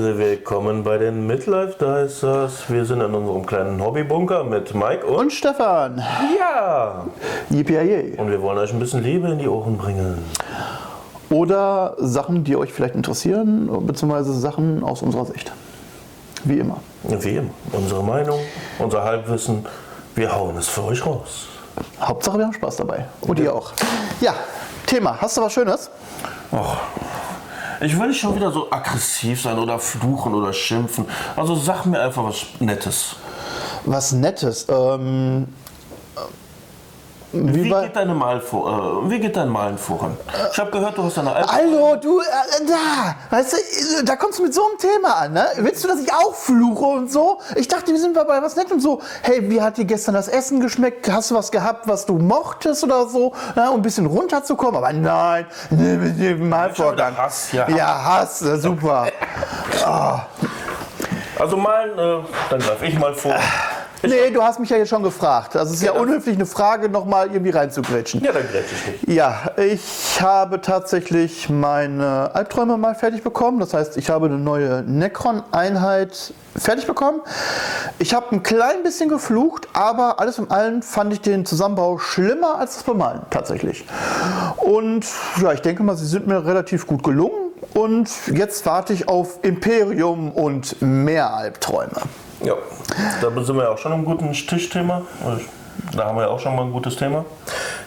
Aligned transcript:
Also 0.00 0.16
willkommen 0.18 0.82
bei 0.82 0.96
den 0.96 1.26
Midlife 1.26 1.74
Dicers. 1.78 2.70
Wir 2.70 2.86
sind 2.86 3.02
in 3.02 3.14
unserem 3.14 3.44
kleinen 3.44 3.84
Hobbybunker 3.84 4.44
mit 4.44 4.74
Mike 4.74 5.04
und, 5.04 5.16
Und 5.16 5.30
Stefan. 5.30 6.02
ja. 6.38 7.04
Yippie 7.50 8.14
Und 8.16 8.30
wir 8.30 8.40
wollen 8.40 8.56
euch 8.56 8.72
ein 8.72 8.78
bisschen 8.78 9.02
Liebe 9.02 9.28
in 9.28 9.38
die 9.38 9.46
Ohren 9.46 9.76
bringen. 9.76 10.24
Oder 11.28 11.96
Sachen, 11.98 12.44
die 12.44 12.56
euch 12.56 12.72
vielleicht 12.72 12.94
interessieren, 12.94 13.68
beziehungsweise 13.86 14.32
Sachen 14.32 14.82
aus 14.82 15.02
unserer 15.02 15.26
Sicht. 15.26 15.52
Wie 16.44 16.60
immer. 16.60 16.78
Wie 17.02 17.36
immer. 17.36 17.50
Unsere 17.72 18.02
Meinung, 18.02 18.38
unser 18.78 19.04
Halbwissen. 19.04 19.66
Wir 20.14 20.34
hauen 20.34 20.56
es 20.56 20.66
für 20.66 20.84
euch 20.84 21.04
raus. 21.04 21.48
Hauptsache, 22.00 22.38
wir 22.38 22.46
haben 22.46 22.54
Spaß 22.54 22.76
dabei. 22.76 23.04
Und 23.20 23.38
ihr 23.38 23.54
auch. 23.54 23.72
Ja, 24.22 24.32
Thema. 24.86 25.20
Hast 25.20 25.36
du 25.36 25.42
was 25.42 25.52
Schönes? 25.52 25.90
Och. 26.52 26.78
Ich 27.82 27.98
will 27.98 28.08
nicht 28.08 28.20
schon 28.20 28.36
wieder 28.36 28.50
so 28.50 28.70
aggressiv 28.70 29.40
sein 29.40 29.58
oder 29.58 29.78
fluchen 29.78 30.34
oder 30.34 30.52
schimpfen. 30.52 31.06
Also 31.34 31.54
sag 31.54 31.86
mir 31.86 32.00
einfach 32.00 32.24
was 32.24 32.44
Nettes. 32.58 33.16
Was 33.86 34.12
Nettes. 34.12 34.66
Ähm, 34.68 35.48
Wie, 37.32 37.64
wie 37.64 37.70
geht 37.70 37.94
deine 37.94 38.14
Malvor 38.14 39.04
äh, 39.04 39.10
wie 39.10 39.20
geht 39.20 39.36
dein 39.36 39.48
Malen 39.48 39.78
voran? 39.78 40.16
Ich 40.52 40.58
habe 40.58 40.70
gehört, 40.72 40.98
du 40.98 41.04
hast 41.04 41.16
eine 41.18 41.32
alte. 41.32 41.52
Hallo, 41.52 41.94
du, 41.94 42.20
äh, 42.20 42.24
da, 42.66 43.36
weißt 43.36 43.52
du, 43.52 43.56
äh, 43.56 44.04
da 44.04 44.16
kommst 44.16 44.40
du 44.40 44.42
mit 44.42 44.52
so 44.52 44.62
einem 44.66 44.78
Thema 44.78 45.14
an, 45.14 45.32
ne? 45.34 45.46
Willst 45.56 45.84
du, 45.84 45.88
dass 45.88 46.00
ich 46.00 46.12
auch 46.12 46.34
fluche 46.34 46.84
und 46.84 47.12
so? 47.12 47.38
Ich 47.54 47.68
dachte, 47.68 47.92
wir 47.92 48.00
sind 48.00 48.14
bei 48.14 48.26
was 48.26 48.56
Nettem 48.56 48.80
so, 48.80 49.00
hey, 49.22 49.48
wie 49.48 49.62
hat 49.62 49.76
dir 49.76 49.84
gestern 49.84 50.14
das 50.14 50.26
Essen 50.26 50.58
geschmeckt? 50.60 51.10
Hast 51.10 51.30
du 51.30 51.36
was 51.36 51.52
gehabt, 51.52 51.86
was 51.86 52.04
du 52.04 52.14
mochtest 52.14 52.82
oder 52.82 53.06
so? 53.06 53.32
Ja, 53.54 53.68
um 53.68 53.76
ein 53.76 53.82
bisschen 53.82 54.06
runterzukommen, 54.06 54.76
aber 54.76 54.92
nein, 54.92 55.46
ne, 55.70 55.96
mit 55.98 56.18
dem 56.18 56.48
Malvorgang. 56.48 57.16
Hass, 57.16 57.52
ja. 57.52 57.68
ja, 57.68 58.04
Hass, 58.04 58.42
äh, 58.42 58.56
super. 58.56 59.06
Also 61.38 61.56
malen, 61.56 61.96
äh, 61.96 62.24
dann 62.50 62.60
greife 62.60 62.86
ich 62.86 62.98
mal 62.98 63.14
vor. 63.14 63.36
Nee, 64.02 64.30
du 64.32 64.42
hast 64.42 64.58
mich 64.60 64.70
ja 64.70 64.76
jetzt 64.78 64.88
schon 64.88 65.02
gefragt. 65.02 65.56
Also 65.56 65.70
es 65.72 65.80
ist 65.80 65.86
ja 65.86 65.94
Ja. 65.94 66.00
unhöflich, 66.00 66.36
eine 66.36 66.46
Frage 66.46 66.88
nochmal 66.88 67.28
irgendwie 67.30 67.50
reinzugrätschen. 67.50 68.22
Ja, 68.22 68.32
dann 68.32 68.42
grätsch 68.50 68.72
ich 68.72 69.04
dich. 69.04 69.14
Ja, 69.14 69.50
ich 69.56 70.20
habe 70.20 70.60
tatsächlich 70.60 71.48
meine 71.50 72.30
Albträume 72.34 72.76
mal 72.78 72.94
fertig 72.94 73.22
bekommen. 73.22 73.60
Das 73.60 73.74
heißt, 73.74 73.96
ich 73.96 74.08
habe 74.10 74.26
eine 74.26 74.38
neue 74.38 74.82
Necron-Einheit 74.86 76.32
fertig 76.56 76.86
bekommen. 76.86 77.20
Ich 77.98 78.14
habe 78.14 78.26
ein 78.34 78.42
klein 78.42 78.82
bisschen 78.82 79.08
geflucht, 79.08 79.68
aber 79.72 80.18
alles 80.20 80.38
in 80.38 80.50
allem 80.50 80.82
fand 80.82 81.12
ich 81.12 81.20
den 81.20 81.44
Zusammenbau 81.44 81.98
schlimmer 81.98 82.56
als 82.58 82.74
das 82.74 82.82
Bemalen 82.84 83.22
tatsächlich. 83.30 83.84
Und 84.56 85.04
ja, 85.40 85.52
ich 85.52 85.60
denke 85.60 85.82
mal, 85.82 85.96
sie 85.96 86.06
sind 86.06 86.26
mir 86.26 86.44
relativ 86.44 86.86
gut 86.86 87.02
gelungen. 87.02 87.49
Und 87.74 88.10
jetzt 88.34 88.66
warte 88.66 88.92
ich 88.92 89.08
auf 89.08 89.38
Imperium 89.42 90.32
und 90.32 90.80
mehr 90.80 91.32
Albträume. 91.34 92.02
Ja, 92.42 92.54
da 93.20 93.42
sind 93.42 93.56
wir 93.56 93.64
ja 93.64 93.70
auch 93.70 93.78
schon 93.78 93.92
im 93.92 94.04
guten 94.04 94.32
Tischthema. 94.32 95.02
Also, 95.24 95.42
Da 95.96 96.04
haben 96.06 96.16
wir 96.16 96.24
ja 96.24 96.28
auch 96.28 96.40
schon 96.40 96.54
mal 96.56 96.62
ein 96.62 96.72
gutes 96.72 96.96
Thema. 96.96 97.24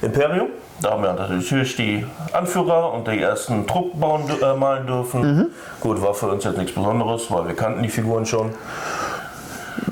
Imperium, 0.02 0.48
da 0.82 0.92
haben 0.92 1.04
wir 1.04 1.14
natürlich 1.14 1.76
die 1.76 2.06
Anführer 2.32 2.92
und 2.94 3.08
die 3.08 3.20
ersten 3.22 3.68
Trupp 3.68 4.00
bauen, 4.00 4.24
äh, 4.42 4.54
malen 4.56 4.88
dürfen. 4.88 5.52
Gut, 5.80 6.02
war 6.02 6.14
für 6.14 6.28
uns 6.28 6.44
jetzt 6.44 6.58
nichts 6.58 6.74
Besonderes, 6.74 7.30
weil 7.30 7.48
wir 7.48 7.56
kannten 7.56 7.84
die 7.84 7.90
Figuren 7.90 8.26
schon. 8.26 8.52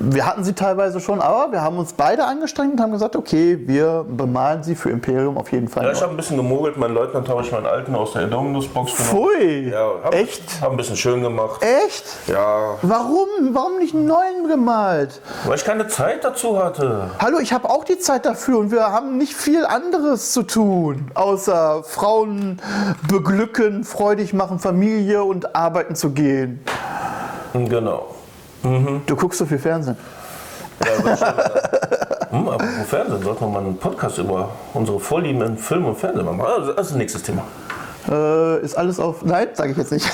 Wir 0.04 0.26
hatten 0.26 0.42
sie 0.42 0.52
teilweise 0.52 0.98
schon, 0.98 1.20
aber 1.20 1.52
wir 1.52 1.62
haben 1.62 1.78
uns 1.78 1.92
beide 1.92 2.24
angestrengt 2.24 2.72
und 2.72 2.80
haben 2.80 2.90
gesagt, 2.90 3.14
okay, 3.14 3.56
wir 3.68 4.04
bemalen 4.08 4.64
sie 4.64 4.74
für 4.74 4.90
Imperium 4.90 5.38
auf 5.38 5.52
jeden 5.52 5.68
Fall. 5.68 5.84
Ja, 5.84 5.92
ich 5.92 6.02
habe 6.02 6.12
ein 6.12 6.16
bisschen 6.16 6.36
gemogelt. 6.36 6.76
Mein 6.76 6.92
Leutnant 6.92 7.28
habe 7.28 7.40
ich 7.42 7.52
meinen 7.52 7.66
alten 7.66 7.94
aus 7.94 8.12
der 8.14 8.22
Indominus-Box 8.22 8.96
genommen. 8.96 9.28
Pfui! 9.30 9.70
Ja, 9.70 9.90
hab, 10.02 10.12
Echt? 10.12 10.42
Hab 10.60 10.72
ein 10.72 10.76
bisschen 10.76 10.96
schön 10.96 11.22
gemacht. 11.22 11.62
Echt? 11.62 12.04
Ja, 12.26 12.74
Warum? 12.82 13.28
Warum 13.52 13.78
nicht 13.78 13.94
einen 13.94 14.06
neuen 14.06 14.48
gemalt? 14.48 15.20
weil 15.44 15.54
ich 15.56 15.64
keine 15.64 15.86
Zeit 15.86 16.24
dazu 16.24 16.60
hatte. 16.60 17.10
Hallo, 17.20 17.38
ich 17.38 17.52
habe 17.52 17.70
auch 17.70 17.84
die 17.84 17.98
Zeit 17.98 18.26
dafür 18.26 18.58
und 18.58 18.72
wir 18.72 18.90
haben 18.90 19.18
nicht 19.18 19.34
viel 19.34 19.64
anderes 19.64 20.32
zu 20.32 20.42
tun, 20.42 21.12
außer 21.14 21.84
Frauen 21.84 22.60
beglücken, 23.08 23.84
freudig 23.84 24.32
machen, 24.34 24.58
Familie 24.58 25.22
und 25.22 25.54
arbeiten 25.54 25.94
zu 25.94 26.10
gehen. 26.10 26.60
Genau. 27.52 28.06
Du 28.62 29.16
guckst 29.16 29.38
so 29.38 29.46
viel 29.46 29.58
Fernsehen. 29.58 29.96
Ja, 30.84 31.04
wird 31.04 31.18
schon, 31.18 31.28
äh, 31.28 32.30
hm, 32.30 32.48
apropos 32.48 32.86
Fernsehen, 32.88 33.22
sollten 33.22 33.40
wir 33.40 33.48
mal 33.48 33.58
einen 33.60 33.76
Podcast 33.76 34.18
über 34.18 34.50
unsere 34.74 35.00
Vorlieben 35.00 35.42
in 35.42 35.58
Film 35.58 35.84
und 35.84 35.96
Fernsehen 35.96 36.24
machen. 36.24 36.40
Also, 36.40 36.72
Das 36.72 36.86
ist 36.86 36.92
ein 36.92 36.98
nächstes 36.98 37.22
Thema. 37.22 37.42
Äh, 38.08 38.60
ist 38.62 38.76
alles 38.76 38.98
auf. 38.98 39.24
Nein, 39.24 39.48
sage 39.54 39.72
ich 39.72 39.78
jetzt 39.78 39.92
nicht. 39.92 40.08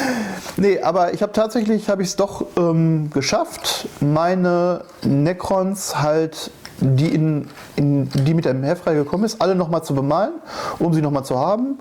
nee, 0.56 0.80
aber 0.80 1.14
ich 1.14 1.22
habe 1.22 1.32
tatsächlich, 1.32 1.88
habe 1.88 2.02
ich 2.02 2.08
es 2.08 2.16
doch 2.16 2.46
ähm, 2.56 3.10
geschafft, 3.10 3.88
meine 4.00 4.84
Necrons 5.02 6.00
halt, 6.02 6.50
die, 6.80 7.14
in, 7.14 7.48
in, 7.76 8.08
die 8.10 8.34
mit 8.34 8.44
dem 8.44 8.62
Heft 8.62 8.84
gekommen 8.84 9.24
ist, 9.24 9.40
alle 9.40 9.54
nochmal 9.54 9.82
zu 9.82 9.94
bemalen, 9.94 10.32
um 10.78 10.92
sie 10.92 11.00
nochmal 11.00 11.24
zu 11.24 11.38
haben. 11.38 11.78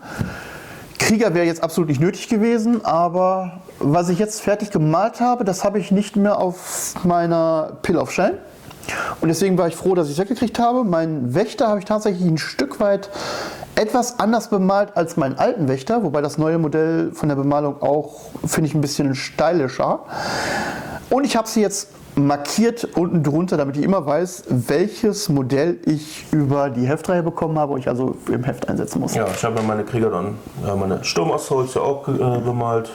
Krieger 1.00 1.34
wäre 1.34 1.46
jetzt 1.46 1.64
absolut 1.64 1.90
nicht 1.90 2.00
nötig 2.00 2.30
gewesen, 2.30 2.86
aber 2.86 3.62
was 3.84 4.10
ich 4.10 4.20
jetzt 4.20 4.42
fertig 4.42 4.72
gemalt 4.72 5.20
habe, 5.20 5.44
das 5.44 5.64
habe 5.64 5.80
ich 5.80 5.92
nicht 5.92 6.16
mehr 6.16 6.38
auf 6.38 6.94
meiner 7.04 7.78
Pill 7.82 7.98
of 7.98 8.12
Shame. 8.12 8.38
Und 9.22 9.30
deswegen 9.30 9.58
war 9.58 9.68
ich 9.68 9.76
froh, 9.76 9.96
dass 9.96 10.08
ich 10.08 10.14
es 10.14 10.20
weggekriegt 10.20 10.60
habe. 10.60 10.84
Meinen 10.84 11.34
Wächter 11.34 11.68
habe 11.68 11.80
ich 11.80 11.86
tatsächlich 11.86 12.28
ein 12.28 12.38
Stück 12.38 12.80
weit 12.80 13.10
etwas 13.76 14.20
anders 14.20 14.50
bemalt 14.50 14.98
als 14.98 15.18
meinen 15.18 15.38
alten 15.38 15.68
Wächter, 15.68 16.04
wobei 16.04 16.22
das 16.22 16.38
neue 16.38 16.58
Modell 16.58 17.12
von 17.14 17.30
der 17.30 17.36
Bemalung 17.36 17.82
auch, 17.82 18.32
finde 18.46 18.68
ich, 18.68 18.76
ein 18.76 18.82
bisschen 18.82 19.16
stylischer. 19.16 20.02
Und 21.10 21.26
ich 21.26 21.36
habe 21.36 21.48
sie 21.48 21.62
jetzt 21.62 21.90
markiert 22.16 22.84
unten 22.96 23.24
drunter, 23.24 23.56
damit 23.56 23.78
ich 23.78 23.84
immer 23.84 24.06
weiß, 24.06 24.44
welches 24.50 25.30
Modell 25.30 25.80
ich 25.86 26.26
über 26.32 26.70
die 26.70 26.86
Heftreihe 26.86 27.24
bekommen 27.24 27.58
habe 27.58 27.74
und 27.74 27.80
ich 27.80 27.88
also 27.88 28.18
im 28.30 28.44
Heft 28.44 28.68
einsetzen 28.68 29.00
muss. 29.00 29.16
Ja, 29.16 29.26
ich 29.34 29.44
habe 29.44 29.62
meine 29.62 29.86
Krieger 29.86 30.10
dann, 30.10 30.38
meine 30.78 31.04
Sturmassholz 31.04 31.76
ja 31.76 31.82
auch 31.82 32.08
äh, 32.08 32.12
bemalt. 32.40 32.92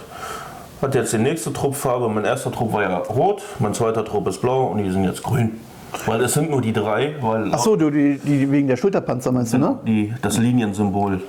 Hat 0.82 0.94
jetzt 0.94 1.12
die 1.12 1.18
nächste 1.18 1.52
Truppfarbe. 1.52 2.08
Mein 2.08 2.24
erster 2.24 2.52
Trupp 2.52 2.72
war 2.72 2.82
ja 2.82 2.98
rot, 2.98 3.42
mein 3.58 3.72
zweiter 3.72 4.04
Trupp 4.04 4.28
ist 4.28 4.42
blau 4.42 4.66
und 4.66 4.78
die 4.78 4.90
sind 4.90 5.04
jetzt 5.04 5.22
grün. 5.22 5.58
Weil 6.04 6.20
es 6.22 6.34
sind 6.34 6.50
nur 6.50 6.60
die 6.60 6.72
drei, 6.72 7.14
weil 7.20 7.50
Ach 7.52 7.58
so, 7.58 7.76
du, 7.76 7.90
die, 7.90 8.18
die 8.18 8.50
wegen 8.50 8.68
der 8.68 8.76
Schulterpanzer 8.76 9.32
meinst 9.32 9.54
du, 9.54 9.58
ne? 9.58 9.78
die, 9.86 10.12
das 10.20 10.36
Liniensymbol 10.36 11.22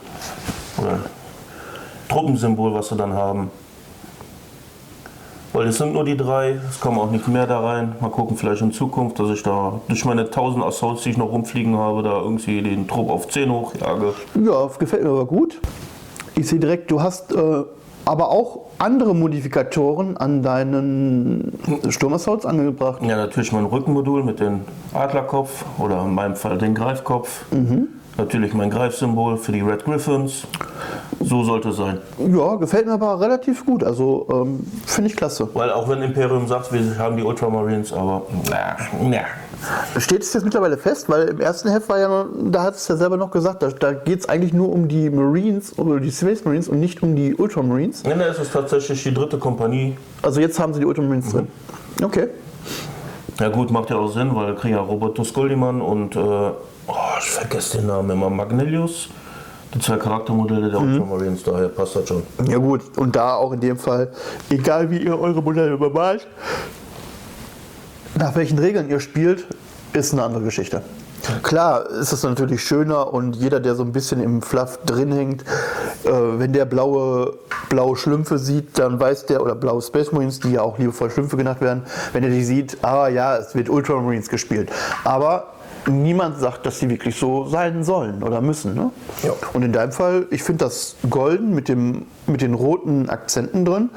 oder 0.77 0.99
Truppensymbol, 2.09 2.73
was 2.73 2.89
sie 2.89 2.97
dann 2.97 3.13
haben. 3.13 3.49
Weil 5.53 5.67
es 5.67 5.77
sind 5.77 5.93
nur 5.93 6.03
die 6.03 6.17
drei, 6.17 6.59
es 6.69 6.79
kommen 6.81 6.99
auch 6.99 7.09
nicht 7.09 7.27
mehr 7.29 7.47
da 7.47 7.61
rein. 7.61 7.95
Mal 8.01 8.11
gucken, 8.11 8.35
vielleicht 8.35 8.61
in 8.61 8.73
Zukunft, 8.73 9.17
dass 9.19 9.29
ich 9.29 9.43
da 9.43 9.79
durch 9.87 10.03
meine 10.03 10.23
1000 10.23 10.63
Assaults, 10.63 11.03
die 11.03 11.11
ich 11.11 11.17
noch 11.17 11.31
rumfliegen 11.31 11.77
habe, 11.77 12.03
da 12.03 12.19
irgendwie 12.19 12.61
den 12.61 12.87
Trupp 12.87 13.09
auf 13.09 13.29
10 13.29 13.49
hochjage. 13.49 14.13
Ja, 14.43 14.69
gefällt 14.77 15.03
mir 15.03 15.09
aber 15.09 15.25
gut. 15.25 15.59
Ich 16.35 16.47
sehe 16.49 16.59
direkt, 16.59 16.91
du 16.91 17.01
hast 17.01 17.31
äh, 17.33 17.63
aber 18.07 18.29
auch 18.29 18.61
andere 18.77 19.13
Modifikatoren 19.13 20.15
an 20.15 20.41
deinen 20.41 21.51
Sturmassaults 21.89 22.45
angebracht. 22.45 23.01
Ja, 23.03 23.17
natürlich 23.17 23.51
mein 23.51 23.65
Rückenmodul 23.65 24.23
mit 24.23 24.39
dem 24.39 24.61
Adlerkopf 24.93 25.65
oder 25.77 26.03
in 26.03 26.15
meinem 26.15 26.35
Fall 26.35 26.57
den 26.57 26.73
Greifkopf. 26.73 27.45
Natürlich 28.17 28.53
mein 28.53 28.71
Greifsymbol 28.71 29.37
für 29.37 29.51
die 29.51 29.61
Red 29.61 29.85
Griffins. 29.85 30.43
So 31.19 31.43
sollte 31.43 31.69
es 31.69 31.77
sein. 31.77 31.99
Ja, 32.17 32.55
gefällt 32.55 32.87
mir 32.87 32.93
aber 32.93 33.19
relativ 33.19 33.65
gut. 33.65 33.83
Also 33.83 34.27
ähm, 34.31 34.59
finde 34.85 35.09
ich 35.09 35.15
klasse. 35.15 35.47
Weil 35.53 35.71
auch 35.71 35.87
wenn 35.87 36.01
Imperium 36.01 36.47
sagt, 36.47 36.71
wir 36.71 36.97
haben 36.97 37.17
die 37.17 37.23
Ultramarines, 37.23 37.93
aber 37.93 38.23
na, 38.49 38.75
na. 39.01 39.99
Steht 39.99 40.21
es 40.21 40.33
jetzt 40.33 40.43
mittlerweile 40.43 40.77
fest? 40.77 41.09
Weil 41.09 41.29
im 41.29 41.41
ersten 41.41 41.69
Heft 41.69 41.89
war 41.89 41.99
ja, 41.99 42.07
noch, 42.07 42.27
da 42.51 42.63
hat 42.63 42.75
es 42.75 42.87
ja 42.87 42.95
selber 42.95 43.17
noch 43.17 43.31
gesagt, 43.31 43.63
da, 43.63 43.69
da 43.69 43.93
geht 43.93 44.19
es 44.19 44.29
eigentlich 44.29 44.53
nur 44.53 44.71
um 44.71 44.87
die 44.87 45.09
Marines, 45.09 45.77
oder 45.77 45.99
die 45.99 46.11
Space 46.11 46.45
Marines 46.45 46.69
und 46.69 46.79
nicht 46.79 47.01
um 47.01 47.15
die 47.15 47.35
Ultramarines. 47.35 48.03
Nee, 48.03 48.13
es 48.23 48.39
ist 48.39 48.53
tatsächlich 48.53 49.01
die 49.03 49.13
dritte 49.13 49.37
Kompanie. 49.37 49.97
Also 50.21 50.39
jetzt 50.39 50.59
haben 50.59 50.73
sie 50.73 50.79
die 50.79 50.85
Ultramarines 50.85 51.31
drin. 51.31 51.47
Okay. 52.03 52.27
Ja 53.39 53.49
gut, 53.49 53.71
macht 53.71 53.89
ja 53.89 53.97
auch 53.97 54.11
Sinn, 54.11 54.35
weil 54.35 54.55
kriegen 54.55 54.75
ja 54.75 54.81
Robertus 54.81 55.33
Goldimann 55.33 55.81
und 55.81 56.15
äh, 56.15 56.51
oh, 56.87 56.93
ich 57.19 57.29
vergesse 57.29 57.77
den 57.77 57.87
Namen 57.87 58.09
immer, 58.09 58.29
Magnelius. 58.29 59.09
Die 59.73 59.79
zwei 59.79 59.97
Charaktermodelle 59.97 60.69
der 60.71 60.79
Ultramarines, 60.79 61.43
daher 61.43 61.67
passt 61.67 61.97
das 61.97 62.07
schon. 62.07 62.23
Ja 62.47 62.57
gut, 62.57 62.97
und 62.97 63.15
da 63.15 63.35
auch 63.35 63.51
in 63.51 63.59
dem 63.59 63.77
Fall, 63.77 64.11
egal 64.49 64.89
wie 64.89 64.97
ihr 64.97 65.19
eure 65.19 65.41
Modelle 65.41 65.77
bemalt, 65.77 66.25
nach 68.17 68.33
welchen 68.35 68.57
Regeln 68.57 68.89
ihr 68.89 69.01
spielt, 69.01 69.45
ist 69.93 70.13
eine 70.13 70.23
andere 70.23 70.43
Geschichte. 70.43 70.81
Klar 71.43 71.89
ist 71.89 72.13
es 72.13 72.23
natürlich 72.23 72.63
schöner 72.63 73.13
und 73.13 73.35
jeder, 73.35 73.59
der 73.59 73.75
so 73.75 73.83
ein 73.83 73.91
bisschen 73.91 74.21
im 74.23 74.41
Fluff 74.41 74.79
drin 74.85 75.11
hängt, 75.11 75.41
äh, 76.05 76.09
wenn 76.11 76.53
der 76.53 76.63
blaue, 76.63 77.33
blaue 77.69 77.97
Schlümpfe 77.97 78.37
sieht, 78.37 78.79
dann 78.79 78.99
weiß 78.99 79.25
der, 79.25 79.41
oder 79.41 79.55
blaue 79.55 79.81
Space 79.81 80.13
Marines, 80.13 80.39
die 80.39 80.53
ja 80.53 80.61
auch 80.61 80.77
liebevoll 80.77 81.09
Schlümpfe 81.09 81.35
genannt 81.35 81.59
werden, 81.59 81.83
wenn 82.13 82.23
er 82.23 82.29
die 82.29 82.43
sieht, 82.43 82.77
ah 82.83 83.09
ja, 83.09 83.35
es 83.35 83.55
wird 83.55 83.67
Ultramarines 83.67 84.29
gespielt. 84.29 84.71
Aber 85.03 85.56
niemand 85.89 86.39
sagt, 86.39 86.65
dass 86.65 86.79
sie 86.79 86.89
wirklich 86.89 87.17
so 87.17 87.45
sein 87.47 87.83
sollen 87.83 88.23
oder 88.23 88.41
müssen. 88.41 88.75
Ne? 88.75 88.91
Ja. 89.23 89.33
Und 89.53 89.63
in 89.63 89.71
deinem 89.71 89.91
Fall, 89.91 90.27
ich 90.31 90.43
finde 90.43 90.65
das 90.65 90.95
Golden 91.09 91.53
mit, 91.53 91.69
dem, 91.69 92.05
mit 92.25 92.41
den 92.41 92.53
roten 92.53 93.09
Akzenten 93.09 93.65
drin, 93.65 93.89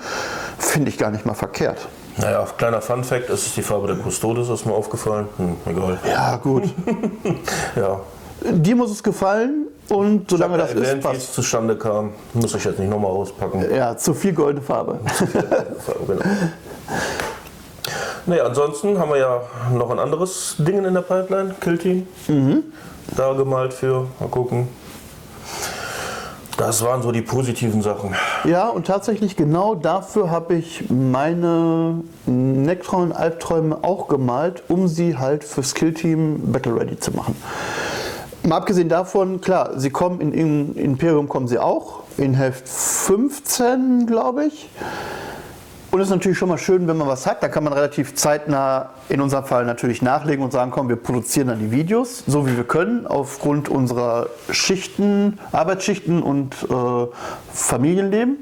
finde 0.59 0.89
ich 0.91 0.99
gar 0.99 1.11
nicht 1.11 1.27
mal 1.27 1.35
verkehrt. 1.35 1.89
Naja, 2.17 2.47
kleiner 2.57 2.81
Fun 2.81 3.05
Fact, 3.05 3.31
es 3.31 3.47
ist 3.47 3.57
die 3.57 3.63
Farbe 3.63 3.87
der 3.87 3.97
Custodes, 3.97 4.49
ist 4.49 4.67
mir 4.67 4.75
aufgefallen. 4.75 5.29
Hm, 5.37 5.57
egal. 5.67 5.99
Ja, 6.09 6.37
gut. 6.37 6.65
Ja. 7.77 8.01
Dir 8.53 8.75
muss 8.75 8.91
es 8.91 9.03
gefallen 9.03 9.67
und 9.91 10.31
solange 10.31 10.57
das 10.57 10.71
erwähnt, 10.71 10.87
ist, 10.87 10.95
wie 10.95 10.99
es 10.99 11.05
passt. 11.05 11.35
zustande 11.35 11.77
kam, 11.77 12.13
muss 12.33 12.55
ich 12.55 12.65
jetzt 12.65 12.79
nicht 12.79 12.89
nochmal 12.89 13.11
auspacken. 13.11 13.65
Ja, 13.75 13.95
zu 13.97 14.15
viel 14.15 14.33
goldene 14.33 14.65
Farbe. 14.65 14.99
genau. 16.07 16.23
Nee, 18.31 18.38
ansonsten 18.38 18.97
haben 18.97 19.11
wir 19.11 19.17
ja 19.17 19.43
noch 19.73 19.91
ein 19.91 19.99
anderes 19.99 20.55
Ding 20.59 20.85
in 20.85 20.94
der 20.94 21.00
Pipeline, 21.00 21.53
Killteam. 21.61 22.06
Da 23.17 23.32
gemalt 23.32 23.75
für, 23.75 24.06
mal 24.21 24.29
gucken. 24.29 24.69
Das 26.56 26.85
waren 26.85 27.03
so 27.03 27.11
die 27.11 27.23
positiven 27.23 27.82
Sachen. 27.82 28.15
Ja, 28.44 28.69
und 28.69 28.87
tatsächlich 28.87 29.35
genau 29.35 29.75
dafür 29.75 30.31
habe 30.31 30.55
ich 30.55 30.88
meine 30.88 32.05
Necktron 32.27 33.11
Albträume 33.11 33.79
auch 33.82 34.06
gemalt, 34.06 34.62
um 34.69 34.87
sie 34.87 35.19
halt 35.19 35.43
fürs 35.43 35.75
Killteam 35.75 36.53
Battle 36.53 36.76
Ready 36.76 37.00
zu 37.00 37.11
machen. 37.11 37.35
Mal 38.44 38.59
abgesehen 38.59 38.88
davon, 38.88 39.41
klar, 39.41 39.73
sie 39.75 39.91
kommen 39.91 40.21
in, 40.21 40.33
in 40.33 40.76
Imperium 40.76 41.29
kommen 41.29 41.49
sie 41.49 41.59
auch, 41.59 42.05
in 42.17 42.35
Heft 42.35 42.69
15, 42.69 44.06
glaube 44.06 44.44
ich. 44.44 44.69
Und 45.91 46.01
es 46.01 46.07
ist 46.07 46.11
natürlich 46.11 46.39
schon 46.39 46.49
mal 46.49 46.59
schön, 46.59 46.87
wenn 46.87 46.97
man 46.97 47.09
was 47.09 47.27
hat. 47.27 47.43
Da 47.43 47.49
kann 47.49 47.65
man 47.65 47.73
relativ 47.73 48.15
zeitnah, 48.15 48.91
in 49.09 49.21
unserem 49.21 49.45
Fall 49.45 49.65
natürlich 49.65 50.03
nachlegen 50.03 50.45
und 50.45 50.53
sagen, 50.53 50.71
komm, 50.71 50.89
wir 50.89 50.97
produzieren 50.97 51.49
dann 51.49 51.59
die 51.59 51.73
Videos, 51.73 52.23
so 52.27 52.47
wie 52.47 52.57
wir 52.57 52.65
können, 52.65 53.09
aufgrund 53.09 53.69
unserer 53.69 54.29
Schichten, 54.51 55.41
Arbeitsschichten 55.51 56.23
und 56.23 56.55
äh, 56.71 57.07
Familienleben. 57.53 58.39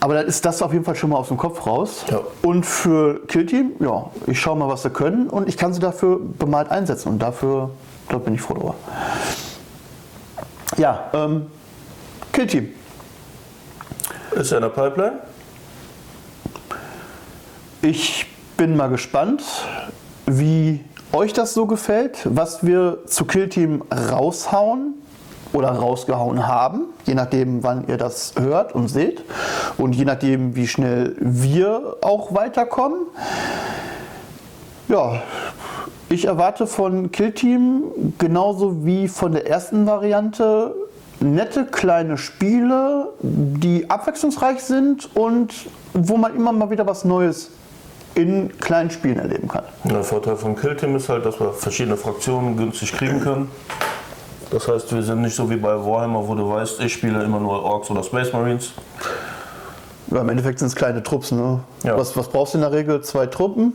Aber 0.00 0.14
dann 0.14 0.26
ist 0.26 0.46
das 0.46 0.62
auf 0.62 0.72
jeden 0.72 0.84
Fall 0.84 0.94
schon 0.94 1.10
mal 1.10 1.16
aus 1.16 1.28
dem 1.28 1.36
Kopf 1.36 1.66
raus. 1.66 2.04
Ja. 2.08 2.20
Und 2.42 2.64
für 2.64 3.26
Killteam, 3.26 3.72
ja, 3.80 4.06
ich 4.26 4.40
schaue 4.40 4.56
mal, 4.56 4.68
was 4.68 4.84
sie 4.84 4.90
können 4.90 5.28
und 5.28 5.48
ich 5.48 5.58
kann 5.58 5.74
sie 5.74 5.80
dafür 5.80 6.20
bemalt 6.20 6.70
einsetzen. 6.70 7.10
Und 7.10 7.18
dafür, 7.18 7.70
da 8.08 8.16
bin 8.16 8.34
ich 8.34 8.40
froh 8.40 8.54
drüber. 8.54 8.74
Ja, 10.78 11.10
ähm, 11.12 11.48
Killteam. 12.32 12.68
Ist 14.32 14.52
ja 14.52 14.58
in 14.58 14.62
der 14.62 14.70
Pipeline. 14.70 15.27
Ich 17.80 18.26
bin 18.56 18.76
mal 18.76 18.88
gespannt, 18.88 19.44
wie 20.26 20.80
euch 21.12 21.32
das 21.32 21.54
so 21.54 21.66
gefällt, 21.66 22.18
was 22.24 22.66
wir 22.66 23.06
zu 23.06 23.24
Killteam 23.24 23.84
raushauen 23.92 24.94
oder 25.52 25.68
rausgehauen 25.68 26.48
haben, 26.48 26.86
je 27.06 27.14
nachdem, 27.14 27.62
wann 27.62 27.86
ihr 27.86 27.96
das 27.96 28.34
hört 28.36 28.74
und 28.74 28.88
seht 28.88 29.22
und 29.76 29.94
je 29.94 30.04
nachdem, 30.04 30.56
wie 30.56 30.66
schnell 30.66 31.14
wir 31.20 31.98
auch 32.00 32.34
weiterkommen. 32.34 32.98
Ja, 34.88 35.22
ich 36.08 36.24
erwarte 36.24 36.66
von 36.66 37.12
Killteam 37.12 37.84
genauso 38.18 38.84
wie 38.84 39.06
von 39.06 39.30
der 39.30 39.46
ersten 39.46 39.86
Variante 39.86 40.74
nette 41.20 41.64
kleine 41.64 42.18
Spiele, 42.18 43.10
die 43.22 43.88
abwechslungsreich 43.88 44.58
sind 44.64 45.14
und 45.14 45.54
wo 45.94 46.16
man 46.16 46.34
immer 46.34 46.50
mal 46.50 46.70
wieder 46.70 46.84
was 46.84 47.04
Neues 47.04 47.52
in 48.18 48.58
kleinen 48.58 48.90
Spielen 48.90 49.18
erleben 49.18 49.46
kann. 49.46 49.62
Der 49.84 50.02
Vorteil 50.02 50.36
von 50.36 50.56
Killteam 50.56 50.96
ist 50.96 51.08
halt, 51.08 51.24
dass 51.24 51.38
wir 51.38 51.52
verschiedene 51.52 51.96
Fraktionen 51.96 52.56
günstig 52.56 52.92
kriegen 52.92 53.20
können. 53.20 53.50
Das 54.50 54.66
heißt, 54.66 54.92
wir 54.92 55.02
sind 55.02 55.20
nicht 55.20 55.36
so 55.36 55.48
wie 55.48 55.56
bei 55.56 55.74
Warhammer, 55.74 56.26
wo 56.26 56.34
du 56.34 56.50
weißt, 56.50 56.80
ich 56.80 56.94
spiele 56.94 57.22
immer 57.22 57.38
nur 57.38 57.62
Orks 57.62 57.90
oder 57.90 58.02
Space 58.02 58.32
Marines. 58.32 58.72
Ja, 60.10 60.22
Im 60.22 60.28
Endeffekt 60.30 60.58
sind 60.58 60.68
es 60.68 60.74
kleine 60.74 61.02
Trupps. 61.02 61.30
Ne? 61.30 61.60
Ja. 61.84 61.96
Was, 61.96 62.16
was 62.16 62.28
brauchst 62.28 62.54
du 62.54 62.58
in 62.58 62.62
der 62.62 62.72
Regel? 62.72 63.02
Zwei 63.02 63.26
Truppen? 63.26 63.74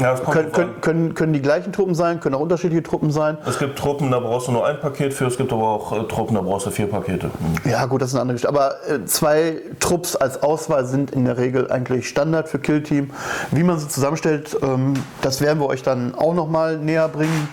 Ja, 0.00 0.14
Können, 0.14 0.52
können, 0.52 0.80
können, 0.80 1.14
können 1.14 1.32
die 1.32 1.40
gleichen 1.42 1.72
Truppen 1.72 1.94
sein, 1.94 2.20
können 2.20 2.34
auch 2.34 2.40
unterschiedliche 2.40 2.82
Truppen 2.82 3.10
sein. 3.10 3.38
Es 3.46 3.58
gibt 3.58 3.78
Truppen, 3.78 4.10
da 4.10 4.20
brauchst 4.20 4.48
du 4.48 4.52
nur 4.52 4.66
ein 4.66 4.78
Paket 4.80 5.14
für, 5.14 5.26
es 5.26 5.36
gibt 5.36 5.52
aber 5.52 5.62
auch 5.68 5.92
äh, 5.92 6.02
Truppen, 6.04 6.34
da 6.34 6.42
brauchst 6.42 6.66
du 6.66 6.70
vier 6.70 6.88
Pakete. 6.88 7.26
Hm. 7.64 7.70
Ja, 7.70 7.86
gut, 7.86 8.02
das 8.02 8.08
ist 8.10 8.14
eine 8.14 8.22
andere 8.22 8.34
Geschichte. 8.34 8.48
Aber 8.48 8.72
äh, 8.88 9.04
zwei 9.06 9.56
Trupps 9.80 10.14
als 10.16 10.42
Auswahl 10.42 10.84
sind 10.84 11.10
in 11.12 11.24
der 11.24 11.38
Regel 11.38 11.70
eigentlich 11.70 12.08
Standard 12.08 12.48
für 12.48 12.58
Killteam. 12.58 13.10
Wie 13.50 13.62
man 13.62 13.78
sie 13.78 13.88
zusammenstellt, 13.88 14.56
ähm, 14.62 14.94
das 15.22 15.40
werden 15.40 15.58
wir 15.60 15.66
euch 15.66 15.82
dann 15.82 16.14
auch 16.14 16.34
nochmal 16.34 16.76
näher 16.76 17.08
bringen. 17.08 17.48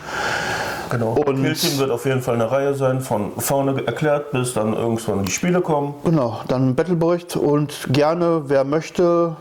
Genau. 0.90 1.14
Und- 1.14 1.42
Killteam 1.42 1.80
wird 1.80 1.90
auf 1.92 2.06
jeden 2.06 2.22
Fall 2.22 2.36
eine 2.36 2.52
Reihe 2.52 2.74
sein, 2.76 3.02
von 3.02 3.32
vorne 3.38 3.86
erklärt 3.88 4.32
bis 4.32 4.54
dann 4.54 4.74
irgendwann 4.74 5.24
die 5.26 5.32
Spiele 5.32 5.62
kommen. 5.62 5.96
Genau, 6.04 6.42
dann 6.48 6.76
Battlebericht 6.76 7.36
und 7.36 7.88
gerne, 7.92 8.44
wer 8.48 8.64
möchte, 8.64 9.36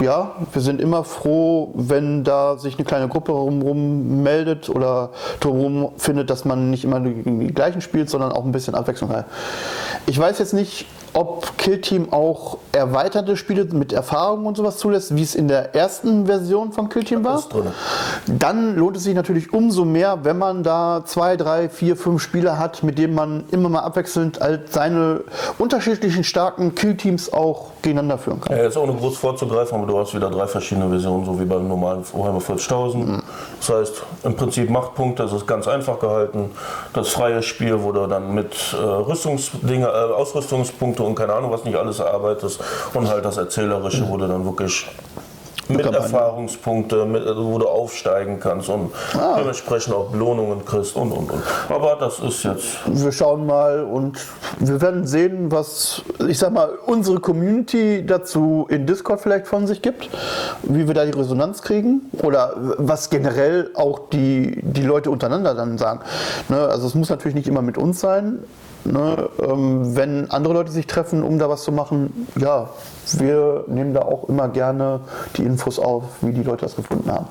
ja, 0.00 0.32
wir 0.52 0.62
sind 0.62 0.80
immer 0.80 1.04
froh, 1.04 1.72
wenn 1.74 2.24
da 2.24 2.56
sich 2.58 2.76
eine 2.76 2.84
kleine 2.84 3.08
Gruppe 3.08 3.32
rum 3.32 4.22
meldet 4.22 4.68
oder 4.68 5.10
drumherum 5.40 5.92
findet, 5.96 6.30
dass 6.30 6.44
man 6.44 6.70
nicht 6.70 6.84
immer 6.84 7.00
die 7.00 7.52
gleichen 7.54 7.80
spielt, 7.80 8.10
sondern 8.10 8.32
auch 8.32 8.44
ein 8.44 8.52
bisschen 8.52 8.74
Abwechslung 8.74 9.10
hat. 9.10 9.26
Ich 10.06 10.18
weiß 10.18 10.38
jetzt 10.38 10.52
nicht, 10.52 10.86
ob 11.14 11.56
Killteam 11.58 12.12
auch 12.12 12.58
erweiterte 12.72 13.36
Spiele 13.36 13.64
mit 13.66 13.92
Erfahrung 13.92 14.46
und 14.46 14.56
sowas 14.56 14.78
zulässt, 14.78 15.16
wie 15.16 15.22
es 15.22 15.34
in 15.34 15.48
der 15.48 15.74
ersten 15.74 16.26
Version 16.26 16.72
von 16.72 16.88
Killteam 16.88 17.24
war. 17.24 17.42
Dann 18.26 18.76
lohnt 18.76 18.96
es 18.96 19.04
sich 19.04 19.14
natürlich 19.14 19.52
umso 19.52 19.84
mehr, 19.84 20.24
wenn 20.24 20.38
man 20.38 20.64
da 20.64 21.02
zwei, 21.06 21.36
drei, 21.36 21.68
vier, 21.68 21.96
fünf 21.96 22.20
Spieler 22.20 22.58
hat, 22.58 22.82
mit 22.82 22.98
denen 22.98 23.14
man 23.14 23.44
immer 23.52 23.68
mal 23.68 23.80
abwechselnd 23.80 24.40
halt 24.40 24.72
seine 24.72 25.20
unterschiedlichen 25.58 26.24
starken 26.24 26.74
Killteams 26.74 27.32
auch 27.32 27.70
gegeneinander 27.82 28.18
führen 28.18 28.40
kann. 28.40 28.56
Ja, 28.56 28.64
jetzt 28.64 28.76
ohne 28.76 28.92
groß 28.94 29.16
vorzugreifen, 29.16 29.78
aber 29.78 29.86
du 29.86 29.98
hast 29.98 30.14
wieder 30.14 30.30
drei 30.30 30.46
verschiedene 30.48 30.88
Versionen, 30.88 31.24
so 31.24 31.38
wie 31.38 31.44
beim 31.44 31.68
normalen 31.68 32.04
Warhammer 32.12 32.40
40.000. 32.40 33.22
Das 33.60 33.68
heißt, 33.68 34.02
im 34.24 34.34
Prinzip 34.34 34.68
Machtpunkte, 34.68 35.22
das 35.22 35.32
ist 35.32 35.46
ganz 35.46 35.68
einfach 35.68 36.00
gehalten. 36.00 36.50
Das 36.92 37.10
freie 37.10 37.42
Spiel, 37.42 37.82
wo 37.82 37.92
du 37.92 38.06
dann 38.06 38.34
mit 38.34 38.54
äh, 38.72 38.76
Rüstungsdinge, 38.76 39.86
äh, 39.86 40.12
Ausrüstungspunkte 40.12 41.03
und 41.04 41.14
keine 41.14 41.32
Ahnung 41.34 41.50
was 41.50 41.64
nicht 41.64 41.76
alles 41.76 41.98
erarbeitest. 41.98 42.60
Und 42.94 43.08
halt 43.08 43.24
das 43.24 43.36
Erzählerische, 43.36 44.08
wo 44.08 44.16
du 44.16 44.26
dann 44.26 44.44
wirklich 44.44 44.86
mit? 45.68 45.86
Erfahrungspunkte, 45.86 47.04
mit, 47.06 47.26
also 47.26 47.44
wo 47.44 47.58
du 47.58 47.66
aufsteigen 47.66 48.40
kannst 48.40 48.68
und 48.68 48.92
dementsprechend 49.38 49.94
auch 49.94 50.10
Belohnungen 50.10 50.64
kriegst 50.64 50.96
und 50.96 51.12
und 51.12 51.30
und. 51.30 51.42
Aber 51.68 51.96
das 51.96 52.20
ist 52.20 52.42
jetzt 52.44 52.76
Wir 52.86 53.12
schauen 53.12 53.46
mal 53.46 53.84
und 53.84 54.18
wir 54.58 54.80
werden 54.80 55.06
sehen, 55.06 55.50
was, 55.50 56.02
ich 56.26 56.38
sag 56.38 56.52
mal, 56.52 56.70
unsere 56.86 57.20
Community 57.20 58.04
dazu 58.06 58.66
in 58.68 58.86
Discord 58.86 59.20
vielleicht 59.20 59.46
von 59.46 59.66
sich 59.66 59.82
gibt, 59.82 60.10
wie 60.62 60.86
wir 60.86 60.94
da 60.94 61.04
die 61.04 61.18
Resonanz 61.18 61.62
kriegen 61.62 62.10
oder 62.22 62.54
was 62.78 63.10
generell 63.10 63.70
auch 63.74 64.08
die, 64.10 64.60
die 64.62 64.82
Leute 64.82 65.10
untereinander 65.10 65.54
dann 65.54 65.78
sagen. 65.78 66.00
Ne, 66.48 66.58
also 66.58 66.86
es 66.86 66.94
muss 66.94 67.08
natürlich 67.08 67.34
nicht 67.34 67.48
immer 67.48 67.62
mit 67.62 67.78
uns 67.78 68.00
sein. 68.00 68.40
Ne, 68.84 69.30
ähm, 69.40 69.96
wenn 69.96 70.30
andere 70.30 70.52
Leute 70.52 70.70
sich 70.70 70.86
treffen, 70.86 71.22
um 71.22 71.38
da 71.38 71.48
was 71.48 71.64
zu 71.64 71.72
machen, 71.72 72.28
ja, 72.38 72.68
wir 73.12 73.64
nehmen 73.66 73.94
da 73.94 74.02
auch 74.02 74.28
immer 74.28 74.48
gerne 74.48 75.00
die 75.36 75.44
Infos 75.44 75.78
auf, 75.78 76.04
wie 76.20 76.32
die 76.32 76.42
Leute 76.42 76.66
das 76.66 76.76
gefunden 76.76 77.10
haben. 77.10 77.26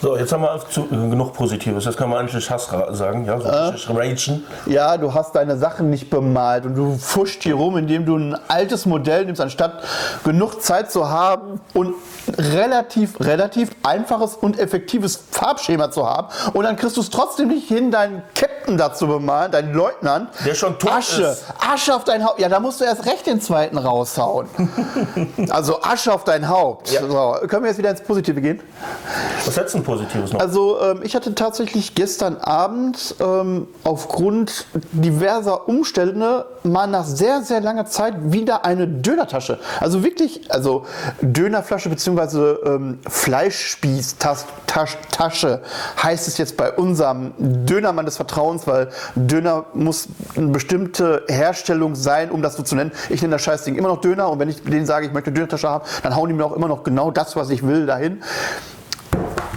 So. 0.00 0.16
Jetzt 0.16 0.32
haben 0.32 0.42
wir 0.42 0.60
zu, 0.70 0.86
genug 0.86 1.32
Positives. 1.32 1.84
Jetzt 1.84 1.96
kann 1.96 2.08
man 2.08 2.20
eigentlich 2.20 2.50
Hass 2.50 2.68
sagen, 2.90 3.24
ja, 3.24 3.40
so 3.40 3.48
richtig 3.48 3.88
ragen. 3.88 4.44
Ja, 4.66 4.96
du 4.96 5.12
hast 5.12 5.34
deine 5.34 5.56
Sachen 5.56 5.90
nicht 5.90 6.10
bemalt 6.10 6.66
und 6.66 6.74
du 6.74 6.96
fuscht 6.98 7.42
hier 7.42 7.54
rum, 7.54 7.76
indem 7.76 8.06
du 8.06 8.16
ein 8.16 8.38
altes 8.48 8.86
Modell 8.86 9.24
nimmst, 9.24 9.40
anstatt 9.40 9.82
genug 10.24 10.62
Zeit 10.62 10.90
zu 10.90 11.08
haben 11.08 11.60
und 11.74 11.94
relativ, 12.36 13.20
relativ 13.20 13.70
einfaches 13.82 14.34
und 14.34 14.58
effektives 14.58 15.20
Farbschema 15.30 15.90
zu 15.90 16.06
haben. 16.06 16.28
Und 16.52 16.64
dann 16.64 16.76
kriegst 16.76 16.96
du 16.96 17.00
es 17.00 17.10
trotzdem 17.10 17.48
nicht 17.48 17.68
hin, 17.68 17.90
deinen 17.90 18.22
Captain 18.34 18.76
da 18.76 18.92
zu 18.92 19.06
bemalen, 19.06 19.50
deinen 19.50 19.74
Leutnant. 19.74 20.30
Der 20.44 20.54
schon 20.54 20.78
tot 20.78 20.92
Asche, 20.92 21.22
ist. 21.22 21.44
Asche 21.58 21.94
auf 21.94 22.04
dein 22.04 22.24
Haupt. 22.24 22.38
Ja, 22.38 22.48
da 22.48 22.60
musst 22.60 22.80
du 22.80 22.84
erst 22.84 23.06
recht 23.06 23.26
den 23.26 23.40
zweiten 23.40 23.78
raushauen. 23.78 24.48
also 25.50 25.82
Asche 25.82 26.12
auf 26.12 26.24
dein 26.24 26.48
Haupt. 26.48 26.90
Ja. 26.90 27.00
So, 27.00 27.36
können 27.46 27.62
wir 27.62 27.70
jetzt 27.70 27.78
wieder 27.78 27.90
ins 27.90 28.02
Positive 28.02 28.40
gehen? 28.40 28.60
Was 29.44 29.56
hättest 29.56 29.74
du 29.74 29.82
Positives 29.88 30.32
noch? 30.32 30.40
Also 30.40 30.80
ähm, 30.82 31.00
ich 31.02 31.16
hatte 31.16 31.34
tatsächlich 31.34 31.94
gestern 31.94 32.36
Abend 32.36 33.14
ähm, 33.20 33.68
aufgrund 33.84 34.66
diverser 34.92 35.66
Umstände 35.66 36.44
mal 36.62 36.86
nach 36.86 37.04
sehr, 37.04 37.40
sehr 37.42 37.62
langer 37.62 37.86
Zeit 37.86 38.12
wieder 38.20 38.66
eine 38.66 38.86
Dönertasche. 38.86 39.58
Also 39.80 40.04
wirklich, 40.04 40.52
also 40.52 40.84
Dönerflasche 41.22 41.88
bzw. 41.88 42.56
Ähm, 42.66 42.98
Fleischspieß-Tasche 43.08 45.62
heißt 46.02 46.28
es 46.28 46.36
jetzt 46.36 46.58
bei 46.58 46.70
unserem 46.72 47.32
Dönermann 47.38 48.04
des 48.04 48.16
Vertrauens, 48.16 48.66
weil 48.66 48.90
Döner 49.14 49.64
muss 49.72 50.08
eine 50.36 50.48
bestimmte 50.48 51.24
Herstellung 51.28 51.94
sein, 51.94 52.30
um 52.30 52.42
das 52.42 52.56
so 52.56 52.62
zu 52.62 52.76
nennen. 52.76 52.92
Ich 53.08 53.22
nenne 53.22 53.36
das 53.36 53.42
Scheißding 53.42 53.76
immer 53.76 53.88
noch 53.88 54.02
Döner 54.02 54.30
und 54.30 54.38
wenn 54.38 54.50
ich 54.50 54.62
denen 54.62 54.84
sage, 54.84 55.06
ich 55.06 55.14
möchte 55.14 55.28
eine 55.28 55.36
Dönertasche 55.36 55.70
haben, 55.70 55.86
dann 56.02 56.14
hauen 56.14 56.28
die 56.28 56.34
mir 56.34 56.44
auch 56.44 56.52
immer 56.52 56.68
noch 56.68 56.84
genau 56.84 57.10
das, 57.10 57.36
was 57.36 57.48
ich 57.48 57.66
will, 57.66 57.86
dahin. 57.86 58.22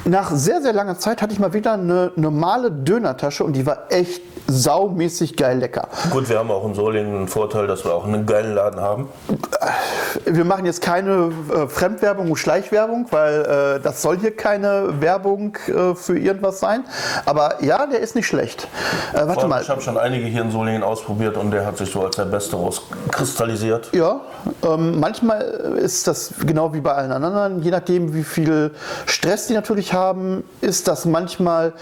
Nach 0.06 0.32
sehr, 0.32 0.62
sehr 0.62 0.74
langer 0.74 0.98
Zeit 0.98 1.22
hatte 1.22 1.34
ich 1.34 1.40
mal 1.40 1.54
wieder 1.54 1.74
eine 1.74 2.12
normale 2.16 2.72
Dönertasche 2.72 3.44
und 3.44 3.54
die 3.54 3.66
war 3.66 3.84
echt 3.90 4.22
saumäßig 4.48 5.38
geil 5.38 5.60
lecker. 5.60 5.88
Gut, 6.10 6.30
wir 6.30 6.40
haben 6.40 6.52
auch 6.52 6.66
in 6.66 6.74
Solingen 6.74 7.16
einen 7.16 7.28
Vorteil, 7.28 7.68
dass 7.68 7.86
wir 7.86 7.94
auch 7.94 8.06
einen 8.06 8.26
geilen 8.26 8.56
Laden 8.56 8.82
haben. 8.82 9.08
Wir 10.26 10.44
machen 10.44 10.66
jetzt 10.66 10.82
keine 10.82 11.32
äh, 11.54 11.68
Fremdwerbung 11.68 12.32
und 12.32 12.38
Schleichwerbung, 12.38 13.08
weil 13.12 13.78
äh, 13.78 13.80
das 13.80 14.02
soll 14.02 14.20
hier 14.20 14.36
keine 14.36 15.00
Werbung 15.00 15.58
äh, 15.68 15.96
für 15.96 16.18
irgendwas 16.18 16.60
sein. 16.60 16.84
Aber 17.26 17.64
ja, 17.64 17.86
der 17.86 18.00
ist 18.00 18.16
nicht 18.16 18.28
schlecht. 18.28 18.68
Äh, 19.14 19.28
warte 19.28 19.48
mal. 19.48 19.62
Ich 19.62 19.70
habe 19.70 19.82
schon 19.82 19.98
einige 19.98 20.26
hier 20.26 20.42
in 20.42 20.52
Solingen 20.52 20.84
ausprobiert 20.84 21.38
und 21.38 21.52
der 21.52 21.66
hat 21.66 21.78
sich 21.78 21.92
so 21.92 22.04
als 22.04 22.18
der 22.18 22.26
Beste 22.26 22.56
rauskristallisiert. 22.56 23.90
Ja, 23.94 24.22
ähm, 24.64 25.00
manchmal 25.00 25.42
ist 25.42 26.08
das 26.08 26.34
genau 26.46 26.74
wie 26.74 26.82
bei 26.82 26.94
allen 26.94 27.12
anderen, 27.12 27.62
je 27.62 27.72
nachdem 27.72 28.14
wie 28.14 28.24
viel 28.24 28.72
Stress 29.06 29.48
die 29.48 29.54
natürlich 29.54 29.91
haben, 29.94 30.44
ist 30.62 30.88
das 30.88 31.06
manchmal, 31.06 31.74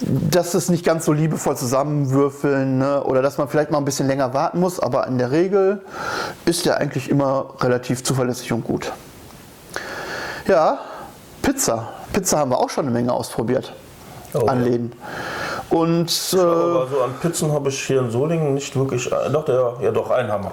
dass 0.00 0.54
es 0.54 0.68
nicht 0.68 0.84
ganz 0.84 1.04
so 1.04 1.12
liebevoll 1.12 1.56
zusammenwürfeln 1.56 2.78
ne? 2.78 3.02
oder 3.04 3.22
dass 3.22 3.38
man 3.38 3.48
vielleicht 3.48 3.70
mal 3.70 3.78
ein 3.78 3.84
bisschen 3.84 4.06
länger 4.06 4.34
warten 4.34 4.60
muss, 4.60 4.80
aber 4.80 5.06
in 5.06 5.18
der 5.18 5.30
Regel 5.30 5.82
ist 6.44 6.66
der 6.66 6.78
eigentlich 6.78 7.10
immer 7.10 7.54
relativ 7.60 8.04
zuverlässig 8.04 8.52
und 8.52 8.64
gut. 8.64 8.92
Ja, 10.46 10.78
Pizza. 11.42 11.88
Pizza 12.12 12.38
haben 12.38 12.50
wir 12.50 12.58
auch 12.58 12.70
schon 12.70 12.86
eine 12.86 12.92
Menge 12.92 13.12
ausprobiert. 13.12 13.72
Oh, 14.34 14.46
an 14.46 14.64
Läden. 14.64 14.92
Und, 15.68 16.34
äh, 16.34 16.38
aber 16.38 16.86
so 16.88 17.02
an 17.02 17.14
Pizzen 17.20 17.52
habe 17.52 17.68
ich 17.68 17.82
hier 17.82 18.00
in 18.00 18.10
Solingen 18.10 18.54
nicht 18.54 18.74
wirklich. 18.76 19.10
Äh, 19.10 19.30
doch, 19.30 19.44
der, 19.44 19.74
ja, 19.82 19.90
doch, 19.90 20.10
einen 20.10 20.30
haben 20.30 20.44
wir. 20.44 20.52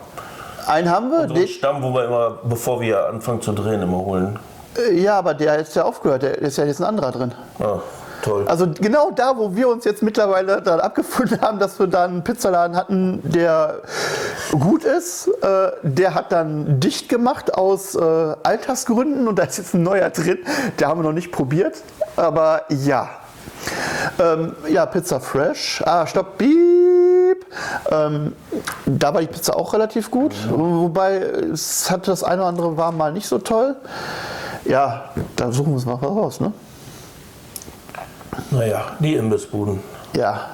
Einen 0.68 0.90
haben 0.90 1.10
wir? 1.10 1.28
Den 1.28 1.48
Stamm, 1.48 1.82
wo 1.82 1.94
wir 1.94 2.06
immer, 2.06 2.40
bevor 2.44 2.82
wir 2.82 3.08
anfangen 3.08 3.42
zu 3.42 3.54
drehen, 3.54 3.82
immer 3.82 3.98
holen. 3.98 4.38
Äh, 4.80 5.00
ja, 5.00 5.18
aber 5.18 5.34
der 5.34 5.58
ist 5.60 5.76
ja 5.76 5.84
aufgehört. 5.84 6.24
Der 6.24 6.38
ist 6.40 6.58
ja 6.58 6.66
jetzt 6.66 6.80
ein 6.80 6.86
anderer 6.86 7.12
drin. 7.12 7.34
Ah. 7.60 7.80
Toll. 8.22 8.46
Also 8.48 8.68
genau 8.68 9.12
da, 9.12 9.38
wo 9.38 9.56
wir 9.56 9.70
uns 9.70 9.86
jetzt 9.86 10.04
mittlerweile 10.04 10.62
dann 10.62 10.80
abgefunden 10.80 11.40
haben, 11.42 11.60
dass 11.60 11.80
wir 11.80 11.88
dann 11.88 12.12
einen 12.12 12.24
Pizzaladen 12.24 12.76
hatten, 12.76 13.22
der 13.24 13.82
gut 14.52 14.84
ist, 14.84 15.28
äh, 15.42 15.72
der 15.84 16.16
hat 16.16 16.32
dann 16.32 16.80
dicht 16.80 17.08
gemacht 17.08 17.54
aus 17.54 17.96
äh, 17.96 18.00
Altersgründen 18.44 19.28
und 19.28 19.40
da 19.40 19.44
ist 19.44 19.58
jetzt 19.58 19.74
ein 19.74 19.84
neuer 19.84 20.10
drin. 20.10 20.40
Der 20.80 20.90
haben 20.90 21.00
wir 21.00 21.04
noch 21.06 21.14
nicht 21.14 21.32
probiert, 21.32 21.78
aber 22.16 22.64
ja. 22.70 23.10
Ähm, 24.20 24.56
ja, 24.68 24.86
Pizza 24.86 25.20
Fresh. 25.20 25.82
Ah, 25.86 26.06
stopp, 26.06 26.38
piep. 26.38 27.46
Ähm, 27.90 28.36
da 28.86 29.14
war 29.14 29.22
die 29.22 29.28
Pizza 29.28 29.56
auch 29.56 29.74
relativ 29.74 30.12
gut, 30.12 30.36
wobei 30.50 31.18
es 31.54 31.90
hat 31.90 32.08
das 32.08 32.24
eine 32.24 32.42
oder 32.42 32.50
andere 32.50 32.78
war 32.78 32.92
mal 32.92 33.12
nicht 33.12 33.28
so 33.28 33.40
toll. 33.40 33.76
Ja, 34.66 35.12
da 35.36 35.52
suchen 35.52 35.68
wir 35.68 35.76
uns 35.76 35.86
mal 35.86 35.98
was 36.02 36.10
raus, 36.10 36.40
ne? 36.40 36.54
Naja, 38.52 38.98
die 39.00 39.16
Imbissbuden. 39.16 39.80
Ja, 40.16 40.50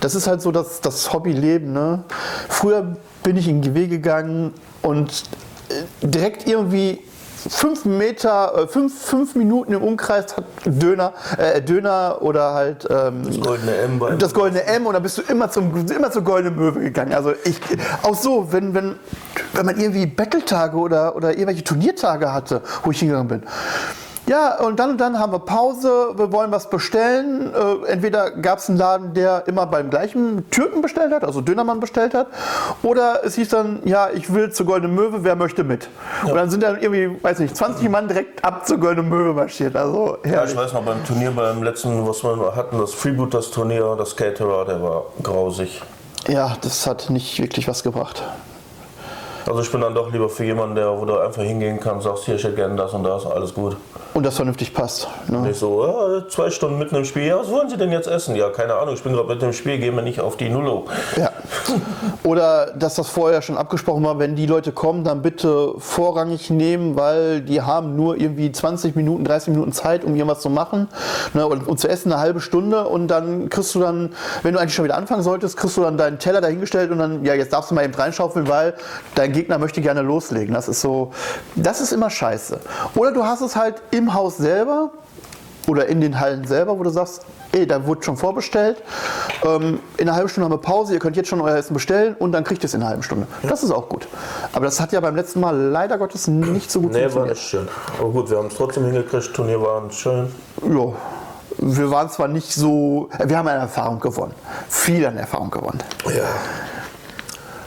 das 0.00 0.14
ist 0.14 0.26
halt 0.26 0.42
so 0.42 0.50
das, 0.50 0.80
das 0.80 1.12
Hobbyleben. 1.12 1.72
Ne? 1.72 2.04
Früher 2.48 2.96
bin 3.22 3.36
ich 3.36 3.48
in 3.48 3.60
GW 3.60 3.86
gegangen 3.86 4.54
und 4.82 5.24
äh, 5.68 6.06
direkt 6.06 6.46
irgendwie 6.46 7.02
fünf 7.48 7.84
Meter, 7.84 8.52
äh, 8.56 8.66
fünf, 8.66 9.00
fünf 9.00 9.34
Minuten 9.34 9.72
im 9.72 9.82
Umkreis 9.82 10.36
hat 10.36 10.44
Döner, 10.64 11.12
äh, 11.36 11.62
Döner 11.62 12.18
oder 12.20 12.52
halt 12.54 12.86
ähm, 12.90 13.22
das 13.24 13.40
goldene 13.40 13.76
M. 13.76 14.18
Das 14.18 14.34
goldene 14.34 14.64
M 14.64 14.86
und 14.86 14.94
dann 14.94 15.02
bist 15.02 15.18
du 15.18 15.22
immer 15.22 15.50
zum 15.50 15.86
immer 15.88 16.10
zur 16.10 16.22
goldenen 16.22 16.58
Möwe 16.58 16.80
gegangen. 16.80 17.12
Also 17.14 17.32
ich 17.44 17.60
auch 18.02 18.14
so, 18.14 18.52
wenn 18.52 18.74
wenn 18.74 18.96
wenn 19.54 19.66
man 19.66 19.78
irgendwie 19.78 20.06
Battletage 20.06 20.76
oder 20.76 21.16
oder 21.16 21.30
irgendwelche 21.30 21.64
Turniertage 21.64 22.32
hatte, 22.32 22.62
wo 22.82 22.90
ich 22.90 22.98
hingegangen 22.98 23.28
bin 23.28 23.42
ja, 24.28 24.58
und 24.58 24.78
dann 24.78 24.90
und 24.90 25.00
dann 25.00 25.18
haben 25.18 25.32
wir 25.32 25.38
Pause, 25.38 26.12
wir 26.16 26.30
wollen 26.32 26.52
was 26.52 26.68
bestellen. 26.68 27.52
Äh, 27.54 27.90
entweder 27.92 28.30
gab 28.30 28.58
es 28.58 28.68
einen 28.68 28.78
Laden, 28.78 29.14
der 29.14 29.44
immer 29.46 29.66
beim 29.66 29.90
gleichen 29.90 30.48
Türken 30.50 30.82
bestellt 30.82 31.12
hat, 31.12 31.24
also 31.24 31.40
Dönermann 31.40 31.80
bestellt 31.80 32.14
hat, 32.14 32.26
oder 32.82 33.24
es 33.24 33.36
hieß 33.36 33.48
dann, 33.48 33.80
ja, 33.84 34.10
ich 34.12 34.32
will 34.32 34.50
zur 34.52 34.66
Goldenen 34.66 34.94
Möwe, 34.94 35.24
wer 35.24 35.34
möchte 35.34 35.64
mit? 35.64 35.88
Ja. 36.22 36.30
Und 36.30 36.36
dann 36.36 36.50
sind 36.50 36.62
dann 36.62 36.80
irgendwie, 36.80 37.22
weiß 37.22 37.38
nicht, 37.38 37.56
20 37.56 37.88
Mann 37.88 38.08
direkt 38.08 38.44
ab 38.44 38.66
zur 38.66 38.78
Goldenen 38.78 39.08
Möwe 39.08 39.32
marschiert. 39.32 39.74
Also, 39.76 40.18
ja, 40.24 40.44
ich 40.44 40.54
weiß 40.54 40.74
noch, 40.74 40.82
beim 40.82 41.02
Turnier, 41.04 41.30
beim 41.30 41.62
letzten, 41.62 42.06
was 42.06 42.22
wir 42.22 42.54
hatten, 42.54 42.78
das 42.78 42.92
Freebooters-Turnier, 42.94 43.96
das 43.96 44.14
Caterer, 44.14 44.66
der 44.66 44.82
war 44.82 45.04
grausig. 45.22 45.82
Ja, 46.28 46.56
das 46.60 46.86
hat 46.86 47.08
nicht 47.08 47.40
wirklich 47.40 47.66
was 47.66 47.82
gebracht. 47.82 48.22
Also 49.48 49.62
ich 49.62 49.72
bin 49.72 49.80
dann 49.80 49.94
doch 49.94 50.12
lieber 50.12 50.28
für 50.28 50.44
jemanden, 50.44 50.74
der, 50.74 50.90
wo 51.00 51.06
du 51.06 51.16
einfach 51.16 51.42
hingehen 51.42 51.80
kannst, 51.80 52.04
sagst, 52.04 52.24
hier, 52.24 52.34
ich 52.34 52.44
hätte 52.44 52.56
gerne 52.56 52.76
das 52.76 52.92
und 52.92 53.02
das, 53.02 53.24
alles 53.24 53.54
gut. 53.54 53.78
Und 54.18 54.24
das 54.26 54.34
vernünftig 54.34 54.74
passt. 54.74 55.06
Ne? 55.28 55.42
Nicht 55.42 55.60
so, 55.60 55.86
ja, 55.86 56.28
zwei 56.28 56.50
Stunden 56.50 56.76
mitten 56.76 56.96
im 56.96 57.04
Spiel, 57.04 57.22
ja, 57.22 57.38
was 57.38 57.48
wollen 57.52 57.68
Sie 57.68 57.76
denn 57.76 57.92
jetzt 57.92 58.08
essen? 58.08 58.34
Ja, 58.34 58.50
keine 58.50 58.74
Ahnung, 58.74 58.94
ich 58.94 59.02
bin 59.04 59.12
gerade 59.12 59.28
mit 59.28 59.40
dem 59.40 59.52
Spiel, 59.52 59.78
gehen 59.78 59.94
wir 59.94 60.02
nicht 60.02 60.18
auf 60.18 60.36
die 60.36 60.48
Nullo. 60.48 60.86
Ja. 61.16 61.30
Oder 62.24 62.72
dass 62.72 62.96
das 62.96 63.08
vorher 63.08 63.42
schon 63.42 63.56
abgesprochen 63.56 64.02
war, 64.02 64.18
wenn 64.18 64.34
die 64.34 64.46
Leute 64.46 64.72
kommen, 64.72 65.04
dann 65.04 65.22
bitte 65.22 65.72
vorrangig 65.78 66.50
nehmen, 66.50 66.96
weil 66.96 67.42
die 67.42 67.62
haben 67.62 67.94
nur 67.94 68.16
irgendwie 68.16 68.50
20 68.50 68.96
Minuten, 68.96 69.22
30 69.22 69.50
Minuten 69.50 69.70
Zeit, 69.72 70.02
um 70.02 70.16
irgendwas 70.16 70.40
zu 70.40 70.50
machen 70.50 70.88
ne, 71.32 71.46
und, 71.46 71.68
und, 71.68 71.78
zu 71.78 71.88
essen 71.88 72.10
eine 72.12 72.20
halbe 72.20 72.40
Stunde 72.40 72.88
und 72.88 73.06
dann 73.06 73.48
kriegst 73.50 73.72
du 73.76 73.78
dann, 73.78 74.10
wenn 74.42 74.52
du 74.52 74.58
eigentlich 74.58 74.74
schon 74.74 74.84
wieder 74.84 74.96
anfangen 74.96 75.22
solltest, 75.22 75.56
kriegst 75.56 75.76
du 75.76 75.82
dann 75.82 75.96
deinen 75.96 76.18
Teller 76.18 76.40
dahingestellt 76.40 76.90
und 76.90 76.98
dann, 76.98 77.24
ja, 77.24 77.34
jetzt 77.34 77.52
darfst 77.52 77.70
du 77.70 77.76
mal 77.76 77.84
eben 77.84 77.94
reinschaufeln, 77.94 78.48
weil 78.48 78.74
dein 79.14 79.32
Gegner 79.32 79.58
möchte 79.58 79.80
gerne 79.80 80.02
loslegen. 80.02 80.54
Das 80.54 80.66
ist 80.66 80.80
so, 80.80 81.12
das 81.54 81.80
ist 81.80 81.92
immer 81.92 82.10
scheiße. 82.10 82.58
Oder 82.96 83.12
du 83.12 83.24
hast 83.24 83.42
es 83.42 83.54
halt 83.54 83.76
im 83.92 84.07
Haus 84.14 84.36
selber 84.36 84.90
oder 85.66 85.86
in 85.86 86.00
den 86.00 86.18
Hallen 86.18 86.46
selber, 86.46 86.78
wo 86.78 86.82
du 86.82 86.90
sagst, 86.90 87.24
ey, 87.52 87.66
da 87.66 87.86
wurde 87.86 88.02
schon 88.02 88.16
vorbestellt. 88.16 88.82
Ähm, 89.44 89.80
in 89.96 90.08
einer 90.08 90.16
halben 90.16 90.28
Stunde 90.28 90.46
haben 90.46 90.52
wir 90.52 90.62
Pause, 90.62 90.94
ihr 90.94 90.98
könnt 90.98 91.16
jetzt 91.16 91.28
schon 91.28 91.40
euer 91.40 91.56
Essen 91.56 91.74
bestellen 91.74 92.16
und 92.18 92.32
dann 92.32 92.44
kriegt 92.44 92.62
ihr 92.62 92.66
es 92.66 92.74
in 92.74 92.80
einer 92.80 92.90
halben 92.90 93.02
Stunde. 93.02 93.26
Das 93.42 93.62
ist 93.62 93.70
auch 93.70 93.88
gut. 93.88 94.08
Aber 94.52 94.64
das 94.64 94.80
hat 94.80 94.92
ja 94.92 95.00
beim 95.00 95.16
letzten 95.16 95.40
Mal 95.40 95.56
leider 95.56 95.98
Gottes 95.98 96.26
nicht 96.26 96.70
so 96.70 96.80
gut 96.80 96.92
nee, 96.92 97.08
funktioniert. 97.08 97.14
Nee, 97.14 97.20
war 97.20 97.26
nicht 97.28 97.42
schön. 97.42 97.68
Aber 97.98 98.10
gut, 98.10 98.30
wir 98.30 98.38
haben 98.38 98.48
es 98.48 98.54
trotzdem 98.54 98.84
hingekriegt, 98.84 99.34
Turnier 99.34 99.60
war 99.60 99.82
schön. 99.90 100.32
Ja. 100.62 100.92
Wir 101.60 101.90
waren 101.90 102.08
zwar 102.08 102.28
nicht 102.28 102.52
so, 102.52 103.08
wir 103.24 103.36
haben 103.36 103.48
eine 103.48 103.60
Erfahrung 103.60 103.98
gewonnen. 103.98 104.34
Viel 104.68 105.04
an 105.04 105.16
Erfahrung 105.16 105.50
gewonnen. 105.50 105.82
Ja. 106.06 106.24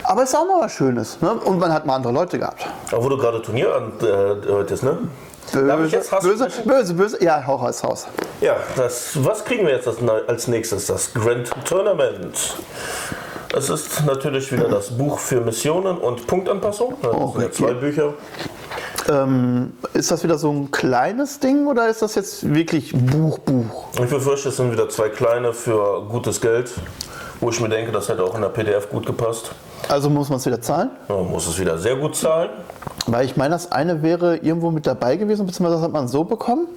Aber 0.04 0.24
es 0.24 0.30
ist 0.30 0.36
auch 0.36 0.46
mal 0.46 0.62
was 0.62 0.72
Schönes. 0.72 1.22
Ne? 1.22 1.32
Und 1.32 1.60
man 1.60 1.74
hat 1.74 1.86
mal 1.86 1.96
andere 1.96 2.14
Leute 2.14 2.40
gehabt. 2.40 2.66
Aber 2.92 3.04
wo 3.04 3.10
du 3.10 3.18
gerade 3.18 3.42
Turnier 3.42 3.76
andeutest, 3.76 4.84
äh, 4.84 4.86
ne? 4.86 4.98
Böse, 5.52 6.02
böse, 6.22 6.48
böse, 6.66 6.94
böse, 6.94 7.24
ja, 7.24 7.46
hau 7.46 7.56
raus, 7.56 7.84
Haus. 7.84 8.08
Ja, 8.40 8.56
das, 8.76 9.12
was 9.24 9.44
kriegen 9.44 9.66
wir 9.66 9.74
jetzt 9.74 9.88
als 9.88 10.48
nächstes? 10.48 10.88
Das 10.88 11.14
Grand 11.14 11.52
Tournament. 11.66 12.56
Es 13.54 13.70
ist 13.70 14.06
natürlich 14.06 14.52
wieder 14.52 14.70
das 14.70 14.98
Buch 14.98 15.20
für 15.20 15.42
Missionen 15.42 15.98
und 15.98 16.26
Punktanpassung. 16.26 16.96
Das 17.02 17.14
oh, 17.14 17.36
sind 17.38 17.54
zwei 17.54 17.74
Bücher. 17.74 18.14
Ähm, 19.10 19.74
ist 19.94 20.10
das 20.12 20.24
wieder 20.24 20.38
so 20.38 20.52
ein 20.52 20.72
kleines 20.72 21.40
Ding 21.40 21.68
oder 21.68 21.90
ist 21.90 22.02
das 22.02 22.16
jetzt 22.16 22.54
wirklich 22.54 22.94
Buch, 22.94 23.40
Buch? 23.40 23.88
Ich 23.94 24.10
befürchte, 24.10 24.50
es 24.50 24.58
sind 24.58 24.72
wieder 24.72 24.88
zwei 24.88 25.10
kleine 25.10 25.54
für 25.54 26.04
gutes 26.08 26.40
Geld, 26.40 26.72
wo 27.42 27.50
ich 27.50 27.60
mir 27.60 27.68
denke, 27.68 27.92
das 27.92 28.08
hätte 28.08 28.24
auch 28.24 28.36
in 28.36 28.42
der 28.42 28.50
PDF 28.50 28.90
gut 28.90 29.06
gepasst. 29.06 29.52
Also 29.90 30.10
muss 30.10 30.30
man 30.30 30.38
es 30.38 30.46
wieder 30.46 30.62
zahlen? 30.62 30.92
Man 31.08 31.30
muss 31.30 31.48
es 31.48 31.60
wieder 31.60 31.78
sehr 31.78 31.96
gut 31.96 32.16
zahlen. 32.16 32.50
Weil 33.08 33.26
ich 33.26 33.36
meine, 33.36 33.52
das 33.52 33.72
eine 33.72 34.02
wäre 34.02 34.38
irgendwo 34.38 34.72
mit 34.72 34.88
dabei 34.88 35.16
gewesen, 35.16 35.46
beziehungsweise 35.46 35.76
das 35.76 35.84
hat 35.84 35.92
man 35.92 36.08
so 36.08 36.24
bekommen? 36.24 36.68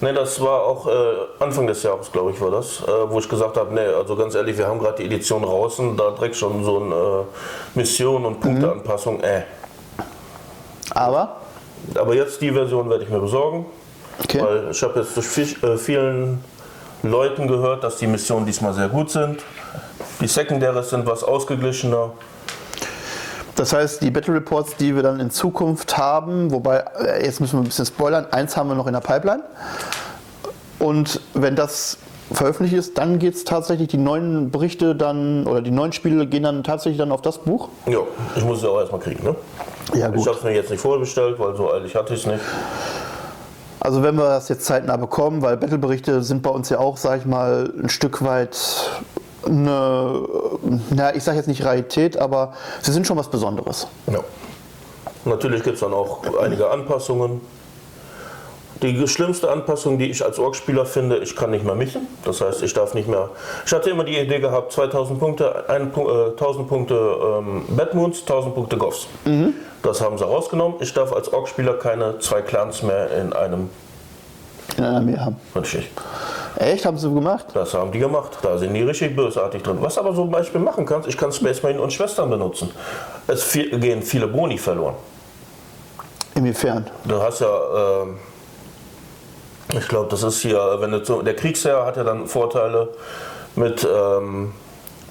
Ne, 0.00 0.12
das 0.12 0.40
war 0.40 0.62
auch 0.64 0.86
äh, 0.86 0.90
Anfang 1.38 1.66
des 1.66 1.82
Jahres, 1.82 2.12
glaube 2.12 2.30
ich, 2.30 2.40
war 2.40 2.50
das, 2.50 2.82
äh, 2.82 3.10
wo 3.10 3.18
ich 3.18 3.28
gesagt 3.28 3.56
habe, 3.56 3.72
ne, 3.72 3.94
also 3.96 4.14
ganz 4.14 4.34
ehrlich, 4.34 4.58
wir 4.58 4.66
haben 4.66 4.78
gerade 4.78 4.98
die 4.98 5.06
Edition 5.06 5.42
draußen, 5.42 5.96
da 5.96 6.10
direkt 6.10 6.36
schon 6.36 6.62
so 6.64 6.82
eine 6.82 6.94
äh, 6.94 7.78
Mission 7.78 8.26
und 8.26 8.40
Punkteanpassung, 8.40 9.20
äh. 9.20 9.42
Aber? 10.90 11.36
Aber 11.94 12.14
jetzt 12.14 12.42
die 12.42 12.50
Version 12.50 12.90
werde 12.90 13.04
ich 13.04 13.10
mir 13.10 13.20
besorgen, 13.20 13.66
okay. 14.22 14.42
weil 14.42 14.70
ich 14.70 14.82
habe 14.82 15.00
jetzt 15.00 15.16
durch 15.16 15.62
äh, 15.62 15.78
vielen 15.78 16.44
Leuten 17.02 17.46
gehört, 17.48 17.82
dass 17.82 17.96
die 17.96 18.06
Missionen 18.06 18.44
diesmal 18.44 18.74
sehr 18.74 18.88
gut 18.88 19.10
sind. 19.10 19.42
Die 20.20 20.26
Secondaries 20.26 20.90
sind 20.90 21.06
was 21.06 21.22
ausgeglichener. 21.22 22.12
Das 23.54 23.72
heißt, 23.72 24.02
die 24.02 24.10
Battle 24.10 24.34
Reports, 24.34 24.76
die 24.76 24.94
wir 24.94 25.02
dann 25.02 25.18
in 25.18 25.30
Zukunft 25.30 25.96
haben, 25.96 26.50
wobei, 26.50 26.84
äh, 26.98 27.24
jetzt 27.24 27.40
müssen 27.40 27.54
wir 27.54 27.60
ein 27.60 27.64
bisschen 27.64 27.86
spoilern, 27.86 28.26
eins 28.30 28.56
haben 28.56 28.68
wir 28.68 28.74
noch 28.74 28.86
in 28.86 28.92
der 28.92 29.00
Pipeline. 29.00 29.42
Und 30.78 31.20
wenn 31.32 31.56
das 31.56 31.98
veröffentlicht 32.32 32.76
ist, 32.76 32.98
dann 32.98 33.18
geht 33.18 33.34
es 33.34 33.44
tatsächlich, 33.44 33.88
die 33.88 33.98
neuen 33.98 34.50
Berichte 34.50 34.94
dann, 34.94 35.46
oder 35.46 35.62
die 35.62 35.70
neuen 35.70 35.92
Spiele 35.92 36.26
gehen 36.26 36.42
dann 36.42 36.64
tatsächlich 36.64 36.98
dann 36.98 37.12
auf 37.12 37.22
das 37.22 37.38
Buch? 37.38 37.68
Ja, 37.86 38.00
ich 38.34 38.44
muss 38.44 38.58
es 38.58 38.64
auch 38.64 38.78
erstmal 38.78 39.00
kriegen, 39.00 39.24
ne? 39.24 39.34
Ja, 39.94 40.08
gut. 40.08 40.20
Ich 40.20 40.26
habe 40.26 40.36
es 40.36 40.44
mir 40.44 40.54
jetzt 40.54 40.70
nicht 40.70 40.80
vorbestellt, 40.80 41.38
weil 41.38 41.56
so 41.56 41.72
eilig 41.72 41.94
hatte 41.94 42.14
ich 42.14 42.20
es 42.20 42.26
nicht. 42.26 42.40
Also 43.80 44.02
wenn 44.02 44.16
wir 44.16 44.24
das 44.24 44.48
jetzt 44.48 44.64
zeitnah 44.64 44.96
bekommen, 44.96 45.42
weil 45.42 45.56
Battle-Berichte 45.56 46.22
sind 46.22 46.42
bei 46.42 46.50
uns 46.50 46.68
ja 46.68 46.78
auch, 46.78 46.96
sag 46.96 47.20
ich 47.20 47.26
mal, 47.26 47.72
ein 47.80 47.88
Stück 47.88 48.24
weit 48.24 48.90
eine, 49.46 50.22
na, 50.90 51.14
ich 51.14 51.24
sage 51.24 51.38
jetzt 51.38 51.46
nicht 51.46 51.64
Rarität, 51.64 52.16
aber 52.16 52.52
sie 52.82 52.92
sind 52.92 53.06
schon 53.06 53.16
was 53.16 53.28
Besonderes. 53.28 53.86
Ja. 54.10 54.20
Natürlich 55.24 55.62
gibt 55.62 55.74
es 55.74 55.80
dann 55.80 55.92
auch 55.92 56.20
einige 56.40 56.70
Anpassungen. 56.70 57.40
Die 58.82 59.08
schlimmste 59.08 59.50
Anpassung, 59.50 59.98
die 59.98 60.10
ich 60.10 60.22
als 60.24 60.38
Org-Spieler 60.38 60.84
finde, 60.84 61.18
ich 61.18 61.34
kann 61.34 61.50
nicht 61.50 61.64
mehr 61.64 61.74
mischen. 61.74 62.06
Das 62.24 62.42
heißt, 62.42 62.62
ich 62.62 62.74
darf 62.74 62.92
nicht 62.92 63.08
mehr. 63.08 63.30
Ich 63.64 63.72
hatte 63.72 63.88
immer 63.88 64.04
die 64.04 64.18
Idee 64.18 64.38
gehabt, 64.38 64.72
2000 64.72 65.18
Punkte, 65.18 65.68
ein, 65.68 65.92
äh, 65.94 66.30
1000 66.30 66.68
Punkte 66.68 66.94
ähm, 66.94 67.64
Batmoons, 67.68 68.20
1000 68.20 68.54
Punkte 68.54 68.76
Goffs. 68.76 69.06
Mhm. 69.24 69.54
Das 69.82 70.00
haben 70.02 70.18
sie 70.18 70.24
rausgenommen. 70.24 70.76
Ich 70.80 70.92
darf 70.92 71.12
als 71.12 71.32
Org-Spieler 71.32 71.74
keine 71.74 72.18
zwei 72.18 72.42
Clans 72.42 72.82
mehr 72.82 73.10
in 73.16 73.32
einem 73.32 73.70
in 74.76 74.84
einer 74.84 74.96
Armee 74.96 75.16
haben. 75.16 75.36
Richtig. 75.54 75.88
Echt? 76.56 76.86
Haben 76.86 76.96
sie 76.98 77.12
gemacht? 77.12 77.46
Das 77.52 77.74
haben 77.74 77.92
die 77.92 77.98
gemacht. 77.98 78.38
Da 78.42 78.56
sind 78.56 78.72
die 78.74 78.82
richtig 78.82 79.14
bösartig 79.14 79.62
drin. 79.62 79.78
Was 79.80 79.98
aber 79.98 80.14
zum 80.14 80.30
Beispiel 80.30 80.60
machen 80.60 80.86
kannst, 80.86 81.08
ich 81.08 81.16
kann 81.16 81.32
Space 81.32 81.62
Marine 81.62 81.80
und 81.80 81.92
Schwestern 81.92 82.30
benutzen. 82.30 82.70
Es 83.26 83.44
viel, 83.44 83.78
gehen 83.78 84.02
viele 84.02 84.26
Boni 84.26 84.56
verloren. 84.56 84.94
Inwiefern? 86.34 86.86
Du 87.04 87.20
hast 87.20 87.40
ja, 87.40 88.02
äh, 88.02 89.78
ich 89.78 89.88
glaube, 89.88 90.08
das 90.10 90.22
ist 90.22 90.40
hier, 90.40 90.76
wenn 90.80 90.92
du 90.92 91.04
so, 91.04 91.22
der 91.22 91.36
Kriegsherr 91.36 91.84
hat 91.84 91.96
ja 91.96 92.04
dann 92.04 92.26
Vorteile 92.26 92.88
mit 93.54 93.86
ähm, 93.90 94.52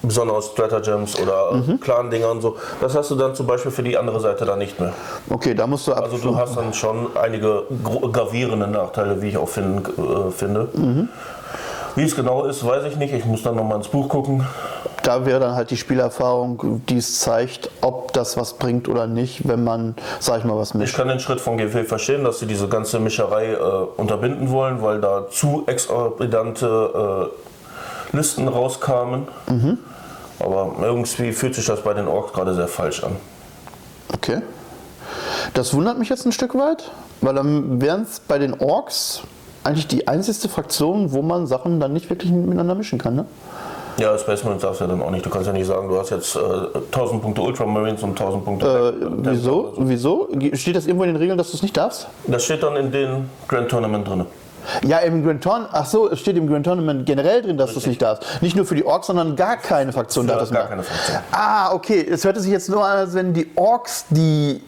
besonders 0.07 0.47
Stratagems 0.47 1.19
oder 1.19 1.53
mhm. 1.53 1.79
Clan-Dinger 1.79 2.31
und 2.31 2.41
so. 2.41 2.57
Das 2.81 2.95
hast 2.95 3.11
du 3.11 3.15
dann 3.15 3.35
zum 3.35 3.47
Beispiel 3.47 3.71
für 3.71 3.83
die 3.83 3.97
andere 3.97 4.19
Seite 4.19 4.45
dann 4.45 4.59
nicht 4.59 4.79
mehr. 4.79 4.93
Okay, 5.29 5.53
da 5.53 5.67
musst 5.67 5.87
du 5.87 5.93
Also 5.93 6.17
du 6.17 6.35
hast 6.35 6.55
dann 6.55 6.73
schon 6.73 7.07
einige 7.15 7.63
gravierende 8.11 8.67
Nachteile, 8.67 9.21
wie 9.21 9.29
ich 9.29 9.37
auch 9.37 9.49
find, 9.49 9.87
äh, 9.87 10.31
finde. 10.31 10.67
Mhm. 10.73 11.09
Wie 11.95 12.03
es 12.03 12.15
genau 12.15 12.45
ist, 12.45 12.65
weiß 12.65 12.85
ich 12.85 12.97
nicht. 12.97 13.13
Ich 13.13 13.25
muss 13.25 13.43
dann 13.43 13.55
nochmal 13.55 13.77
ins 13.77 13.87
Buch 13.87 14.09
gucken 14.09 14.45
da 15.05 15.25
wäre 15.25 15.39
dann 15.39 15.55
halt 15.55 15.69
die 15.69 15.77
Spielerfahrung, 15.77 16.81
die 16.89 16.97
es 16.97 17.19
zeigt, 17.19 17.69
ob 17.81 18.11
das 18.13 18.37
was 18.37 18.53
bringt 18.53 18.89
oder 18.89 19.05
nicht, 19.05 19.47
wenn 19.47 19.63
man, 19.63 19.95
sag 20.19 20.39
ich 20.39 20.45
mal, 20.45 20.57
was 20.57 20.73
mischt. 20.73 20.91
Ich 20.91 20.97
kann 20.97 21.07
den 21.07 21.19
Schritt 21.19 21.39
von 21.39 21.57
GW 21.57 21.83
verstehen, 21.83 22.23
dass 22.23 22.39
sie 22.39 22.47
diese 22.47 22.67
ganze 22.67 22.99
Mischerei 22.99 23.53
äh, 23.53 23.57
unterbinden 23.97 24.49
wollen, 24.49 24.81
weil 24.81 24.99
da 25.01 25.29
zu 25.29 25.63
exorbitante 25.67 27.29
äh, 28.11 28.15
Listen 28.17 28.47
rauskamen. 28.47 29.27
Mhm. 29.49 29.77
Aber 30.39 30.75
irgendwie 30.81 31.31
fühlt 31.31 31.55
sich 31.55 31.65
das 31.65 31.81
bei 31.81 31.93
den 31.93 32.07
Orks 32.07 32.33
gerade 32.33 32.53
sehr 32.53 32.67
falsch 32.67 33.03
an. 33.03 33.15
Okay. 34.13 34.41
Das 35.53 35.73
wundert 35.73 35.97
mich 35.97 36.09
jetzt 36.09 36.25
ein 36.25 36.31
Stück 36.31 36.55
weit, 36.55 36.91
weil 37.21 37.33
dann 37.33 37.81
wären 37.81 38.03
es 38.03 38.19
bei 38.19 38.37
den 38.37 38.59
Orks 38.59 39.23
eigentlich 39.63 39.87
die 39.87 40.07
einzigste 40.07 40.49
Fraktion, 40.49 41.11
wo 41.11 41.21
man 41.21 41.47
Sachen 41.47 41.79
dann 41.79 41.93
nicht 41.93 42.09
wirklich 42.09 42.31
miteinander 42.31 42.75
mischen 42.75 42.99
kann, 42.99 43.15
ne? 43.15 43.25
Ja, 43.97 44.17
Space 44.17 44.43
Marines 44.43 44.61
darfst 44.61 44.81
du 44.81 44.85
ja 44.85 44.89
dann 44.91 45.01
auch 45.01 45.09
nicht. 45.09 45.25
Du 45.25 45.29
kannst 45.29 45.47
ja 45.47 45.53
nicht 45.53 45.67
sagen, 45.67 45.87
du 45.87 45.97
hast 45.97 46.09
jetzt 46.09 46.35
äh, 46.35 46.39
1000 46.39 47.21
Punkte 47.21 47.41
Ultramarines 47.41 48.03
und 48.03 48.09
1000 48.09 48.43
Punkte. 48.43 48.93
Äh, 49.01 49.07
wieso? 49.31 49.73
So. 49.73 49.73
wieso? 49.77 50.29
Steht 50.53 50.75
das 50.75 50.85
irgendwo 50.85 51.05
in 51.05 51.11
den 51.11 51.15
Regeln, 51.15 51.37
dass 51.37 51.51
du 51.51 51.57
es 51.57 51.63
nicht 51.63 51.77
darfst? 51.77 52.07
Das 52.27 52.43
steht 52.43 52.61
dann 52.61 52.75
in 52.75 52.91
den 52.91 53.29
Grand 53.47 53.69
Tournament 53.69 54.05
drin. 54.05 54.25
Ja, 54.85 54.99
im 54.99 55.23
Grand 55.23 55.43
Tournament, 55.43 55.71
ach 55.73 55.85
so, 55.85 56.09
es 56.09 56.19
steht 56.19 56.37
im 56.37 56.47
Grand 56.47 56.65
Tournament 56.65 57.05
generell 57.05 57.41
drin, 57.41 57.57
dass 57.57 57.73
du 57.73 57.79
es 57.79 57.87
nicht 57.87 58.01
darfst. 58.01 58.41
Nicht 58.41 58.55
nur 58.55 58.65
für 58.65 58.75
die 58.75 58.85
Orks, 58.85 59.07
sondern 59.07 59.35
gar 59.35 59.57
keine 59.57 59.91
Fraktion 59.91 60.27
darf 60.27 60.39
das 60.39 60.51
Gar 60.51 60.67
keine 60.67 60.83
Fraktion. 60.83 61.17
Ah, 61.31 61.73
okay. 61.73 62.05
Es 62.09 62.23
hörte 62.23 62.39
sich 62.39 62.51
jetzt 62.51 62.69
nur 62.69 62.85
an, 62.85 62.97
als 62.97 63.13
wenn 63.13 63.33
die 63.33 63.51
Orks, 63.55 64.05
die 64.09 64.61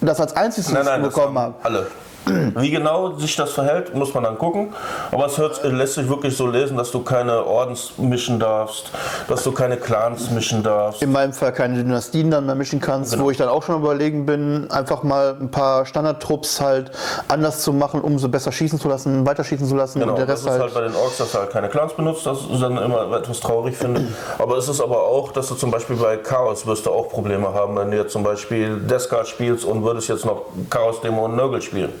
das 0.00 0.20
als 0.20 0.34
einziges 0.36 0.70
nein, 0.70 0.84
nein, 0.84 1.02
bekommen 1.02 1.38
haben. 1.38 1.54
Alle. 1.62 1.86
Wie 2.26 2.70
genau 2.70 3.14
sich 3.18 3.36
das 3.36 3.52
verhält, 3.52 3.94
muss 3.94 4.12
man 4.12 4.24
dann 4.24 4.36
gucken. 4.36 4.74
Aber 5.12 5.26
es 5.26 5.38
hört, 5.38 5.62
lässt 5.64 5.94
sich 5.94 6.08
wirklich 6.08 6.36
so 6.36 6.46
lesen, 6.46 6.76
dass 6.76 6.90
du 6.90 7.00
keine 7.00 7.44
Ordens 7.46 7.92
mischen 7.98 8.40
darfst, 8.40 8.90
dass 9.28 9.44
du 9.44 9.52
keine 9.52 9.76
Clans 9.76 10.30
mischen 10.30 10.62
darfst. 10.62 11.02
In 11.02 11.12
meinem 11.12 11.32
Fall 11.32 11.52
keine 11.52 11.76
Dynastien 11.76 12.30
dann 12.30 12.46
mehr 12.46 12.54
mischen 12.54 12.80
kannst, 12.80 13.12
genau. 13.12 13.24
wo 13.24 13.30
ich 13.30 13.36
dann 13.36 13.48
auch 13.48 13.62
schon 13.62 13.76
überlegen 13.76 14.26
bin, 14.26 14.68
einfach 14.70 15.02
mal 15.02 15.36
ein 15.40 15.50
paar 15.50 15.86
Standardtrupps 15.86 16.60
halt 16.60 16.90
anders 17.28 17.62
zu 17.62 17.72
machen, 17.72 18.00
um 18.00 18.18
so 18.18 18.28
besser 18.28 18.50
schießen 18.50 18.80
zu 18.80 18.88
lassen, 18.88 19.24
weiter 19.24 19.44
schießen 19.44 19.66
zu 19.66 19.76
lassen. 19.76 20.00
Genau, 20.00 20.12
und 20.12 20.18
der 20.18 20.28
Rest 20.28 20.46
das 20.46 20.54
ist 20.54 20.60
halt, 20.60 20.74
halt 20.74 20.74
bei 20.74 20.80
den 20.88 20.96
Orks, 20.96 21.18
dass 21.18 21.32
du 21.32 21.38
halt 21.38 21.50
keine 21.50 21.68
Clans 21.68 21.92
benutzt, 21.92 22.26
das 22.26 22.38
ist 22.40 22.60
dann 22.60 22.76
immer 22.76 23.16
etwas 23.16 23.40
traurig 23.40 23.76
finde. 23.76 24.08
Aber 24.38 24.56
es 24.56 24.68
ist 24.68 24.80
aber 24.80 25.02
auch, 25.02 25.32
dass 25.32 25.48
du 25.48 25.54
zum 25.54 25.70
Beispiel 25.70 25.96
bei 25.96 26.16
Chaos 26.16 26.66
wirst 26.66 26.86
du 26.86 26.90
auch 26.90 27.08
Probleme 27.08 27.54
haben, 27.54 27.76
wenn 27.76 27.90
du 27.90 27.96
jetzt 27.96 28.12
zum 28.12 28.24
Beispiel 28.24 28.80
Descard 28.80 29.28
spielst 29.28 29.64
und 29.64 29.84
würdest 29.84 30.08
jetzt 30.08 30.24
noch 30.24 30.42
Chaos 30.70 31.00
Demo 31.00 31.26
und 31.26 31.36
Nurgle 31.36 31.62
spielen 31.62 31.92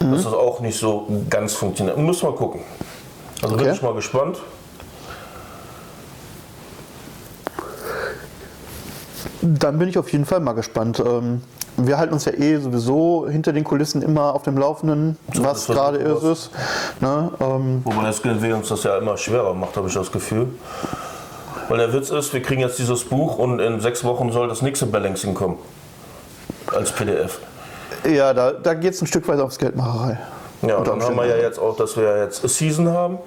mhm. 0.00 0.12
dass 0.12 0.24
das 0.24 0.32
auch 0.32 0.60
nicht 0.60 0.78
so 0.78 1.06
ganz 1.28 1.54
funktioniert. 1.54 1.96
Muss 1.96 2.22
mal 2.22 2.32
gucken. 2.32 2.60
Also 3.42 3.54
okay. 3.54 3.64
bin 3.64 3.74
ich 3.74 3.82
mal 3.82 3.94
gespannt. 3.94 4.38
Dann 9.42 9.78
bin 9.78 9.88
ich 9.88 9.98
auf 9.98 10.12
jeden 10.12 10.26
Fall 10.26 10.40
mal 10.40 10.52
gespannt. 10.52 11.02
Ähm, 11.04 11.42
wir 11.76 11.98
halten 11.98 12.12
uns 12.12 12.24
ja 12.26 12.32
eh 12.32 12.58
sowieso 12.58 13.26
hinter 13.28 13.52
den 13.52 13.64
Kulissen 13.64 14.02
immer 14.02 14.34
auf 14.34 14.42
dem 14.42 14.58
Laufenden, 14.58 15.16
so, 15.32 15.44
was 15.44 15.66
gerade 15.66 15.98
ist. 15.98 16.50
Ne? 17.00 17.30
Ähm 17.40 17.80
Wobei 17.84 18.02
das 18.04 18.22
GW 18.22 18.52
uns 18.52 18.68
das 18.68 18.82
ja 18.82 18.98
immer 18.98 19.16
schwerer 19.16 19.54
macht, 19.54 19.76
habe 19.76 19.88
ich 19.88 19.94
das 19.94 20.12
Gefühl. 20.12 20.48
Weil 21.68 21.78
der 21.78 21.92
Witz 21.92 22.10
ist, 22.10 22.32
wir 22.32 22.42
kriegen 22.42 22.60
jetzt 22.60 22.78
dieses 22.78 23.04
Buch 23.04 23.38
und 23.38 23.60
in 23.60 23.80
sechs 23.80 24.04
Wochen 24.04 24.32
soll 24.32 24.48
das 24.48 24.60
nächste 24.60 24.86
Balancing 24.86 25.34
kommen. 25.34 25.56
Als 26.66 26.92
PDF. 26.92 27.38
Ja, 28.08 28.32
da, 28.34 28.52
da 28.52 28.74
geht 28.74 28.94
es 28.94 29.02
ein 29.02 29.06
Stück 29.06 29.26
weit 29.28 29.40
aufs 29.40 29.58
Geldmacherei. 29.58 30.18
Ja, 30.62 30.76
und 30.76 30.86
dann 30.86 31.02
haben 31.02 31.16
wir 31.16 31.26
ja 31.26 31.36
jetzt 31.36 31.58
auch, 31.58 31.76
dass 31.76 31.96
wir 31.96 32.18
jetzt 32.18 32.46
Season 32.48 32.88
haben. 32.88 33.18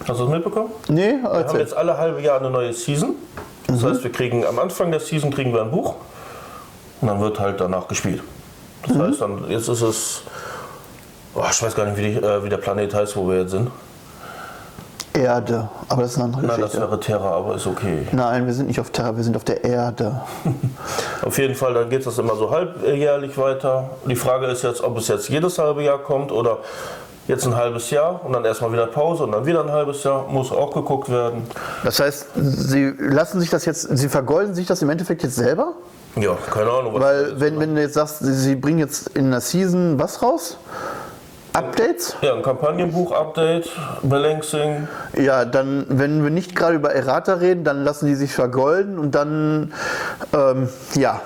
Hast 0.00 0.20
du 0.20 0.24
das 0.24 0.28
mitbekommen? 0.28 0.70
Nee, 0.88 1.14
erzähl. 1.22 1.22
Wir 1.22 1.48
haben 1.48 1.58
jetzt 1.58 1.76
alle 1.76 1.96
halbe 1.96 2.20
Jahr 2.20 2.40
eine 2.40 2.50
neue 2.50 2.72
Season. 2.72 3.14
Das 3.66 3.82
mhm. 3.82 3.88
heißt, 3.88 4.04
wir 4.04 4.12
kriegen 4.12 4.44
am 4.44 4.58
Anfang 4.58 4.90
der 4.90 5.00
Season 5.00 5.30
kriegen 5.30 5.52
wir 5.52 5.62
ein 5.62 5.70
Buch 5.70 5.94
und 7.00 7.08
dann 7.08 7.20
wird 7.20 7.38
halt 7.40 7.60
danach 7.60 7.88
gespielt. 7.88 8.22
Das 8.86 8.96
mhm. 8.96 9.02
heißt, 9.02 9.20
dann 9.20 9.50
jetzt 9.50 9.68
ist 9.68 9.82
es, 9.82 10.22
oh, 11.34 11.42
ich 11.50 11.62
weiß 11.62 11.74
gar 11.74 11.86
nicht, 11.86 11.96
wie, 11.96 12.12
die, 12.12 12.16
äh, 12.16 12.44
wie 12.44 12.48
der 12.48 12.58
Planet 12.58 12.94
heißt, 12.94 13.16
wo 13.16 13.28
wir 13.28 13.40
jetzt 13.40 13.52
sind. 13.52 13.70
Erde, 15.16 15.68
aber 15.88 16.02
das 16.02 16.12
ist 16.12 16.16
eine 16.18 16.24
andere 16.26 16.42
Nein, 16.42 16.56
Geschichte. 16.56 16.80
das 16.80 16.88
wäre 16.88 17.00
Terra, 17.00 17.30
aber 17.30 17.54
ist 17.56 17.66
okay. 17.66 18.06
Nein, 18.12 18.46
wir 18.46 18.52
sind 18.52 18.66
nicht 18.66 18.80
auf 18.80 18.90
Terra, 18.90 19.16
wir 19.16 19.24
sind 19.24 19.36
auf 19.36 19.44
der 19.44 19.64
Erde. 19.64 20.20
auf 21.22 21.38
jeden 21.38 21.54
Fall, 21.54 21.74
dann 21.74 21.88
geht 21.88 22.06
es 22.06 22.18
immer 22.18 22.36
so 22.36 22.50
halbjährlich 22.50 23.36
weiter. 23.38 23.90
Die 24.06 24.16
Frage 24.16 24.46
ist 24.46 24.62
jetzt, 24.62 24.82
ob 24.82 24.98
es 24.98 25.08
jetzt 25.08 25.28
jedes 25.28 25.58
halbe 25.58 25.82
Jahr 25.82 25.98
kommt 25.98 26.30
oder 26.32 26.58
jetzt 27.28 27.46
ein 27.46 27.56
halbes 27.56 27.90
Jahr 27.90 28.24
und 28.24 28.32
dann 28.32 28.44
erstmal 28.44 28.72
wieder 28.72 28.86
Pause 28.86 29.24
und 29.24 29.32
dann 29.32 29.46
wieder 29.46 29.62
ein 29.64 29.70
halbes 29.70 30.04
Jahr, 30.04 30.26
muss 30.28 30.52
auch 30.52 30.72
geguckt 30.72 31.10
werden. 31.10 31.46
Das 31.84 31.98
heißt, 31.98 32.28
Sie 32.34 32.92
lassen 32.98 33.40
sich 33.40 33.50
das 33.50 33.64
jetzt, 33.64 33.82
Sie 33.96 34.08
vergolden 34.08 34.54
sich 34.54 34.66
das 34.66 34.82
im 34.82 34.90
Endeffekt 34.90 35.22
jetzt 35.22 35.36
selber? 35.36 35.72
Ja, 36.14 36.36
keine 36.50 36.70
Ahnung. 36.70 36.94
Weil, 36.98 37.38
wenn, 37.40 37.58
wenn 37.58 37.74
du 37.74 37.80
jetzt 37.80 37.94
sagst, 37.94 38.18
Sie 38.20 38.54
bringen 38.56 38.78
jetzt 38.78 39.08
in 39.08 39.30
der 39.30 39.40
Season 39.40 39.98
was 39.98 40.22
raus? 40.22 40.56
Updates? 41.56 42.16
Ja, 42.22 42.34
ein 42.34 42.42
Kampagnenbuch-Update, 42.42 43.70
Balancing. 44.02 44.88
Ja, 45.16 45.44
dann, 45.44 45.86
wenn 45.88 46.22
wir 46.22 46.30
nicht 46.30 46.54
gerade 46.54 46.76
über 46.76 46.92
Errata 46.94 47.34
reden, 47.34 47.64
dann 47.64 47.82
lassen 47.82 48.06
die 48.06 48.14
sich 48.14 48.32
vergolden 48.32 48.98
und 48.98 49.14
dann, 49.14 49.72
ähm, 50.32 50.68
ja, 50.94 51.22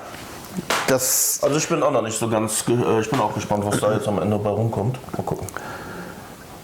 das. 0.87 1.41
Also 1.43 1.57
ich 1.57 1.69
bin 1.69 1.83
auch 1.83 1.93
noch 1.93 2.03
nicht 2.03 2.19
so 2.19 2.29
ganz, 2.29 2.65
äh, 2.69 3.01
ich 3.01 3.11
bin 3.11 3.21
auch 3.21 3.35
gespannt, 3.35 3.65
was 3.67 3.81
da 3.81 3.93
jetzt 3.93 4.09
am 4.09 4.21
Ende 4.21 4.39
bei 4.39 4.51
rumkommt. 4.51 4.99
Mal 5.17 5.23
gucken 5.25 5.47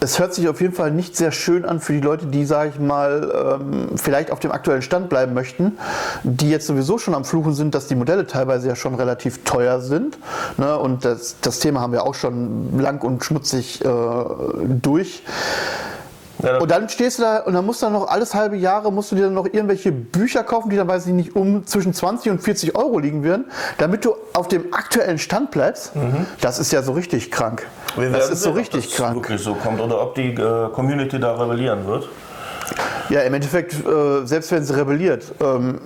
es 0.07 0.21
hört 0.21 0.35
sich 0.35 0.49
auf 0.49 0.61
jeden 0.61 0.73
Fall 0.73 0.93
nicht 0.93 1.17
sehr 1.17 1.33
schön 1.33 1.65
an 1.65 1.81
für 1.81 1.93
die 1.93 2.01
Leute, 2.01 2.27
die, 2.27 2.45
sage 2.45 2.71
ich 2.73 2.79
mal, 2.79 3.59
ähm, 3.61 3.89
vielleicht 3.97 4.31
auf 4.31 4.39
dem 4.39 4.53
aktuellen 4.53 4.83
Stand 4.83 5.09
bleiben 5.09 5.35
möchten, 5.35 5.79
die 6.23 6.49
jetzt 6.49 6.69
sowieso 6.69 6.97
schon 6.99 7.13
am 7.13 7.25
Fluchen 7.25 7.55
sind, 7.55 7.75
dass 7.75 7.89
die 7.89 7.97
Modelle 7.97 8.25
teilweise 8.25 8.69
ja 8.69 8.77
schon 8.77 8.95
relativ 8.95 9.43
teuer 9.43 9.81
sind. 9.81 10.17
Ne? 10.59 10.79
Und 10.79 11.05
das, 11.05 11.37
das 11.41 11.59
Thema 11.59 11.81
haben 11.81 11.93
wir 11.93 12.05
auch 12.05 12.15
schon 12.15 12.79
lang 12.79 13.03
und 13.03 13.25
schmutzig 13.25 13.85
äh, 13.85 13.89
durch. 14.81 15.25
Ja, 16.41 16.59
und 16.59 16.71
dann 16.71 16.89
stehst 16.89 17.19
du 17.19 17.23
da 17.23 17.39
und 17.39 17.55
dann 17.55 17.67
musst 17.67 17.83
du 17.83 17.87
dann 17.87 17.95
noch 17.95 18.07
alles 18.07 18.35
halbe 18.35 18.57
Jahre 18.57 18.93
musst 18.93 19.11
du 19.11 19.17
dir 19.17 19.25
dann 19.25 19.35
noch 19.35 19.47
irgendwelche 19.47 19.91
Bücher 19.91 20.45
kaufen, 20.45 20.71
die 20.71 20.77
dann 20.77 20.87
weiß 20.87 21.07
ich 21.09 21.15
nicht 21.15 21.35
um 21.35 21.67
zwischen 21.67 21.95
20 21.95 22.31
und 22.31 22.43
40 22.43 22.77
Euro 22.77 23.01
liegen 23.01 23.25
werden, 23.25 23.47
damit 23.79 24.05
du 24.05 24.15
auf 24.35 24.47
dem 24.47 24.73
aktuellen 24.73 25.19
Stand 25.19 25.51
bleibst. 25.51 25.97
Mhm. 25.97 26.27
Das 26.41 26.61
ist 26.61 26.71
ja 26.73 26.83
so 26.83 26.93
richtig 26.93 27.33
krank. 27.33 27.67
Das 27.97 28.31
ist 28.31 28.43
so 28.43 28.51
richtig 28.51 28.91
krank. 28.93 29.17
wirklich 29.17 29.41
so 29.41 29.55
kommt 29.55 29.81
oder 29.81 30.01
ob 30.01 30.15
die 30.15 30.35
äh, 30.35 30.69
Community 30.71 31.19
da 31.19 31.35
rebellieren 31.35 31.87
wird. 31.87 32.09
Ja, 33.09 33.21
im 33.21 33.35
Endeffekt, 33.35 33.75
äh, 33.75 34.27
selbst 34.27 34.51
wenn 34.53 34.65
sie 34.65 34.77
rebelliert, 34.77 35.33
ähm, 35.41 35.79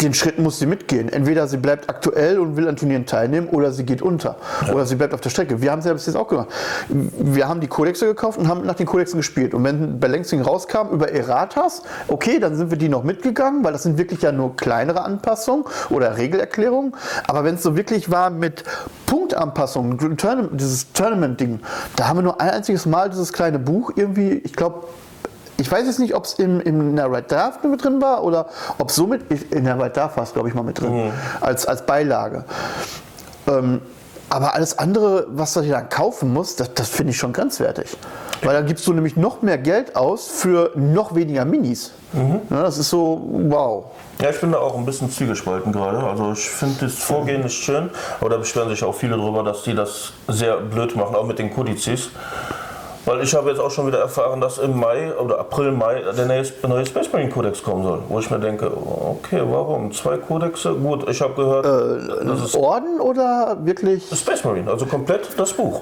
den 0.00 0.14
Schritt 0.14 0.38
muss 0.38 0.58
sie 0.58 0.66
mitgehen. 0.66 1.08
Entweder 1.08 1.48
sie 1.48 1.56
bleibt 1.56 1.88
aktuell 1.88 2.38
und 2.38 2.56
will 2.56 2.68
an 2.68 2.76
Turnieren 2.76 3.06
teilnehmen 3.06 3.48
oder 3.48 3.72
sie 3.72 3.84
geht 3.84 4.02
unter. 4.02 4.36
Ja. 4.66 4.74
Oder 4.74 4.86
sie 4.86 4.96
bleibt 4.96 5.14
auf 5.14 5.20
der 5.20 5.30
Strecke. 5.30 5.62
Wir 5.62 5.72
haben 5.72 5.78
es 5.78 5.84
ja 5.86 5.92
bis 5.92 6.06
jetzt 6.06 6.16
auch 6.16 6.28
gemacht. 6.28 6.48
Wir 6.88 7.48
haben 7.48 7.60
die 7.60 7.66
Kodexe 7.66 8.06
gekauft 8.06 8.38
und 8.38 8.48
haben 8.48 8.66
nach 8.66 8.74
den 8.74 8.86
Kodexen 8.86 9.18
gespielt. 9.18 9.54
Und 9.54 9.64
wenn 9.64 10.00
Balancing 10.00 10.42
rauskam 10.42 10.88
über 10.92 11.10
Erratas, 11.10 11.82
okay, 12.08 12.38
dann 12.38 12.56
sind 12.56 12.70
wir 12.70 12.78
die 12.78 12.88
noch 12.88 13.04
mitgegangen, 13.04 13.64
weil 13.64 13.72
das 13.72 13.82
sind 13.82 13.96
wirklich 13.96 14.22
ja 14.22 14.32
nur 14.32 14.56
kleinere 14.56 15.02
Anpassungen 15.02 15.64
oder 15.88 16.16
Regelerklärungen. 16.16 16.94
Aber 17.26 17.44
wenn 17.44 17.54
es 17.54 17.62
so 17.62 17.76
wirklich 17.76 18.10
war 18.10 18.30
mit 18.30 18.64
Punktanpassungen, 19.06 19.98
dieses 20.52 20.92
Tournament-Ding, 20.92 21.60
da 21.96 22.08
haben 22.08 22.18
wir 22.18 22.22
nur 22.22 22.40
ein 22.40 22.50
einziges 22.50 22.86
Mal 22.86 23.10
dieses 23.10 23.32
kleine 23.32 23.58
Buch 23.58 23.92
irgendwie, 23.96 24.32
ich 24.44 24.52
glaube, 24.54 24.84
ich 25.60 25.70
weiß 25.70 25.86
jetzt 25.86 25.98
nicht, 25.98 26.14
ob 26.14 26.24
es 26.24 26.34
in 26.34 26.96
der 26.96 27.10
Right 27.10 27.30
Draft 27.30 27.62
mit 27.64 27.84
drin 27.84 28.00
war 28.00 28.24
oder 28.24 28.46
ob 28.78 28.90
somit, 28.90 29.30
in 29.52 29.64
der 29.64 29.78
Right 29.78 29.96
Draft 29.96 30.16
war 30.16 30.24
es, 30.24 30.32
glaube 30.32 30.48
ich, 30.48 30.54
mal 30.54 30.62
mit 30.62 30.80
drin, 30.80 31.06
mhm. 31.06 31.12
als, 31.40 31.66
als 31.66 31.84
Beilage. 31.86 32.44
Ähm, 33.46 33.80
Aber 34.32 34.54
alles 34.54 34.78
andere, 34.78 35.26
was 35.30 35.54
du 35.54 35.60
dir 35.60 35.72
dann 35.72 35.88
kaufen 35.88 36.32
musst, 36.32 36.60
das, 36.60 36.72
das 36.74 36.88
finde 36.88 37.10
ich 37.10 37.18
schon 37.18 37.32
grenzwertig. 37.32 37.96
Weil 38.42 38.54
dann 38.54 38.64
gibst 38.64 38.86
du 38.86 38.92
nämlich 38.92 39.16
noch 39.16 39.42
mehr 39.42 39.58
Geld 39.58 39.96
aus 39.96 40.28
für 40.28 40.70
noch 40.76 41.16
weniger 41.16 41.44
Minis. 41.44 41.90
Mhm. 42.12 42.40
Ja, 42.48 42.62
das 42.62 42.78
ist 42.78 42.90
so, 42.90 43.20
wow. 43.48 43.86
Ja, 44.20 44.30
ich 44.30 44.40
bin 44.40 44.52
da 44.52 44.58
auch 44.58 44.76
ein 44.76 44.86
bisschen 44.86 45.10
zwiegespalten 45.10 45.72
gerade. 45.72 45.98
Also 45.98 46.32
ich 46.32 46.48
finde 46.48 46.86
das 46.86 46.94
Vorgehen 46.94 47.42
ist 47.42 47.54
schön, 47.54 47.90
aber 48.20 48.30
da 48.30 48.36
beschweren 48.36 48.68
sich 48.68 48.84
auch 48.84 48.94
viele 48.94 49.16
darüber, 49.16 49.42
dass 49.42 49.64
die 49.64 49.74
das 49.74 50.12
sehr 50.28 50.58
blöd 50.58 50.94
machen, 50.94 51.16
auch 51.16 51.26
mit 51.26 51.38
den 51.40 51.52
Kodizes. 51.52 52.10
Weil 53.10 53.24
ich 53.24 53.34
habe 53.34 53.50
jetzt 53.50 53.58
auch 53.58 53.72
schon 53.72 53.88
wieder 53.88 53.98
erfahren, 53.98 54.40
dass 54.40 54.58
im 54.58 54.78
Mai 54.78 55.12
oder 55.16 55.40
April, 55.40 55.72
Mai 55.72 56.00
der 56.16 56.26
neue, 56.26 56.44
Space 56.44 57.12
Marine 57.12 57.28
Kodex 57.28 57.60
kommen 57.60 57.82
soll. 57.82 57.98
Wo 58.08 58.20
ich 58.20 58.30
mir 58.30 58.38
denke, 58.38 58.70
okay, 58.70 59.42
warum? 59.44 59.90
Zwei 59.90 60.16
Kodexe? 60.16 60.74
Gut, 60.74 61.08
ich 61.10 61.20
habe 61.20 61.34
gehört. 61.34 61.66
Äh, 61.66 62.24
das 62.24 62.40
ist 62.44 62.54
Orden 62.54 63.00
oder 63.00 63.56
wirklich? 63.64 64.04
Space 64.14 64.44
Marine, 64.44 64.70
also 64.70 64.86
komplett 64.86 65.22
das 65.36 65.52
Buch. 65.52 65.80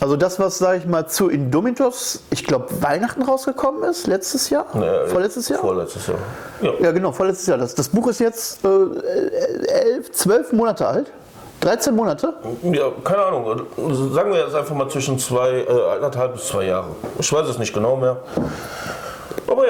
Also 0.00 0.16
das, 0.16 0.40
was, 0.40 0.56
sage 0.56 0.78
ich 0.78 0.86
mal, 0.86 1.06
zu 1.06 1.28
Indomitos, 1.28 2.22
ich 2.30 2.46
glaube, 2.46 2.68
Weihnachten 2.80 3.20
rausgekommen 3.20 3.82
ist, 3.82 4.06
letztes 4.06 4.48
Jahr? 4.48 4.64
Nee, 4.72 5.06
vorletztes 5.08 5.50
Jahr? 5.50 5.58
Vorletztes 5.58 6.06
Jahr. 6.06 6.16
Ja, 6.62 6.70
ja 6.80 6.92
genau, 6.92 7.12
vorletztes 7.12 7.46
Jahr. 7.46 7.58
Das, 7.58 7.74
das 7.74 7.90
Buch 7.90 8.08
ist 8.08 8.20
jetzt 8.20 8.64
äh, 8.64 9.66
elf, 9.66 10.12
zwölf 10.12 10.50
Monate 10.54 10.86
alt. 10.86 11.12
13 11.60 11.94
Monate? 11.94 12.32
Ja, 12.62 12.90
keine 13.04 13.22
Ahnung. 13.22 13.66
Sagen 14.12 14.32
wir 14.32 14.40
jetzt 14.40 14.54
einfach 14.54 14.74
mal 14.74 14.88
zwischen 14.88 15.18
zwei, 15.18 15.60
äh, 15.60 15.96
eineinhalb 15.96 16.32
bis 16.34 16.46
zwei 16.46 16.64
Jahre. 16.64 16.88
Ich 17.18 17.30
weiß 17.32 17.46
es 17.48 17.58
nicht 17.58 17.74
genau 17.74 17.96
mehr. 17.96 18.16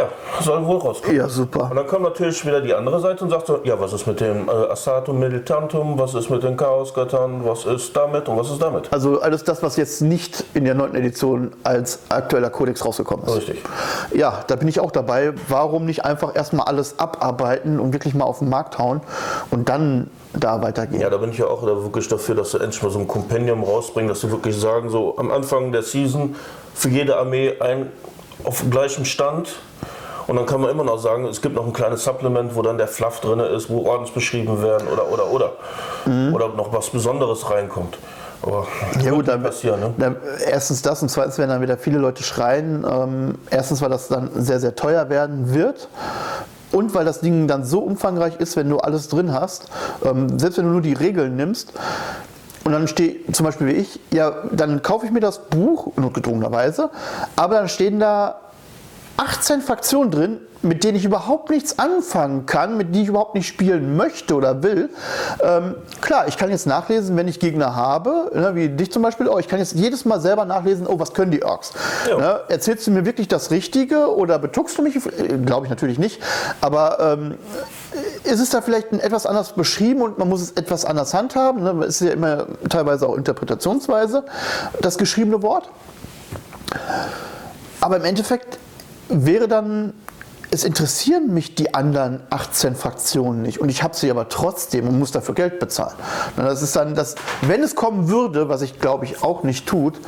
Ja, 0.01 0.09
soll 0.43 0.65
wohl 0.65 0.79
rauskommen. 0.79 1.17
Ja, 1.17 1.29
super. 1.29 1.69
Und 1.71 1.77
dann 1.77 1.87
kommt 1.87 2.05
natürlich 2.05 2.45
wieder 2.47 2.61
die 2.61 2.73
andere 2.75 3.01
Seite 3.01 3.25
und 3.25 3.31
sagt 3.31 3.47
so, 3.47 3.61
ja, 3.65 3.79
was 3.79 3.93
ist 3.93 4.07
mit 4.07 4.21
dem 4.21 4.49
äh, 4.49 4.51
Assatum 4.51 5.19
Militantum, 5.19 5.99
was 5.99 6.15
ist 6.15 6.31
mit 6.31 6.43
den 6.43 6.57
Chaosgöttern, 6.57 7.45
was 7.45 7.67
ist 7.67 7.95
damit 7.95 8.29
und 8.29 8.39
was 8.39 8.51
ist 8.51 8.63
damit? 8.63 8.91
Also 8.93 9.21
alles 9.21 9.45
das, 9.45 9.63
was 9.63 9.77
jetzt 9.77 10.01
nicht 10.01 10.45
in 10.55 10.65
der 10.65 10.75
neunten 10.75 10.97
Edition 10.97 11.53
als 11.65 12.01
aktueller 12.09 12.49
Kodex 12.49 12.85
rausgekommen 12.85 13.27
ist. 13.27 13.37
Richtig. 13.37 13.63
Ja, 14.15 14.43
da 14.47 14.57
bin 14.57 14.69
ich 14.69 14.81
auch 14.81 14.91
dabei. 14.91 15.35
Warum 15.49 15.85
nicht 15.85 16.05
einfach 16.05 16.35
erstmal 16.35 16.67
alles 16.67 16.99
abarbeiten 16.99 17.79
und 17.79 17.93
wirklich 17.93 18.15
mal 18.15 18.25
auf 18.25 18.39
den 18.39 18.49
Markt 18.49 18.79
hauen 18.79 19.03
und 19.51 19.69
dann 19.69 20.11
da 20.33 20.63
weitergehen. 20.63 21.01
Ja, 21.01 21.11
da 21.11 21.19
bin 21.19 21.31
ich 21.31 21.39
ja 21.39 21.47
auch 21.47 21.63
wirklich 21.63 22.09
dafür, 22.09 22.37
dass 22.37 22.53
sie 22.53 22.61
endlich 22.61 22.83
mal 22.83 22.91
so 22.91 23.01
ein 23.01 23.09
Kompendium 23.09 23.65
rausbringen, 23.65 24.09
dass 24.09 24.21
sie 24.21 24.31
wirklich 24.31 24.59
sagen, 24.59 24.89
so 24.89 25.19
am 25.19 25.31
Anfang 25.31 25.73
der 25.73 25.83
Season 25.83 26.37
für 26.75 26.89
jede 26.89 27.17
Armee 27.17 27.55
ein 27.61 27.91
auf 28.45 28.63
gleichem 28.71 29.05
Stand. 29.05 29.57
Und 30.27 30.37
dann 30.37 30.47
kann 30.47 30.61
man 30.61 30.71
immer 30.71 30.85
noch 30.85 30.99
sagen, 30.99 31.25
es 31.27 31.43
gibt 31.43 31.57
noch 31.57 31.67
ein 31.67 31.73
kleines 31.73 32.05
Supplement, 32.05 32.55
wo 32.55 32.63
dann 32.63 32.79
der 32.79 32.87
Fluff 32.87 33.21
drin 33.21 33.41
ist, 33.41 33.69
wo 33.69 33.87
Ordens 33.87 34.11
beschrieben 34.11 34.63
werden 34.63 34.87
oder 34.87 35.11
oder 35.11 35.31
oder. 35.31 35.53
Mhm. 36.07 36.35
Oder 36.35 36.49
noch 36.51 36.73
was 36.73 36.91
Besonderes 36.91 37.51
reinkommt. 37.51 37.99
Aber 38.43 38.67
ja 39.03 39.11
gut, 39.11 39.29
dann, 39.29 39.43
ne? 39.43 39.95
dann, 39.99 40.17
erstens 40.47 40.83
das 40.83 41.03
und 41.03 41.11
zweitens 41.11 41.37
werden 41.37 41.51
dann 41.51 41.61
wieder 41.61 41.77
viele 41.77 41.99
Leute 41.99 42.23
schreien. 42.23 42.87
Ähm, 42.89 43.35
erstens, 43.51 43.83
weil 43.83 43.91
das 43.91 44.09
dann 44.09 44.31
sehr, 44.35 44.61
sehr 44.61 44.75
teuer 44.75 45.11
werden 45.11 45.53
wird. 45.53 45.89
Und 46.73 46.95
weil 46.95 47.05
das 47.05 47.21
Ding 47.21 47.49
dann 47.49 47.65
so 47.65 47.81
umfangreich 47.81 48.37
ist, 48.37 48.57
wenn 48.57 48.71
du 48.71 48.79
alles 48.79 49.09
drin 49.09 49.33
hast, 49.33 49.69
ähm, 50.05 50.39
selbst 50.39 50.59
wenn 50.59 50.67
du 50.67 50.71
nur 50.71 50.83
die 50.83 50.93
Regeln 50.93 51.35
nimmst, 51.37 51.73
und 52.65 52.73
dann 52.73 52.89
steht 52.89 53.35
zum 53.35 53.47
Beispiel 53.47 53.69
wie 53.69 53.73
ich, 53.73 54.01
ja, 54.13 54.45
dann 54.53 54.83
kaufe 54.83 55.07
ich 55.07 55.13
mir 55.13 55.21
das 55.21 55.49
Buch, 55.49 55.93
notgedrungenerweise, 55.97 56.91
aber 57.37 57.55
dann 57.55 57.69
stehen 57.69 58.01
da 58.01 58.41
18 59.17 59.61
Fraktionen 59.61 60.11
drin, 60.11 60.41
mit 60.63 60.85
denen 60.85 60.97
ich 60.97 61.05
überhaupt 61.05 61.51
nichts 61.51 61.79
anfangen 61.79 62.47
kann, 62.47 62.77
mit 62.77 62.95
denen 62.95 63.03
ich 63.03 63.09
überhaupt 63.09 63.35
nicht 63.35 63.47
spielen 63.47 63.97
möchte 63.97 64.35
oder 64.35 64.63
will. 64.63 64.91
Ähm, 65.43 65.75
klar, 66.01 66.29
ich 66.29 66.37
kann 66.37 66.51
jetzt 66.51 66.67
nachlesen, 66.67 67.17
wenn 67.17 67.29
ich 67.29 67.41
Gegner 67.41 67.75
habe, 67.75 68.31
ne, 68.35 68.55
wie 68.55 68.69
dich 68.69 68.93
zum 68.93 69.03
Beispiel. 69.03 69.29
Oh, 69.29 69.39
ich 69.39 69.49
kann 69.49 69.59
jetzt 69.59 69.75
jedes 69.75 70.05
Mal 70.05 70.21
selber 70.21 70.45
nachlesen, 70.45 70.87
oh, 70.87 70.99
was 70.99 71.15
können 71.15 71.31
die 71.31 71.43
Orks? 71.43 71.73
Ne, 72.07 72.41
erzählst 72.49 72.87
du 72.87 72.91
mir 72.91 73.07
wirklich 73.07 73.29
das 73.29 73.51
Richtige 73.51 74.15
oder 74.15 74.39
betuckst 74.39 74.77
du 74.79 74.83
mich? 74.83 74.97
Äh, 74.97 75.39
Glaube 75.45 75.67
ich 75.67 75.71
natürlich 75.71 75.99
nicht. 75.99 76.21
Aber 76.61 76.99
ähm, 77.01 77.35
ist 78.25 78.41
es 78.41 78.51
da 78.51 78.61
vielleicht 78.61 78.93
etwas 78.93 79.27
anders 79.27 79.53
beschrieben 79.53 80.03
und 80.03 80.19
man 80.19 80.29
muss 80.29 80.43
es 80.43 80.53
etwas 80.53 80.85
anders 80.85 81.15
handhaben? 81.15 81.63
Ne? 81.63 81.85
Ist 81.85 82.01
ja 82.01 82.13
immer 82.13 82.47
teilweise 82.69 83.09
auch 83.09 83.17
Interpretationsweise, 83.17 84.25
das 84.81 84.99
geschriebene 84.99 85.43
Wort. 85.43 85.71
Aber 87.81 87.97
im 87.97 88.05
Endeffekt 88.05 88.59
wäre 89.09 89.49
dann, 89.49 89.95
es 90.53 90.65
interessieren 90.65 91.33
mich 91.33 91.55
die 91.55 91.75
anderen 91.75 92.21
18 92.31 92.75
Fraktionen 92.75 93.43
nicht 93.43 93.61
und 93.61 93.69
ich 93.69 93.83
habe 93.83 93.97
sie 93.97 94.11
aber 94.11 94.29
trotzdem 94.29 94.89
und 94.89 94.99
muss 94.99 95.13
dafür 95.13 95.35
Geld 95.35 95.61
bezahlen. 95.61 95.95
Das 96.37 96.63
ist 96.63 96.75
dann 96.77 96.95
das, 96.95 97.15
wenn 97.43 97.63
es 97.63 97.75
kommen 97.75 98.09
würde, 98.09 98.49
was 98.49 98.63
ich 98.63 98.81
glaube 98.81 99.05
ich 99.05 99.23
auch 99.23 99.45
nicht 99.45 99.67
tut, 99.67 100.01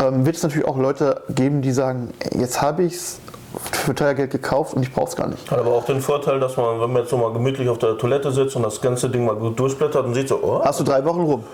ähm, 0.00 0.24
wird 0.24 0.36
es 0.36 0.42
natürlich 0.42 0.66
auch 0.66 0.78
Leute 0.78 1.22
geben, 1.28 1.62
die 1.62 1.72
sagen, 1.72 2.12
jetzt 2.34 2.62
habe 2.62 2.84
ich 2.84 2.94
es 2.94 3.18
für 3.60 3.94
teuer 3.94 4.14
Geld 4.14 4.30
gekauft 4.30 4.74
und 4.74 4.82
ich 4.82 4.92
brauche 4.92 5.08
es 5.08 5.16
gar 5.16 5.28
nicht. 5.28 5.50
Hat 5.50 5.58
aber 5.58 5.72
auch 5.72 5.84
den 5.84 6.00
Vorteil, 6.00 6.40
dass 6.40 6.56
man, 6.56 6.80
wenn 6.80 6.92
man 6.92 7.02
jetzt 7.02 7.10
so 7.10 7.16
mal 7.16 7.32
gemütlich 7.32 7.68
auf 7.68 7.78
der 7.78 7.98
Toilette 7.98 8.32
sitzt 8.32 8.56
und 8.56 8.62
das 8.62 8.80
ganze 8.80 9.10
Ding 9.10 9.24
mal 9.24 9.36
gut 9.36 9.58
durchblättert 9.58 10.04
und 10.04 10.14
sieht 10.14 10.28
so, 10.28 10.40
oh. 10.42 10.60
Hast 10.64 10.80
du 10.80 10.84
drei 10.84 11.04
Wochen 11.04 11.20
rum? 11.20 11.44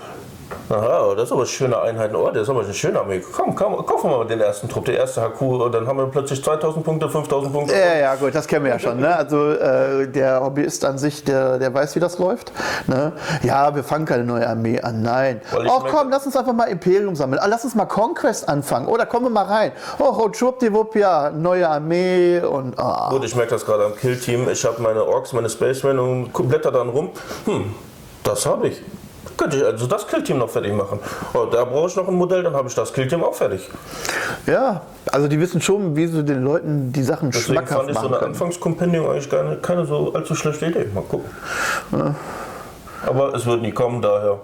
Aha, 0.71 1.15
das 1.15 1.25
ist 1.25 1.33
aber 1.33 1.43
eine 1.43 1.49
schöne 1.49 1.81
Einheit. 1.81 2.15
Oh, 2.15 2.31
das 2.31 2.43
ist 2.43 2.49
aber 2.51 2.63
eine 2.63 2.75
schöne 2.75 3.01
Armee. 3.01 3.23
Komm, 3.35 3.55
komm, 3.55 3.85
kaufen 3.87 4.11
wir 4.11 4.19
mal 4.19 4.27
den 4.27 4.41
ersten 4.41 4.69
Trupp, 4.69 4.85
der 4.85 4.99
erste 4.99 5.23
HQ. 5.23 5.41
Und 5.41 5.73
dann 5.73 5.87
haben 5.87 5.97
wir 5.97 6.07
plötzlich 6.07 6.43
2000 6.45 6.85
Punkte, 6.85 7.09
5000 7.09 7.53
Punkte. 7.53 7.75
Ja, 7.75 7.97
ja, 7.99 8.15
gut, 8.17 8.35
das 8.35 8.47
kennen 8.47 8.65
wir 8.65 8.73
ja 8.73 8.79
schon. 8.79 9.01
Ne? 9.01 9.15
Also 9.15 9.53
äh, 9.53 10.07
der 10.09 10.43
Hobbyist 10.43 10.85
an 10.85 10.99
sich, 10.99 11.25
der, 11.25 11.59
der 11.59 11.73
weiß, 11.73 11.97
wie 11.97 12.01
das 12.01 12.19
läuft. 12.19 12.53
Ne? 12.87 13.13
Ja, 13.43 13.75
wir 13.75 13.83
fangen 13.83 14.05
keine 14.05 14.25
neue 14.25 14.47
Armee 14.47 14.81
an. 14.81 15.03
Nein. 15.03 15.41
Ach 15.53 15.85
komm, 15.91 16.11
lass 16.11 16.27
uns 16.27 16.37
einfach 16.37 16.53
mal 16.53 16.67
Imperium 16.67 17.17
sammeln. 17.17 17.41
Ah, 17.43 17.47
lass 17.47 17.65
uns 17.65 17.75
mal 17.75 17.87
Conquest 17.87 18.49
anfangen. 18.49 18.89
Oder 18.89 19.05
oh, 19.05 19.11
kommen 19.11 19.27
wir 19.27 19.31
mal 19.31 19.45
rein. 19.45 19.73
Oh, 19.99 20.15
oh 20.19 20.33
schwuppdiwupp, 20.33 20.97
ja, 20.97 21.31
neue 21.31 21.69
Armee 21.69 22.41
und. 22.41 22.75
Oh. 22.79 23.11
Gut, 23.11 23.25
ich 23.25 23.35
merke 23.35 23.53
das 23.53 23.65
gerade 23.65 23.87
am 23.87 23.97
Killteam. 23.97 24.49
Ich 24.49 24.65
habe 24.65 24.83
meine 24.83 25.05
Orks, 25.05 25.33
meine 25.33 25.49
Spacemen 25.49 25.99
und 25.99 26.49
blätter 26.49 26.73
dann 26.73 26.91
rum. 26.91 27.11
Hm, 27.47 27.75
das 28.23 28.45
habe 28.45 28.69
ich. 28.69 28.83
Könnte 29.38 29.57
ich 29.57 29.64
also 29.64 29.87
das 29.87 30.07
Killteam 30.07 30.38
noch 30.38 30.51
fertig 30.51 30.72
machen. 30.72 30.98
Oh, 31.33 31.46
da 31.46 31.64
brauche 31.64 31.87
ich 31.87 31.96
noch 31.96 32.09
ein 32.09 32.14
Modell, 32.14 32.42
dann 32.42 32.55
habe 32.55 32.66
ich 32.68 32.74
das 32.74 32.92
Killteam 32.92 33.22
auch 33.22 33.35
fertig. 33.35 33.70
Ja, 34.46 34.83
also 35.12 35.29
die 35.29 35.38
wissen 35.38 35.61
schon, 35.61 35.94
wie 35.94 36.09
sie 36.09 36.24
den 36.24 36.42
Leuten 36.42 36.92
die 36.92 37.05
Sachen 37.05 37.31
Deswegen 37.31 37.55
schmackhaft 37.55 37.81
fand 37.81 37.90
ich 37.90 37.98
so 37.98 38.09
eine 38.09 38.18
Anfangskompendium 38.18 39.09
eigentlich 39.09 39.31
keine, 39.31 39.57
keine 39.59 39.87
so 39.87 40.12
allzu 40.12 40.35
schlechte 40.35 40.66
Idee. 40.66 40.87
Mal 40.92 41.05
gucken. 41.05 41.31
Ja. 41.92 42.16
Aber 43.07 43.33
es 43.33 43.46
wird 43.46 43.62
nie 43.62 43.70
kommen, 43.70 44.03
daher 44.03 44.40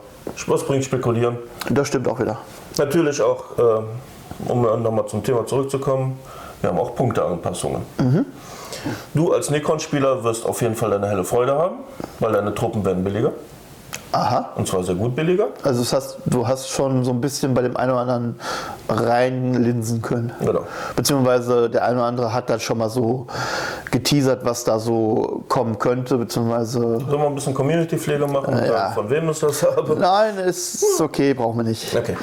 was 0.46 0.64
bringt 0.64 0.85
spekulieren. 0.85 1.38
Das 1.70 1.88
stimmt 1.88 2.07
auch 2.07 2.20
wieder. 2.20 2.38
Natürlich 2.78 3.20
auch, 3.20 3.59
äh, 3.59 4.50
um 4.50 4.62
nochmal 4.83 5.07
zum 5.07 5.24
Thema 5.24 5.44
zurückzukommen, 5.44 6.20
wir 6.61 6.70
haben 6.70 6.78
auch 6.78 6.94
Punkteanpassungen. 6.94 7.83
Mhm. 7.98 8.26
Du 9.12 9.33
als 9.33 9.50
Nikon-Spieler 9.50 10.22
wirst 10.22 10.46
auf 10.46 10.62
jeden 10.62 10.76
Fall 10.76 10.90
deine 10.90 11.09
helle 11.09 11.24
Freude 11.24 11.57
haben, 11.57 11.76
weil 12.20 12.33
deine 12.33 12.54
Truppen 12.54 12.85
werden 12.85 13.02
billiger. 13.02 13.33
Aha. 14.12 14.50
Und 14.54 14.68
zwar 14.68 14.85
sehr 14.85 14.94
gut 14.94 15.16
billiger. 15.16 15.48
Also 15.62 15.80
das 15.80 15.92
heißt, 15.92 16.18
du 16.26 16.46
hast 16.46 16.68
schon 16.68 17.04
so 17.04 17.11
ein 17.11 17.20
bisschen 17.20 17.52
bei 17.52 17.62
dem 17.62 17.76
einen 17.76 17.90
oder 17.90 18.00
anderen 18.00 18.40
reinlinsen 18.88 20.02
können. 20.02 20.33
Genau. 20.40 20.61
Beziehungsweise 20.94 21.68
der 21.68 21.85
eine 21.85 21.96
oder 21.96 22.07
andere 22.07 22.33
hat 22.33 22.48
dann 22.48 22.61
schon 22.61 22.78
mal 22.78 22.88
so 22.88 23.26
geteasert, 23.90 24.44
was 24.44 24.62
da 24.62 24.78
so 24.78 25.42
kommen 25.48 25.78
könnte, 25.78 26.16
beziehungsweise... 26.16 26.78
Sollen 26.80 27.09
wir 27.09 27.26
ein 27.26 27.35
bisschen 27.35 27.54
Community-Pflege 27.54 28.26
machen? 28.28 28.57
Äh, 28.57 28.68
ja. 28.68 28.90
Von 28.90 29.11
wem 29.11 29.28
ist 29.30 29.42
das 29.42 29.62
habe? 29.76 29.96
Nein, 29.96 30.38
ist 30.38 31.00
okay, 31.00 31.35
brauchen 31.35 31.59
wir 31.59 31.64
nicht. 31.64 31.94
Okay. 31.96 32.16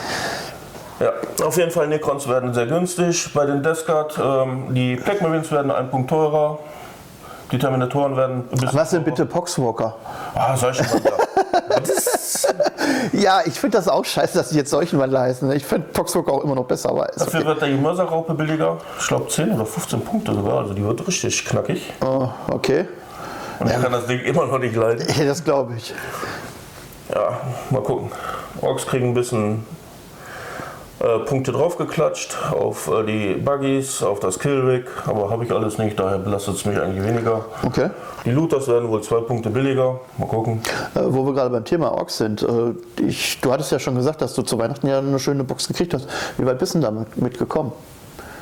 Ja, 1.01 1.11
auf 1.45 1.57
jeden 1.57 1.71
Fall 1.71 1.87
Necrons 1.87 2.27
werden 2.29 2.53
sehr 2.53 2.67
günstig. 2.67 3.33
Bei 3.33 3.45
den 3.45 3.63
Descard, 3.63 4.19
ähm, 4.23 4.73
die 4.73 4.95
Black 4.95 5.21
Marines 5.21 5.51
werden 5.51 5.71
ein 5.71 5.89
Punkt 5.89 6.09
teurer. 6.09 6.59
Die 7.51 7.57
Terminatoren 7.57 8.15
werden 8.15 8.43
ein 8.49 8.57
bisschen. 8.57 8.79
Was 8.79 8.91
sind 8.91 9.03
bitte 9.03 9.25
Poxwalker? 9.25 9.95
Ah, 10.35 10.55
solche 10.55 10.85
Ja, 13.13 13.41
ich 13.45 13.59
finde 13.59 13.77
das 13.77 13.87
auch 13.87 14.05
scheiße, 14.05 14.37
dass 14.37 14.49
die 14.49 14.57
jetzt 14.57 14.69
solchen 14.69 14.99
Wandler 14.99 15.21
heißen. 15.21 15.51
Ich 15.51 15.65
finde 15.65 15.87
Poxwalker 15.89 16.31
auch 16.31 16.43
immer 16.43 16.55
noch 16.55 16.65
besser. 16.65 16.89
Aber 16.89 17.07
Dafür 17.15 17.41
okay. 17.41 17.47
wird 17.47 17.61
die 17.63 17.73
Mörserraupe 17.73 18.33
billiger. 18.33 18.77
Ich 18.99 19.07
glaube 19.07 19.27
10 19.27 19.51
oder 19.51 19.65
15 19.65 20.01
Punkte 20.01 20.33
sogar. 20.33 20.59
Also 20.59 20.73
die 20.73 20.83
wird 20.83 21.05
richtig 21.05 21.45
knackig. 21.45 21.93
Oh, 22.01 22.29
okay. 22.49 22.87
Und 23.59 23.67
ich 23.67 23.73
ja. 23.73 23.79
kann 23.79 23.91
das 23.91 24.07
Ding 24.07 24.21
immer 24.21 24.45
noch 24.45 24.59
nicht 24.59 24.75
leiden. 24.75 25.05
Ja, 25.17 25.25
das 25.25 25.43
glaube 25.43 25.75
ich. 25.77 25.93
Ja, 27.13 27.41
mal 27.69 27.83
gucken. 27.83 28.11
Orks 28.61 28.85
kriegen 28.85 29.09
ein 29.09 29.13
bisschen 29.13 29.65
äh, 31.01 31.19
Punkte 31.19 31.51
draufgeklatscht 31.51 32.37
auf 32.51 32.87
äh, 32.87 33.03
die 33.03 33.33
Buggies, 33.33 34.03
auf 34.03 34.19
das 34.19 34.37
Killrig, 34.37 34.85
aber 35.07 35.29
habe 35.31 35.45
ich 35.45 35.51
alles 35.51 35.77
nicht, 35.77 35.99
daher 35.99 36.19
belastet 36.19 36.55
es 36.55 36.65
mich 36.65 36.79
eigentlich 36.79 37.03
weniger. 37.03 37.45
Okay. 37.65 37.89
Die 38.23 38.31
Looters 38.31 38.67
werden 38.67 38.87
wohl 38.89 39.01
zwei 39.01 39.21
Punkte 39.21 39.49
billiger, 39.49 39.99
mal 40.17 40.27
gucken. 40.27 40.61
Äh, 40.93 40.99
wo 41.05 41.25
wir 41.25 41.33
gerade 41.33 41.49
beim 41.49 41.65
Thema 41.65 41.91
Orks 41.91 42.17
sind, 42.17 42.43
äh, 42.43 42.73
ich, 43.01 43.41
du 43.41 43.51
hattest 43.51 43.71
ja 43.71 43.79
schon 43.79 43.95
gesagt, 43.95 44.21
dass 44.21 44.35
du 44.35 44.43
zu 44.43 44.59
Weihnachten 44.59 44.87
ja 44.87 44.99
eine 44.99 45.17
schöne 45.17 45.43
Box 45.43 45.67
gekriegt 45.67 45.93
hast. 45.93 46.07
Wie 46.37 46.45
weit 46.45 46.59
bist 46.59 46.75
du 46.75 46.79
damit 46.79 47.17
mitgekommen? 47.17 47.71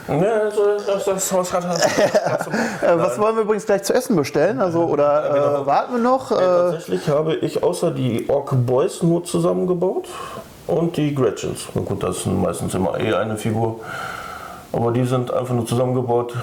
Ja, 0.09 0.15
also 0.15 0.61
das, 0.85 1.05
das, 1.05 1.33
was, 1.33 1.53
hat 1.53 1.63
was 2.97 3.19
wollen 3.19 3.35
wir 3.35 3.43
übrigens 3.43 3.67
gleich 3.67 3.83
zu 3.83 3.93
essen 3.93 4.15
bestellen? 4.15 4.59
Also, 4.59 4.85
oder 4.85 5.03
ja, 5.03 5.33
genau. 5.33 5.65
warten 5.65 5.93
wir 5.93 6.01
noch? 6.01 6.31
Ja, 6.31 6.71
tatsächlich 6.71 7.07
habe 7.07 7.35
ich 7.35 7.61
außer 7.61 7.91
die 7.91 8.27
Ork 8.27 8.53
Boys 8.65 9.03
nur 9.03 9.23
zusammengebaut. 9.23 10.07
Und 10.69 10.97
die 10.97 11.13
Gretchens. 11.13 11.67
Na 11.73 11.81
gut, 11.81 12.03
das 12.03 12.23
sind 12.23 12.41
meistens 12.41 12.73
immer 12.73 12.99
eh 12.99 13.13
eine 13.13 13.37
Figur. 13.37 13.79
Aber 14.71 14.91
die 14.91 15.03
sind 15.03 15.33
einfach 15.33 15.55
nur 15.55 15.65
zusammengebaut, 15.65 16.35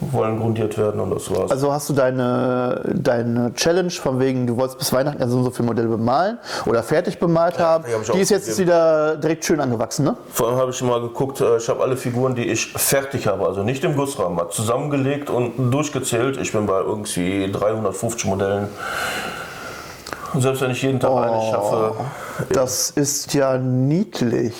wollen 0.00 0.38
grundiert 0.38 0.78
werden 0.78 1.00
und 1.00 1.10
das 1.10 1.30
war's. 1.30 1.50
Also 1.50 1.70
hast 1.70 1.88
du 1.90 1.92
deine, 1.92 2.82
deine 2.94 3.52
Challenge 3.54 3.90
von 3.90 4.18
wegen, 4.20 4.46
du 4.46 4.56
wolltest 4.56 4.78
bis 4.78 4.92
Weihnachten 4.92 5.20
ja 5.20 5.28
so 5.28 5.38
und 5.38 5.44
so 5.44 5.50
viele 5.50 5.66
Modelle 5.66 5.88
bemalen 5.88 6.38
oder 6.64 6.82
fertig 6.82 7.18
bemalt 7.18 7.58
haben, 7.58 7.84
die 7.86 7.92
hab 7.94 8.14
die 8.14 8.20
ist 8.20 8.30
jetzt 8.30 8.48
aufgegeben. 8.48 8.68
wieder 8.68 9.16
direkt 9.16 9.44
schön 9.44 9.60
angewachsen, 9.60 10.04
ne? 10.06 10.16
Vor 10.30 10.48
allem 10.48 10.56
habe 10.56 10.70
ich 10.70 10.82
mal 10.82 11.00
geguckt, 11.00 11.42
äh, 11.42 11.58
ich 11.58 11.68
habe 11.68 11.82
alle 11.82 11.98
Figuren, 11.98 12.34
die 12.34 12.46
ich 12.46 12.72
fertig 12.72 13.26
habe, 13.26 13.46
also 13.46 13.62
nicht 13.62 13.84
im 13.84 13.96
Gussrahmen, 13.96 14.40
zusammengelegt 14.50 15.28
und 15.28 15.70
durchgezählt. 15.70 16.38
Ich 16.38 16.52
bin 16.52 16.64
bei 16.64 16.80
irgendwie 16.80 17.52
350 17.52 18.24
Modellen. 18.24 18.68
Und 20.34 20.40
selbst 20.42 20.60
wenn 20.62 20.70
ich 20.72 20.82
jeden 20.82 21.00
Tag 21.00 21.10
eine 21.12 21.50
schaffe, 21.50 21.94
Das 22.52 22.90
ist 22.90 23.32
ja 23.34 23.56
niedlich. 23.56 24.54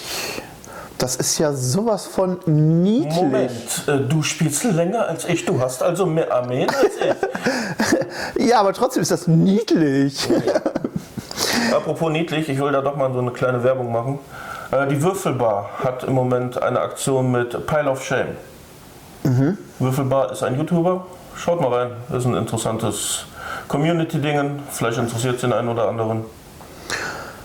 Das 0.99 1.17
ist 1.17 1.39
ja 1.39 1.53
sowas 1.53 2.07
von 2.07 2.39
niedlich. 2.47 3.15
Moment, 3.17 3.53
äh, 3.89 3.99
du 3.99 4.23
spielst 4.23 4.63
länger 4.65 5.09
als 5.09 5.25
ich, 5.25 5.45
du 5.45 5.61
hast 5.61 5.83
also 5.83 6.07
mehr 6.07 6.33
Armeen 6.33 6.69
als 6.71 6.95
ich. 7.01 8.47
Ja, 8.49 8.61
aber 8.61 8.73
trotzdem 8.73 9.03
ist 9.03 9.11
das 9.11 9.27
niedlich. 9.27 10.29
Apropos 11.75 12.11
niedlich, 12.13 12.49
ich 12.49 12.61
will 12.61 12.71
da 12.73 12.81
doch 12.81 12.97
mal 12.97 13.13
so 13.13 13.19
eine 13.19 13.33
kleine 13.33 13.63
Werbung 13.65 13.91
machen. 13.91 14.19
Äh, 14.71 14.87
Die 14.87 15.03
Würfelbar 15.03 15.69
hat 15.83 16.05
im 16.05 16.13
Moment 16.15 16.63
eine 16.63 16.81
Aktion 16.81 17.31
mit 17.33 17.67
Pile 17.67 17.91
of 17.91 18.05
Shame. 18.05 18.37
Würfelbar 19.79 20.31
ist 20.33 20.43
ein 20.43 20.57
YouTuber. 20.57 21.07
Schaut 21.37 21.61
mal 21.61 21.73
rein, 21.73 21.91
das 22.09 22.19
ist 22.21 22.27
ein 22.27 22.37
interessantes 22.37 23.25
Community-Dingen. 23.69 24.61
Vielleicht 24.71 24.99
interessiert 24.99 25.37
es 25.37 25.41
den 25.41 25.53
einen 25.53 25.69
oder 25.69 25.89
anderen. 25.89 26.25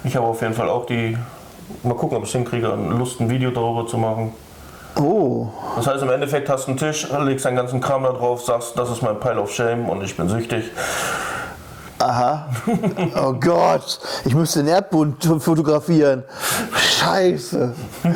Ich 0.04 0.16
habe 0.16 0.26
auf 0.28 0.42
jeden 0.42 0.54
Fall 0.54 0.70
auch 0.70 0.86
die. 0.86 1.18
Mal 1.84 1.94
gucken, 1.94 2.18
ob 2.18 2.24
ich 2.24 2.30
es 2.30 2.36
hinkriege, 2.36 2.68
Lust, 2.98 3.20
ein 3.22 3.30
Video 3.30 3.52
darüber 3.52 3.86
zu 3.86 3.98
machen. 3.98 4.34
Oh, 5.00 5.48
Das 5.76 5.86
heißt, 5.88 6.02
im 6.02 6.10
Endeffekt 6.10 6.50
hast 6.50 6.66
du 6.66 6.72
einen 6.72 6.78
Tisch, 6.80 7.08
legst 7.26 7.46
deinen 7.46 7.56
ganzen 7.56 7.80
Kram 7.80 8.04
da 8.04 8.12
drauf, 8.12 8.44
sagst, 8.44 8.78
das 8.78 8.90
ist 8.90 9.04
mein 9.04 9.20
Pile 9.20 9.40
of 9.40 9.52
Shame 9.54 9.88
und 9.88 10.04
ich 10.04 10.18
bin 10.18 10.28
süchtig. 10.28 10.66
Aha. 12.00 12.50
Oh 13.16 13.34
Gott, 13.34 14.00
ich 14.26 14.34
müsste 14.34 14.60
den 14.60 14.70
Erdboden 14.70 15.16
fotografieren. 15.40 16.24
Scheiße. 16.76 17.74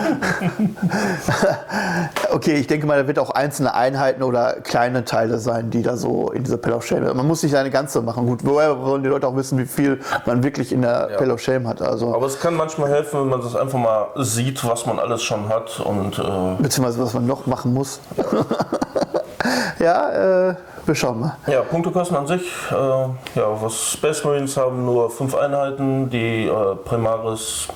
Okay, 2.32 2.56
ich 2.56 2.66
denke 2.66 2.88
mal, 2.88 3.00
da 3.00 3.08
wird 3.08 3.20
auch 3.20 3.30
einzelne 3.30 3.76
Einheiten 3.76 4.24
oder 4.24 4.54
kleine 4.62 5.06
Teile 5.06 5.38
sein, 5.38 5.70
die 5.70 5.84
da 5.84 5.96
so 5.96 6.32
in 6.32 6.44
dieser 6.44 6.58
Pell 6.58 6.74
of 6.74 6.84
Shame. 6.84 7.16
Man 7.16 7.28
muss 7.28 7.44
nicht 7.44 7.56
eine 7.56 7.70
ganze 7.70 8.02
machen. 8.02 8.26
Gut, 8.26 8.40
woher 8.44 8.82
wollen 8.82 9.04
die 9.04 9.10
Leute 9.10 9.28
auch 9.28 9.36
wissen, 9.36 9.60
wie 9.60 9.66
viel 9.66 10.00
man 10.26 10.44
wirklich 10.44 10.74
in 10.74 10.82
der 10.82 11.12
Pell 11.18 11.30
of 11.30 11.40
Shame 11.40 11.68
hat? 11.68 11.82
Also, 11.82 12.14
Aber 12.14 12.26
es 12.26 12.40
kann 12.40 12.56
manchmal 12.56 12.90
helfen, 12.90 13.22
wenn 13.22 13.30
man 13.30 13.42
das 13.42 13.56
einfach 13.56 13.78
mal 13.78 14.08
sieht, 14.16 14.68
was 14.68 14.88
man 14.88 14.98
alles 14.98 15.22
schon 15.22 15.48
hat 15.48 15.80
und 15.80 16.18
äh, 16.18 16.62
beziehungsweise 16.62 17.04
was 17.04 17.14
man 17.14 17.28
noch 17.28 17.46
machen 17.46 17.72
muss. 17.74 18.00
ja, 19.80 20.50
äh, 20.50 20.56
wir 20.86 20.96
schauen 20.96 21.20
mal. 21.20 21.38
Ja, 21.48 21.62
Punktekosten 21.62 22.18
an 22.18 22.28
sich, 22.28 22.42
äh, 22.72 22.74
ja, 22.74 23.62
was 23.62 23.94
Space 23.94 24.24
Marines 24.24 24.58
haben 24.58 24.86
nur 24.86 25.10
fünf 25.10 25.36
Einheiten, 25.36 26.10
die 26.10 26.46
äh, 26.46 26.76
Primaris 26.84 27.68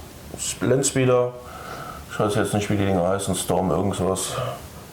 Landspeeder, 0.62 1.32
ich 2.12 2.20
weiß 2.20 2.36
jetzt 2.36 2.54
nicht, 2.54 2.70
wie 2.70 2.78
die 2.78 2.86
Dinger 2.86 3.08
heißen, 3.08 3.36
Storm 3.36 3.72
irgendwas, 3.72 4.34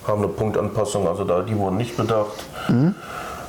haben 0.07 0.23
eine 0.23 0.29
Punktanpassung, 0.29 1.09
also 1.09 1.25
da, 1.25 1.43
die 1.43 1.57
wurden 1.57 1.77
nicht 1.77 1.97
bedacht. 1.97 2.45
Äh, 2.69 2.93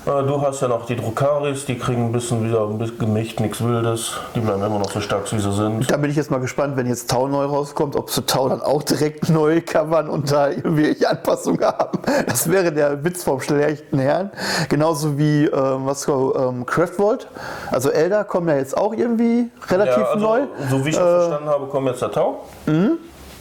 du 0.05 0.41
hast 0.41 0.61
ja 0.61 0.67
noch 0.67 0.85
die 0.85 0.95
Drukaris, 0.95 1.65
die 1.65 1.77
kriegen 1.77 2.05
ein 2.05 2.11
bisschen 2.11 2.47
wieder 2.47 2.67
ein 2.67 2.77
bisschen 2.77 2.99
gemischt, 2.99 3.39
nichts 3.39 3.63
Wildes, 3.63 4.13
die 4.35 4.39
bleiben 4.39 4.63
immer 4.63 4.79
noch 4.79 4.91
so 4.91 5.01
stark, 5.01 5.31
wie 5.31 5.39
sie 5.39 5.51
sind. 5.51 5.89
Da 5.89 5.97
bin 5.97 6.11
ich 6.11 6.15
jetzt 6.15 6.29
mal 6.29 6.39
gespannt, 6.39 6.77
wenn 6.77 6.85
jetzt 6.87 7.09
Tau 7.09 7.27
neu 7.27 7.45
rauskommt, 7.45 7.95
ob 7.95 8.09
sie 8.11 8.21
Tau 8.25 8.49
dann 8.49 8.61
auch 8.61 8.83
direkt 8.83 9.29
neu 9.29 9.61
covern 9.61 10.07
und 10.07 10.31
da 10.31 10.49
irgendwelche 10.49 11.09
Anpassungen 11.09 11.63
haben. 11.65 11.99
Das 12.27 12.49
wäre 12.51 12.71
der 12.71 13.03
Witz 13.03 13.23
vom 13.23 13.41
schlechten 13.41 13.97
Herrn. 13.97 14.31
Genauso 14.69 15.17
wie 15.17 15.45
ähm, 15.45 15.85
was 15.85 16.07
ähm, 16.07 16.65
Craftvolt. 16.65 17.27
Also 17.71 17.89
Elder 17.89 18.23
kommen 18.23 18.47
ja 18.47 18.57
jetzt 18.57 18.77
auch 18.77 18.93
irgendwie 18.93 19.49
relativ 19.69 19.97
Ja, 19.97 20.09
also, 20.11 20.25
neu. 20.25 20.41
so 20.69 20.85
wie 20.85 20.89
ich 20.89 20.95
das 20.95 21.25
verstanden 21.25 21.49
habe, 21.49 21.65
kommt 21.67 21.87
jetzt 21.87 22.01
der 22.01 22.11
Tau. 22.11 22.43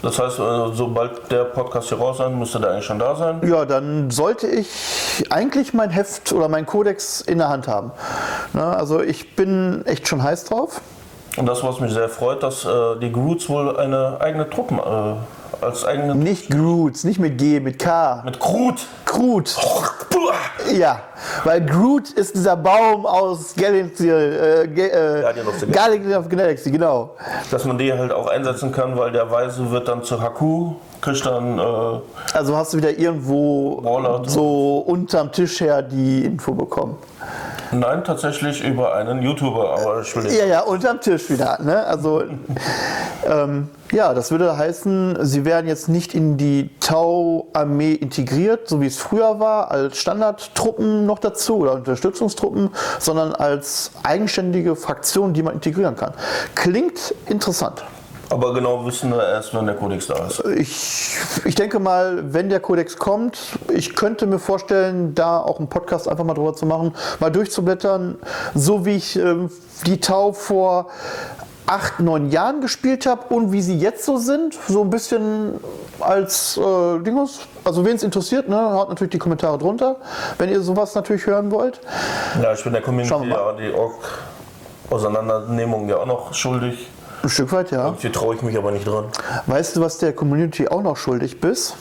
Das 0.05 0.19
heißt, 0.19 0.39
äh, 0.39 0.75
sobald 0.75 1.33
der 1.33 1.45
Podcast 1.45 1.89
hier 1.89 1.97
raus 1.99 2.19
sein, 2.19 2.39
müsste 2.39 2.61
der 2.61 2.73
eigentlich 2.73 2.85
schon 2.85 2.99
da 2.99 3.17
sein. 3.17 3.41
Ja, 3.49 3.65
dann 3.65 4.11
sollte 4.11 4.47
ich 4.47 5.25
eigentlich 5.31 5.73
mein 5.73 5.89
Heft 5.89 6.31
oder 6.33 6.49
mein 6.49 6.67
Kodex 6.67 7.23
in 7.23 7.39
der 7.39 7.49
Hand 7.49 7.67
haben. 7.69 7.91
Also 8.53 9.01
ich 9.01 9.35
bin 9.35 9.85
echt 9.87 10.07
schon 10.07 10.23
heiß 10.23 10.45
drauf. 10.45 10.83
Und 11.37 11.47
das, 11.47 11.63
was 11.65 11.81
mich 11.81 11.93
sehr 11.93 12.09
freut, 12.09 12.43
dass 12.43 12.65
äh, 12.65 12.97
die 13.01 13.11
Groots 13.11 13.49
wohl 13.49 13.77
eine 13.77 14.19
eigene 14.21 14.49
Truppen 14.49 14.79
äh, 14.79 15.65
als 15.65 15.85
eigene 15.85 16.15
Nicht 16.15 16.49
Groot, 16.51 17.03
nicht 17.05 17.19
mit 17.19 17.39
G, 17.39 17.59
mit 17.61 17.79
K. 17.79 18.23
mit 18.25 18.39
Groot. 18.39 18.87
Groot. 19.05 19.57
Ja, 20.73 21.01
weil 21.45 21.61
Groot 21.65 22.11
ist 22.11 22.35
dieser 22.35 22.57
Baum 22.57 23.05
aus 23.05 23.55
Galaxy, 23.55 24.09
äh, 24.09 24.67
Ga- 24.67 24.83
äh, 25.19 25.21
Guardian 25.21 25.47
of 25.47 25.59
the 25.61 25.67
Guardian 25.67 26.15
of 26.15 26.29
Galaxy, 26.31 26.71
genau. 26.71 27.11
Dass 27.51 27.65
man 27.67 27.77
die 27.77 27.93
halt 27.93 28.11
auch 28.11 28.27
einsetzen 28.29 28.73
kann, 28.73 28.97
weil 28.97 29.13
der 29.13 29.31
Weise 29.31 29.71
wird 29.71 29.87
dann 29.87 30.03
zu 30.03 30.21
Haku, 30.21 30.73
kriegt 31.03 31.25
dann 31.27 31.59
äh, 31.59 31.63
Also 32.33 32.57
hast 32.57 32.73
du 32.73 32.79
wieder 32.79 32.97
irgendwo 32.99 33.79
Warlord. 33.85 34.31
so 34.31 34.79
unterm 34.87 35.31
Tisch 35.33 35.61
her 35.61 35.83
die 35.83 36.25
Info 36.25 36.53
bekommen. 36.55 36.97
Nein 37.73 38.05
tatsächlich 38.05 38.63
über 38.63 38.95
einen 38.95 39.23
YouTuber, 39.23 39.79
aber 39.79 40.01
ich 40.01 40.15
will 40.17 40.33
Ja, 40.33 40.47
ja, 40.47 40.61
unterm 40.61 41.01
Tisch 41.01 41.31
wieder. 41.31 41.59
Ne? 41.63 41.85
Also, 41.85 42.25
ähm, 43.27 43.69
ja, 43.93 44.15
das 44.15 44.31
würde 44.31 44.57
heißen, 44.57 45.19
sie 45.25 45.45
werden 45.45 45.67
jetzt 45.67 45.89
nicht 45.89 46.15
in 46.15 46.37
die 46.37 46.71
Tau-Armee 46.81 47.93
integriert, 47.95 48.69
so 48.69 48.81
wie 48.81 48.87
es 48.87 48.99
früher 48.99 49.41
war, 49.41 49.71
als 49.71 49.99
Standardtruppen 49.99 51.07
noch 51.07 51.19
dazu 51.19 51.59
oder 51.59 51.75
Unterstützungstruppen, 51.75 52.71
sondern 52.99 53.33
als 53.33 53.93
eigenständige 54.03 54.77
Fraktion, 54.77 55.33
die 55.33 55.43
man 55.43 55.55
integrieren 55.55 55.97
kann. 55.97 56.13
Klingt 56.55 57.15
interessant. 57.27 57.85
Aber 58.31 58.55
genau 58.55 58.85
wissen 58.87 59.11
wir 59.11 59.27
erst, 59.27 59.55
wenn 59.55 59.67
der 59.67 59.77
Kodex 59.77 60.07
da 60.07 60.27
ist. 60.27 60.43
Ich, 60.57 61.17
ich 61.45 61.55
denke 61.55 61.79
mal, 61.79 62.33
wenn 62.33 62.49
der 62.49 62.61
Kodex 62.61 62.97
kommt, 62.97 63.39
ich 63.73 63.95
könnte 63.95 64.27
mir 64.27 64.39
vorstellen, 64.39 65.15
da 65.15 65.39
auch 65.39 65.59
einen 65.59 65.69
Podcast 65.69 66.09
einfach 66.09 66.25
mal 66.25 66.35
drüber 66.35 66.55
zu 66.55 66.67
machen, 66.67 66.95
mal 67.21 67.31
durchzublättern, 67.31 68.17
so 68.55 68.87
wie 68.87 68.97
ich 68.97 69.17
ähm, 69.17 69.51
die 69.87 70.01
Tau 70.01 70.33
vor 70.33 70.89
acht, 71.67 72.01
neun 72.01 72.31
Jahren 72.31 72.61
gespielt 72.61 73.07
habe 73.07 73.35
und 73.35 73.51
wie 73.53 73.63
sie 73.63 73.79
jetzt 73.79 74.05
so 74.05 74.19
sind, 74.19 74.59
so 74.69 74.83
ein 74.83 74.91
bisschen 74.91 75.55
als 76.01 76.59
äh, 76.59 76.99
Dingus. 77.01 77.41
Also 77.65 77.87
wen 77.87 77.97
es 77.97 78.03
interessiert, 78.03 78.49
ne, 78.49 78.57
haut 78.57 78.89
natürlich 78.89 79.13
die 79.13 79.19
Kommentare 79.19 79.59
drunter, 79.59 79.97
wenn 80.39 80.51
ihr 80.51 80.61
sowas 80.61 80.95
natürlich 80.95 81.27
hören 81.27 81.51
wollt. 81.51 81.81
Ja, 82.43 82.53
ich 82.53 82.63
bin 82.63 82.75
der 82.75 82.83
Community 82.83 83.29
ja 83.29 83.53
die 83.53 83.73
Org-Auseinandernehmung 83.73 85.89
ja 85.89 85.97
auch 85.99 86.07
noch 86.07 86.35
schuldig. 86.35 86.91
Ein 87.25 87.31
Stück 87.31 87.53
weit, 87.53 87.71
ja. 87.71 87.87
Irgendwie 87.87 88.11
traue 88.11 88.35
ich 88.35 88.43
mich 88.43 88.55
aber 88.55 88.71
nicht 88.71 88.87
dran. 88.87 89.07
Weißt 89.47 89.77
du, 89.77 89.81
was 89.81 89.97
der 89.97 90.13
Community 90.13 90.69
auch 90.69 90.83
noch 90.83 90.99
schuldig 90.99 91.41
bist? 91.41 91.75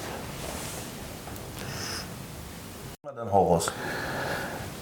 Dann 3.03 3.29
hau 3.29 3.51
raus. 3.51 3.69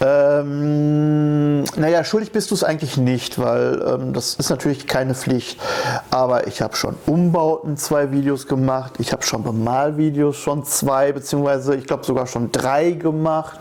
Ähm, 0.02 1.64
naja, 1.76 2.04
schuldig 2.04 2.32
bist 2.32 2.50
du 2.50 2.56
es 2.56 2.64
eigentlich 2.64 2.98
nicht, 2.98 3.38
weil 3.38 3.82
ähm, 3.86 4.14
das 4.14 4.34
ist 4.34 4.50
natürlich 4.50 4.88
keine 4.88 5.14
Pflicht. 5.14 5.60
Aber 6.10 6.48
ich 6.48 6.62
habe 6.62 6.76
schon 6.76 6.96
Umbauten 7.06 7.78
zwei 7.78 8.12
Videos 8.12 8.48
gemacht. 8.48 8.94
Ich 8.98 9.12
habe 9.12 9.22
schon 9.24 9.44
Bemalvideos 9.44 10.38
schon 10.38 10.66
zwei, 10.66 11.12
beziehungsweise 11.12 11.76
ich 11.76 11.86
glaube 11.86 12.04
sogar 12.04 12.26
schon 12.26 12.52
drei 12.52 12.92
gemacht. 12.92 13.60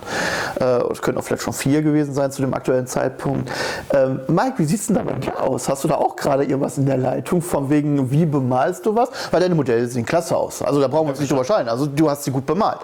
Äh, 0.59 0.65
es 0.91 1.03
könnten 1.03 1.21
auch 1.21 1.25
vielleicht 1.25 1.43
schon 1.43 1.53
vier 1.53 1.83
gewesen 1.83 2.15
sein 2.15 2.33
zu 2.33 2.41
dem 2.41 2.55
aktuellen 2.55 2.87
Zeitpunkt. 2.87 3.51
Ähm, 3.93 4.21
Mike, 4.29 4.55
wie 4.57 4.65
sieht 4.65 4.81
es 4.81 4.87
denn 4.87 4.97
da 4.97 5.03
bei 5.03 5.13
dir 5.13 5.39
aus? 5.41 5.69
Hast 5.69 5.85
du 5.85 5.89
da 5.89 5.97
auch 5.97 6.17
gerade 6.17 6.45
irgendwas 6.45 6.79
in 6.79 6.87
der 6.87 6.97
Leitung, 6.97 7.43
von 7.43 7.69
wegen, 7.69 8.11
wie 8.11 8.25
bemalst 8.25 8.87
du 8.87 8.95
was? 8.95 9.11
Weil 9.31 9.41
deine 9.41 9.55
Modelle 9.55 9.87
sehen 9.87 10.07
klasse 10.07 10.37
aus. 10.37 10.63
Also 10.63 10.81
da 10.81 10.89
brauchen 10.89 11.07
wir 11.07 11.11
uns 11.11 11.21
nicht 11.21 11.31
drüber 11.31 11.45
scheiden. 11.45 11.69
Also 11.69 11.85
du 11.87 12.09
hast 12.09 12.25
sie 12.25 12.31
gut 12.31 12.47
bemalt. 12.47 12.81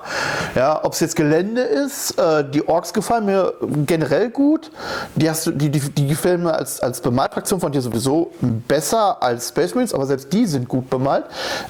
Ja, 0.54 0.84
ob 0.84 0.92
es 0.92 1.00
jetzt 1.00 1.16
Gelände 1.16 1.62
ist, 1.62 2.18
äh, 2.18 2.44
die 2.48 2.66
Orks 2.68 2.92
gefallen 2.92 3.24
mir 3.24 3.45
generell 3.86 4.30
gut. 4.30 4.70
Die, 5.14 5.28
hast 5.28 5.46
du, 5.46 5.50
die, 5.50 5.70
die, 5.70 5.80
die 5.80 6.06
gefallen 6.08 6.42
mir 6.42 6.54
als, 6.54 6.80
als 6.80 7.00
Bemalfraktion 7.00 7.60
von 7.60 7.72
dir 7.72 7.80
sowieso 7.80 8.32
besser 8.40 9.22
als 9.22 9.48
Space 9.48 9.74
Marines, 9.74 9.94
aber 9.94 10.06
selbst 10.06 10.32
die 10.32 10.46
sind 10.46 10.68
gut 10.68 10.90
bemalt. 10.90 11.24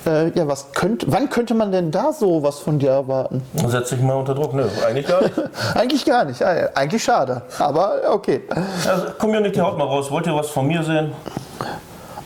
Äh, 0.07 0.31
ja, 0.31 0.47
was 0.49 0.73
könnt, 0.73 1.05
wann 1.09 1.31
könnte 1.31 1.55
man 1.55 1.73
denn 1.73 1.91
da 1.91 2.13
so 2.13 2.43
was 2.43 2.59
von 2.59 2.79
dir 2.79 2.91
erwarten? 2.91 3.43
Setz 3.67 3.91
dich 3.91 4.01
mal 4.01 4.15
unter 4.15 4.35
Druck. 4.35 4.55
Nö, 4.55 4.67
eigentlich 4.87 5.07
gar 5.07 5.23
nicht. 5.23 5.35
Eigentlich 5.75 6.05
gar 6.05 6.25
nicht. 6.25 6.43
Ah, 6.43 6.71
Eigentlich 6.75 7.03
schade. 7.03 7.43
Aber 7.59 8.01
okay. 8.11 8.43
Also, 8.89 9.07
Community, 9.19 9.59
haut 9.59 9.77
mal 9.79 9.85
raus. 9.85 10.11
Wollt 10.11 10.27
ihr 10.27 10.35
was 10.35 10.49
von 10.51 10.67
mir 10.67 10.83
sehen? 10.83 11.13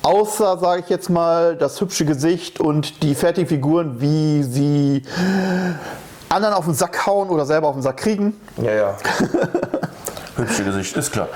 Außer, 0.03 0.59
sage 0.59 0.83
ich 0.83 0.89
jetzt 0.89 1.11
mal, 1.11 1.57
das 1.57 1.81
hübsche 1.81 2.07
Gesicht 2.07 2.59
und 2.59 3.03
die 3.03 3.15
fertigen 3.15 3.49
Figuren, 3.49 4.01
wie 4.01 4.43
sie 4.43 5.03
anderen 6.31 6.55
auf 6.55 6.65
den 6.65 6.75
Sack 6.75 7.07
hauen 7.07 7.29
oder 7.29 7.45
selber 7.45 7.69
auf 7.69 7.75
den 7.75 7.83
Sack 7.83 7.99
kriegen. 7.99 8.41
Ja, 8.57 8.73
ja. 8.73 8.97
Hübsche 10.37 10.65
Gesicht, 10.65 10.97
ist 10.97 11.13
klar. 11.13 11.29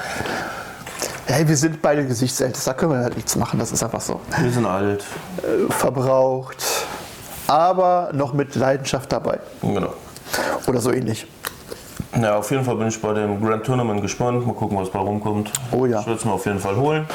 Hey, 1.27 1.47
wir 1.49 1.57
sind 1.57 1.81
beide 1.83 2.07
Gesichtsältest, 2.07 2.67
da 2.67 2.75
können 2.75 2.93
wir 2.93 2.99
halt 2.99 3.17
nichts 3.17 3.35
machen, 3.37 3.59
das 3.59 3.73
ist 3.73 3.83
einfach 3.83 4.01
so. 4.01 4.21
Wir 4.39 4.51
sind 4.51 4.67
alt. 4.67 5.05
Äh, 5.39 5.73
verbraucht, 5.73 6.63
aber 7.47 8.11
noch 8.13 8.35
mit 8.35 8.55
Leidenschaft 8.55 9.11
dabei. 9.11 9.41
Genau. 9.63 9.95
Oder 10.67 10.81
so 10.81 10.93
ähnlich. 10.93 11.27
Ja, 12.21 12.37
auf 12.37 12.51
jeden 12.51 12.65
Fall 12.65 12.77
bin 12.77 12.89
ich 12.89 13.01
bei 13.01 13.13
dem 13.13 13.45
Grand 13.45 13.65
Tournament 13.65 14.01
gespannt. 14.01 14.47
Mal 14.47 14.55
gucken, 14.55 14.79
was 14.79 14.91
bei 14.91 14.99
rumkommt. 15.01 15.51
Oh 15.73 15.87
ja. 15.87 16.01
Ich 16.01 16.07
werde 16.07 16.19
es 16.19 16.25
mir 16.25 16.33
auf 16.33 16.47
jeden 16.47 16.61
Fall 16.61 16.77
holen. 16.77 17.07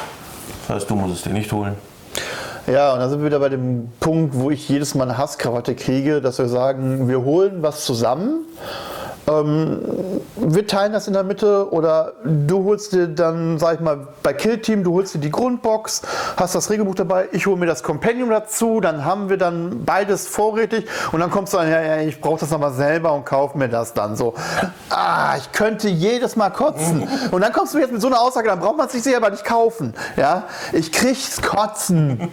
Das 0.66 0.76
heißt, 0.76 0.90
du 0.90 0.96
musst 0.96 1.14
es 1.14 1.22
dir 1.22 1.30
nicht 1.30 1.50
holen. 1.52 1.76
Ja, 2.70 2.92
und 2.92 3.00
dann 3.00 3.10
sind 3.10 3.18
wir 3.18 3.26
wieder 3.26 3.40
bei 3.40 3.48
dem 3.48 3.88
Punkt, 3.98 4.38
wo 4.38 4.48
ich 4.48 4.68
jedes 4.68 4.94
Mal 4.94 5.02
eine 5.02 5.18
Hasskrawatte 5.18 5.74
kriege, 5.74 6.20
dass 6.20 6.38
wir 6.38 6.46
sagen, 6.46 7.08
wir 7.08 7.24
holen 7.24 7.62
was 7.62 7.84
zusammen 7.84 8.44
ähm, 9.30 9.80
wir 10.36 10.66
teilen 10.66 10.92
das 10.92 11.06
in 11.06 11.12
der 11.12 11.22
Mitte 11.22 11.72
oder 11.72 12.12
du 12.24 12.64
holst 12.64 12.92
dir 12.92 13.08
dann, 13.08 13.58
sag 13.58 13.74
ich 13.74 13.80
mal, 13.80 14.08
bei 14.22 14.32
Kill 14.32 14.58
Team, 14.58 14.84
du 14.84 14.94
holst 14.94 15.14
dir 15.14 15.18
die 15.18 15.30
Grundbox, 15.30 16.02
hast 16.36 16.54
das 16.54 16.70
Regelbuch 16.70 16.94
dabei, 16.94 17.28
ich 17.32 17.46
hole 17.46 17.56
mir 17.56 17.66
das 17.66 17.82
Compendium 17.82 18.30
dazu, 18.30 18.80
dann 18.80 19.04
haben 19.04 19.28
wir 19.28 19.36
dann 19.36 19.84
beides 19.84 20.26
vorrätig 20.26 20.86
und 21.12 21.20
dann 21.20 21.30
kommst 21.30 21.52
du 21.52 21.58
dann, 21.58 21.70
ja, 21.70 21.80
ja 21.80 22.00
ich 22.00 22.20
brauche 22.20 22.40
das 22.40 22.50
nochmal 22.50 22.72
selber 22.72 23.12
und 23.12 23.24
kauf 23.24 23.54
mir 23.54 23.68
das 23.68 23.94
dann 23.94 24.16
so. 24.16 24.34
Ah, 24.88 25.36
ich 25.36 25.52
könnte 25.52 25.88
jedes 25.88 26.36
Mal 26.36 26.50
kotzen. 26.50 27.06
Und 27.30 27.40
dann 27.42 27.52
kommst 27.52 27.74
du 27.74 27.78
jetzt 27.78 27.92
mit 27.92 28.00
so 28.00 28.08
einer 28.08 28.20
Aussage, 28.20 28.48
dann 28.48 28.60
braucht 28.60 28.76
man 28.76 28.86
es 28.86 28.92
sich 28.92 29.02
selber 29.02 29.30
nicht 29.30 29.44
kaufen. 29.44 29.94
Ja, 30.16 30.44
ich 30.72 30.92
krieg's 30.92 31.40
kotzen. 31.42 32.30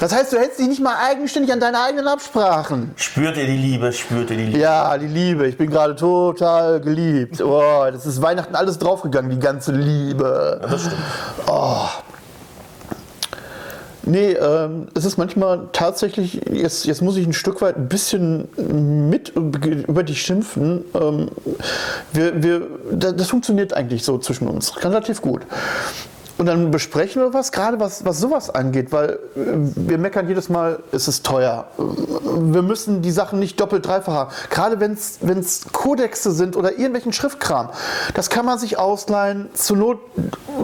Das 0.00 0.14
heißt, 0.14 0.32
du 0.32 0.38
hältst 0.38 0.58
dich 0.58 0.66
nicht 0.66 0.80
mal 0.80 0.94
eigenständig 0.96 1.52
an 1.52 1.60
deine 1.60 1.78
eigenen 1.78 2.08
Absprachen. 2.08 2.92
Spürt 2.96 3.36
ihr 3.36 3.44
die 3.44 3.58
Liebe? 3.58 3.92
Spürt 3.92 4.30
ihr 4.30 4.36
die 4.38 4.44
Liebe? 4.44 4.58
Ja, 4.58 4.96
die 4.96 5.06
Liebe. 5.06 5.46
Ich 5.46 5.58
bin 5.58 5.68
gerade 5.68 5.94
total 5.94 6.80
geliebt. 6.80 7.42
Oh, 7.42 7.84
das 7.92 8.06
ist 8.06 8.22
Weihnachten 8.22 8.54
alles 8.54 8.78
draufgegangen, 8.78 9.30
die 9.30 9.38
ganze 9.38 9.72
Liebe. 9.72 10.58
Ja, 10.62 10.68
das 10.68 10.80
stimmt. 10.80 10.96
Oh. 11.46 11.86
Nee, 14.04 14.32
ähm, 14.32 14.88
es 14.94 15.04
ist 15.04 15.18
manchmal 15.18 15.68
tatsächlich, 15.72 16.40
jetzt, 16.50 16.86
jetzt 16.86 17.02
muss 17.02 17.18
ich 17.18 17.26
ein 17.26 17.34
Stück 17.34 17.60
weit 17.60 17.76
ein 17.76 17.88
bisschen 17.88 18.48
mit 19.10 19.28
über 19.36 20.02
dich 20.02 20.22
schimpfen. 20.22 20.82
Ähm, 20.94 21.28
wir, 22.14 22.42
wir, 22.42 22.62
das 22.90 23.28
funktioniert 23.28 23.74
eigentlich 23.74 24.02
so 24.02 24.16
zwischen 24.16 24.48
uns 24.48 24.82
relativ 24.82 25.20
gut. 25.20 25.42
Und 26.40 26.46
dann 26.46 26.70
besprechen 26.70 27.20
wir 27.20 27.34
was, 27.34 27.52
gerade 27.52 27.80
was, 27.80 28.06
was 28.06 28.18
sowas 28.18 28.48
angeht, 28.48 28.92
weil 28.92 29.10
äh, 29.10 29.18
wir 29.76 29.98
meckern 29.98 30.26
jedes 30.26 30.48
Mal, 30.48 30.78
es 30.90 31.06
ist 31.06 31.26
teuer. 31.26 31.66
Wir 31.76 32.62
müssen 32.62 33.02
die 33.02 33.10
Sachen 33.10 33.38
nicht 33.38 33.60
doppelt, 33.60 33.84
dreifach 33.84 34.14
haben. 34.14 34.30
Gerade 34.48 34.80
wenn 34.80 34.92
es 34.92 35.66
Kodexe 35.70 36.32
sind 36.32 36.56
oder 36.56 36.72
irgendwelchen 36.72 37.12
Schriftkram. 37.12 37.68
Das 38.14 38.30
kann 38.30 38.46
man 38.46 38.58
sich 38.58 38.78
ausleihen. 38.78 39.50
Zur 39.52 39.76
Not, 39.76 39.98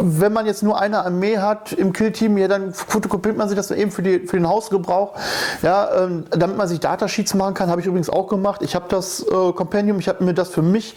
wenn 0.00 0.32
man 0.32 0.46
jetzt 0.46 0.62
nur 0.62 0.80
eine 0.80 1.04
Armee 1.04 1.36
hat 1.36 1.72
im 1.72 1.92
Killteam, 1.92 2.38
ja, 2.38 2.48
dann 2.48 2.72
fotokopiert 2.72 3.36
man 3.36 3.50
sich 3.50 3.56
das 3.56 3.70
eben 3.70 3.90
für, 3.90 4.02
die, 4.02 4.20
für 4.20 4.38
den 4.38 4.48
Hausgebrauch. 4.48 5.12
Ja, 5.60 6.04
ähm, 6.04 6.24
damit 6.30 6.56
man 6.56 6.68
sich 6.68 6.80
Datasheets 6.80 7.34
machen 7.34 7.52
kann, 7.52 7.68
habe 7.68 7.82
ich 7.82 7.86
übrigens 7.86 8.08
auch 8.08 8.28
gemacht. 8.28 8.62
Ich 8.62 8.74
habe 8.74 8.86
das 8.88 9.20
äh, 9.20 9.52
Compendium, 9.52 9.98
ich 9.98 10.08
habe 10.08 10.24
mir 10.24 10.32
das 10.32 10.48
für 10.48 10.62
mich 10.62 10.96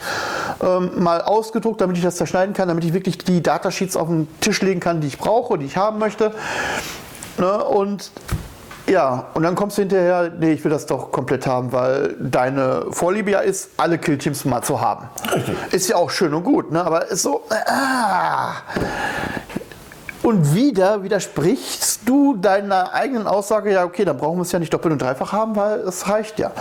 ähm, 0.64 1.04
mal 1.04 1.22
ausgedruckt, 1.22 1.82
damit 1.82 1.98
ich 1.98 2.04
das 2.04 2.16
zerschneiden 2.16 2.54
kann, 2.54 2.70
damit 2.70 2.86
ich 2.86 2.94
wirklich 2.94 3.18
die 3.18 3.44
Datasheets 3.44 3.98
auf 3.98 4.08
den 4.08 4.30
Tisch 4.40 4.62
lege 4.62 4.69
legen 4.70 4.80
kann, 4.80 5.02
die 5.02 5.08
ich 5.08 5.18
brauche, 5.18 5.58
die 5.58 5.66
ich 5.66 5.78
haben 5.78 6.00
möchte. 6.00 6.32
Ne? 7.38 7.64
Und 7.64 8.12
ja, 8.88 9.28
und 9.36 9.44
dann 9.44 9.54
kommst 9.54 9.78
du 9.78 9.84
hinterher, 9.84 10.32
nee, 10.40 10.54
ich 10.54 10.64
will 10.64 10.72
das 10.72 10.88
doch 10.88 11.12
komplett 11.12 11.46
haben, 11.46 11.72
weil 11.72 12.16
deine 12.20 12.88
Vorliebe 12.90 13.32
ja 13.32 13.40
ist, 13.40 13.70
alle 13.78 14.00
Killteams 14.00 14.46
mal 14.46 14.64
zu 14.64 14.82
haben. 14.82 15.10
Richtig. 15.34 15.56
Ist 15.72 15.90
ja 15.90 15.96
auch 15.98 16.10
schön 16.10 16.34
und 16.34 16.44
gut, 16.44 16.72
ne? 16.72 16.84
aber 16.84 17.08
ist 17.08 17.22
so, 17.22 17.44
ah, 17.50 18.54
und 20.30 20.54
wieder 20.54 21.02
widersprichst 21.02 22.02
du 22.06 22.38
deiner 22.38 22.94
eigenen 22.94 23.26
Aussage, 23.26 23.74
ja, 23.74 23.84
okay, 23.84 24.06
dann 24.06 24.16
brauchen 24.16 24.38
wir 24.38 24.44
es 24.44 24.52
ja 24.52 24.60
nicht 24.60 24.72
doppelt 24.72 24.92
und 24.92 25.02
dreifach 25.02 25.34
haben, 25.34 25.56
weil 25.56 25.80
es 25.80 26.08
reicht 26.08 26.38
ja. 26.38 26.52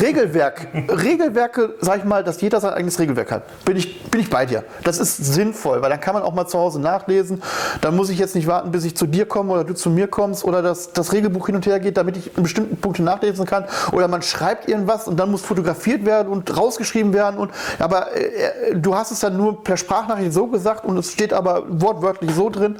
Regelwerk, 0.00 0.66
Regelwerke, 0.88 1.74
sag 1.80 1.98
ich 1.98 2.04
mal, 2.04 2.24
dass 2.24 2.40
jeder 2.40 2.60
sein 2.60 2.72
eigenes 2.72 2.98
Regelwerk 2.98 3.30
hat. 3.30 3.64
Bin 3.64 3.76
ich, 3.76 4.02
bin 4.10 4.20
ich 4.20 4.28
bei 4.28 4.46
dir. 4.46 4.64
Das 4.82 4.98
ist 4.98 5.16
sinnvoll, 5.16 5.80
weil 5.80 5.90
dann 5.90 6.00
kann 6.00 6.14
man 6.14 6.24
auch 6.24 6.34
mal 6.34 6.46
zu 6.46 6.58
Hause 6.58 6.80
nachlesen. 6.80 7.40
Dann 7.82 7.94
muss 7.94 8.10
ich 8.10 8.18
jetzt 8.18 8.34
nicht 8.34 8.48
warten, 8.48 8.72
bis 8.72 8.84
ich 8.84 8.96
zu 8.96 9.06
dir 9.06 9.26
komme 9.26 9.52
oder 9.52 9.62
du 9.62 9.74
zu 9.74 9.90
mir 9.90 10.08
kommst 10.08 10.44
oder 10.44 10.60
dass 10.60 10.92
das 10.92 11.12
Regelbuch 11.12 11.46
hin 11.46 11.54
und 11.54 11.66
her 11.66 11.78
geht, 11.78 11.96
damit 11.96 12.16
ich 12.16 12.36
in 12.36 12.42
bestimmten 12.42 12.78
Punkten 12.78 13.04
nachlesen 13.04 13.46
kann. 13.46 13.64
Oder 13.92 14.08
man 14.08 14.22
schreibt 14.22 14.68
irgendwas 14.68 15.06
und 15.06 15.20
dann 15.20 15.30
muss 15.30 15.42
fotografiert 15.42 16.04
werden 16.04 16.32
und 16.32 16.56
rausgeschrieben 16.56 17.12
werden. 17.12 17.38
Und, 17.38 17.52
aber 17.78 18.12
äh, 18.16 18.74
du 18.74 18.96
hast 18.96 19.12
es 19.12 19.20
dann 19.20 19.36
nur 19.36 19.62
per 19.62 19.76
Sprachnachricht 19.76 20.32
so 20.32 20.48
gesagt 20.48 20.84
und 20.84 20.98
es 20.98 21.12
steht 21.12 21.32
aber 21.32 21.62
wortwörtlich 21.68 22.34
so 22.34 22.50
drin 22.50 22.76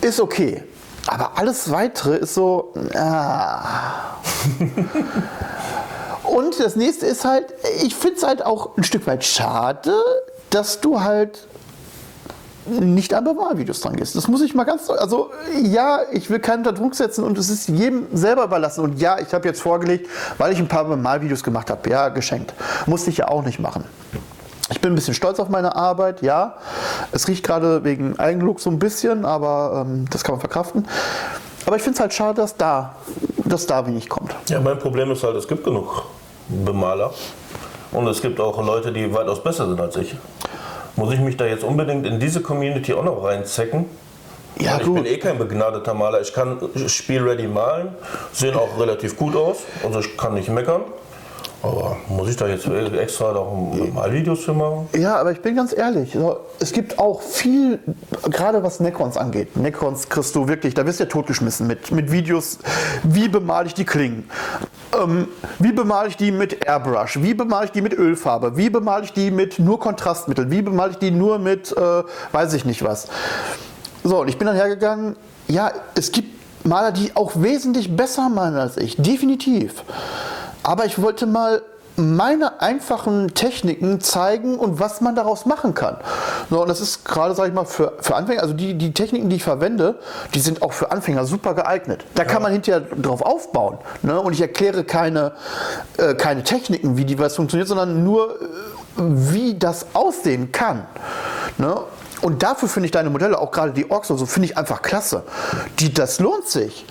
ist 0.00 0.20
okay. 0.20 0.62
Aber 1.06 1.38
alles 1.38 1.70
weitere 1.70 2.16
ist 2.16 2.34
so. 2.34 2.72
Ah. 2.94 4.16
Und 6.24 6.60
das 6.60 6.76
nächste 6.76 7.06
ist 7.06 7.24
halt, 7.24 7.46
ich 7.82 7.94
finde 7.94 8.16
es 8.16 8.22
halt 8.22 8.44
auch 8.44 8.76
ein 8.76 8.84
Stück 8.84 9.06
weit 9.06 9.24
schade, 9.24 9.94
dass 10.50 10.80
du 10.80 11.00
halt 11.00 11.46
nicht 12.66 13.14
an 13.14 13.24
Bemalvideos 13.24 13.80
dran 13.80 13.96
gehst. 13.96 14.14
Das 14.14 14.28
muss 14.28 14.42
ich 14.42 14.54
mal 14.54 14.64
ganz. 14.64 14.90
Also, 14.90 15.30
ja, 15.62 16.00
ich 16.12 16.30
will 16.30 16.38
keinen 16.38 16.58
unter 16.58 16.72
Druck 16.72 16.94
setzen 16.94 17.24
und 17.24 17.38
es 17.38 17.48
ist 17.48 17.68
jedem 17.68 18.06
selber 18.12 18.44
überlassen. 18.44 18.84
Und 18.84 19.00
ja, 19.00 19.18
ich 19.18 19.32
habe 19.32 19.48
jetzt 19.48 19.60
vorgelegt, 19.60 20.08
weil 20.38 20.52
ich 20.52 20.58
ein 20.58 20.68
paar 20.68 20.84
Bemalvideos 20.84 21.42
gemacht 21.42 21.70
habe. 21.70 21.88
Ja, 21.90 22.10
geschenkt. 22.10 22.54
Musste 22.86 23.10
ich 23.10 23.18
ja 23.18 23.28
auch 23.28 23.44
nicht 23.44 23.58
machen. 23.58 23.84
Ich 24.70 24.80
bin 24.80 24.92
ein 24.92 24.94
bisschen 24.94 25.14
stolz 25.14 25.40
auf 25.40 25.48
meine 25.48 25.74
Arbeit, 25.76 26.22
ja. 26.22 26.54
Es 27.12 27.28
riecht 27.28 27.44
gerade 27.44 27.84
wegen 27.84 28.18
Eigenlook 28.18 28.60
so 28.60 28.70
ein 28.70 28.78
bisschen, 28.78 29.24
aber 29.24 29.84
ähm, 29.86 30.06
das 30.10 30.22
kann 30.24 30.34
man 30.34 30.40
verkraften. 30.40 30.86
Aber 31.66 31.76
ich 31.76 31.82
finde 31.82 31.96
es 31.96 32.00
halt 32.00 32.14
schade, 32.14 32.40
dass 32.40 32.56
da, 32.56 32.94
dass 33.44 33.66
da 33.66 33.86
wenig 33.86 34.08
kommt. 34.08 34.34
Ja, 34.48 34.60
mein 34.60 34.78
Problem 34.78 35.10
ist 35.10 35.22
halt, 35.24 35.36
es 35.36 35.46
gibt 35.46 35.64
genug 35.64 36.04
Bemaler. 36.48 37.12
Und 37.92 38.06
es 38.06 38.22
gibt 38.22 38.38
auch 38.40 38.64
Leute, 38.64 38.92
die 38.92 39.12
weitaus 39.12 39.42
besser 39.42 39.66
sind 39.66 39.80
als 39.80 39.96
ich. 39.96 40.16
Muss 40.96 41.12
ich 41.12 41.20
mich 41.20 41.36
da 41.36 41.46
jetzt 41.46 41.64
unbedingt 41.64 42.06
in 42.06 42.20
diese 42.20 42.40
Community 42.40 42.94
auch 42.94 43.04
noch 43.04 43.24
reinzecken? 43.24 43.86
Ja, 44.58 44.78
ich 44.78 44.84
bin 44.86 45.06
eh 45.06 45.16
kein 45.18 45.38
begnadeter 45.38 45.94
Maler. 45.94 46.20
Ich 46.20 46.32
kann 46.32 46.58
spielready 46.86 47.48
malen, 47.48 47.94
sehen 48.32 48.54
auch 48.54 48.78
relativ 48.78 49.16
gut 49.16 49.34
aus, 49.34 49.58
also 49.84 50.00
ich 50.00 50.16
kann 50.16 50.34
nicht 50.34 50.48
meckern. 50.48 50.82
Aber 51.62 51.96
muss 52.08 52.30
ich 52.30 52.36
da 52.36 52.48
jetzt 52.48 52.66
extra 52.66 53.32
mal 53.92 54.12
Videos 54.12 54.44
für 54.44 54.54
machen? 54.54 54.88
Ja, 54.96 55.16
aber 55.16 55.32
ich 55.32 55.42
bin 55.42 55.56
ganz 55.56 55.76
ehrlich, 55.76 56.16
es 56.58 56.72
gibt 56.72 56.98
auch 56.98 57.20
viel, 57.20 57.78
gerade 58.22 58.62
was 58.62 58.80
Necrons 58.80 59.18
angeht. 59.18 59.56
Necrons 59.56 60.08
kriegst 60.08 60.34
du 60.34 60.48
wirklich, 60.48 60.72
da 60.72 60.86
wirst 60.86 61.00
du 61.00 61.04
ja 61.04 61.10
totgeschmissen 61.10 61.66
mit, 61.66 61.90
mit 61.90 62.10
Videos, 62.10 62.58
wie 63.02 63.28
bemale 63.28 63.66
ich 63.66 63.74
die 63.74 63.84
Klingen, 63.84 64.28
ähm, 64.98 65.28
wie 65.58 65.72
bemale 65.72 66.08
ich 66.08 66.16
die 66.16 66.32
mit 66.32 66.64
Airbrush, 66.66 67.20
wie 67.20 67.34
bemale 67.34 67.66
ich 67.66 67.72
die 67.72 67.82
mit 67.82 67.92
Ölfarbe, 67.92 68.56
wie 68.56 68.70
bemale 68.70 69.04
ich 69.04 69.12
die 69.12 69.30
mit 69.30 69.58
nur 69.58 69.78
Kontrastmittel, 69.78 70.50
wie 70.50 70.62
bemale 70.62 70.92
ich 70.92 70.98
die 70.98 71.10
nur 71.10 71.38
mit, 71.38 71.76
äh, 71.76 72.02
weiß 72.32 72.54
ich 72.54 72.64
nicht 72.64 72.82
was. 72.82 73.08
So, 74.02 74.22
und 74.22 74.28
ich 74.28 74.38
bin 74.38 74.46
dann 74.46 74.56
hergegangen, 74.56 75.14
ja, 75.46 75.72
es 75.94 76.10
gibt 76.10 76.40
Maler, 76.64 76.92
die 76.92 77.14
auch 77.16 77.32
wesentlich 77.36 77.94
besser 77.94 78.28
malen 78.30 78.56
als 78.56 78.76
ich, 78.78 78.96
definitiv. 78.96 79.84
Aber 80.62 80.84
ich 80.84 81.00
wollte 81.00 81.26
mal 81.26 81.62
meine 81.96 82.60
einfachen 82.60 83.34
Techniken 83.34 84.00
zeigen 84.00 84.58
und 84.58 84.80
was 84.80 85.00
man 85.00 85.14
daraus 85.14 85.46
machen 85.46 85.74
kann. 85.74 85.96
So, 86.48 86.62
und 86.62 86.68
das 86.68 86.80
ist 86.80 87.04
gerade, 87.04 87.34
sage 87.34 87.48
ich 87.48 87.54
mal, 87.54 87.64
für, 87.64 87.94
für 88.00 88.16
Anfänger, 88.16 88.42
also 88.42 88.54
die, 88.54 88.74
die 88.74 88.92
Techniken, 88.92 89.28
die 89.28 89.36
ich 89.36 89.44
verwende, 89.44 89.98
die 90.34 90.40
sind 90.40 90.62
auch 90.62 90.72
für 90.72 90.90
Anfänger 90.90 91.24
super 91.24 91.54
geeignet. 91.54 92.04
Da 92.14 92.22
ja. 92.22 92.28
kann 92.28 92.42
man 92.42 92.52
hinterher 92.52 92.80
drauf 92.80 93.22
aufbauen. 93.22 93.78
Ne? 94.02 94.20
Und 94.20 94.32
ich 94.32 94.40
erkläre 94.40 94.84
keine, 94.84 95.32
äh, 95.98 96.14
keine 96.14 96.42
Techniken, 96.42 96.96
wie 96.96 97.04
die 97.04 97.18
was 97.18 97.36
funktioniert, 97.36 97.68
sondern 97.68 98.02
nur, 98.02 98.40
äh, 98.40 98.44
wie 98.96 99.58
das 99.58 99.86
aussehen 99.94 100.52
kann. 100.52 100.86
Ne? 101.58 101.76
Und 102.22 102.42
dafür 102.42 102.68
finde 102.68 102.86
ich 102.86 102.92
deine 102.92 103.10
Modelle, 103.10 103.38
auch 103.38 103.50
gerade 103.50 103.72
die 103.72 103.90
Orks, 103.90 104.08
so 104.08 104.26
finde 104.26 104.48
ich 104.48 104.58
einfach 104.58 104.82
klasse. 104.82 105.22
Die, 105.78 105.92
das 105.92 106.20
lohnt 106.20 106.46
sich. 106.46 106.84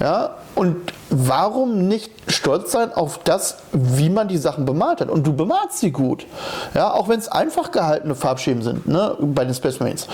Ja? 0.00 0.36
Und 0.54 0.92
warum 1.10 1.88
nicht 1.88 2.12
stolz 2.28 2.72
sein 2.72 2.92
auf 2.92 3.18
das, 3.24 3.56
wie 3.72 4.10
man 4.10 4.28
die 4.28 4.36
Sachen 4.36 4.64
bemalt 4.66 5.00
hat? 5.00 5.08
Und 5.08 5.26
du 5.26 5.32
bemalst 5.32 5.78
sie 5.78 5.90
gut. 5.90 6.26
Ja, 6.74 6.92
auch 6.92 7.08
wenn 7.08 7.18
es 7.18 7.28
einfach 7.28 7.70
gehaltene 7.70 8.14
Farbschemen 8.14 8.62
sind, 8.62 8.86
ne, 8.86 9.16
bei 9.20 9.44
den 9.44 9.54
Space 9.54 9.80
Marines. 9.80 10.06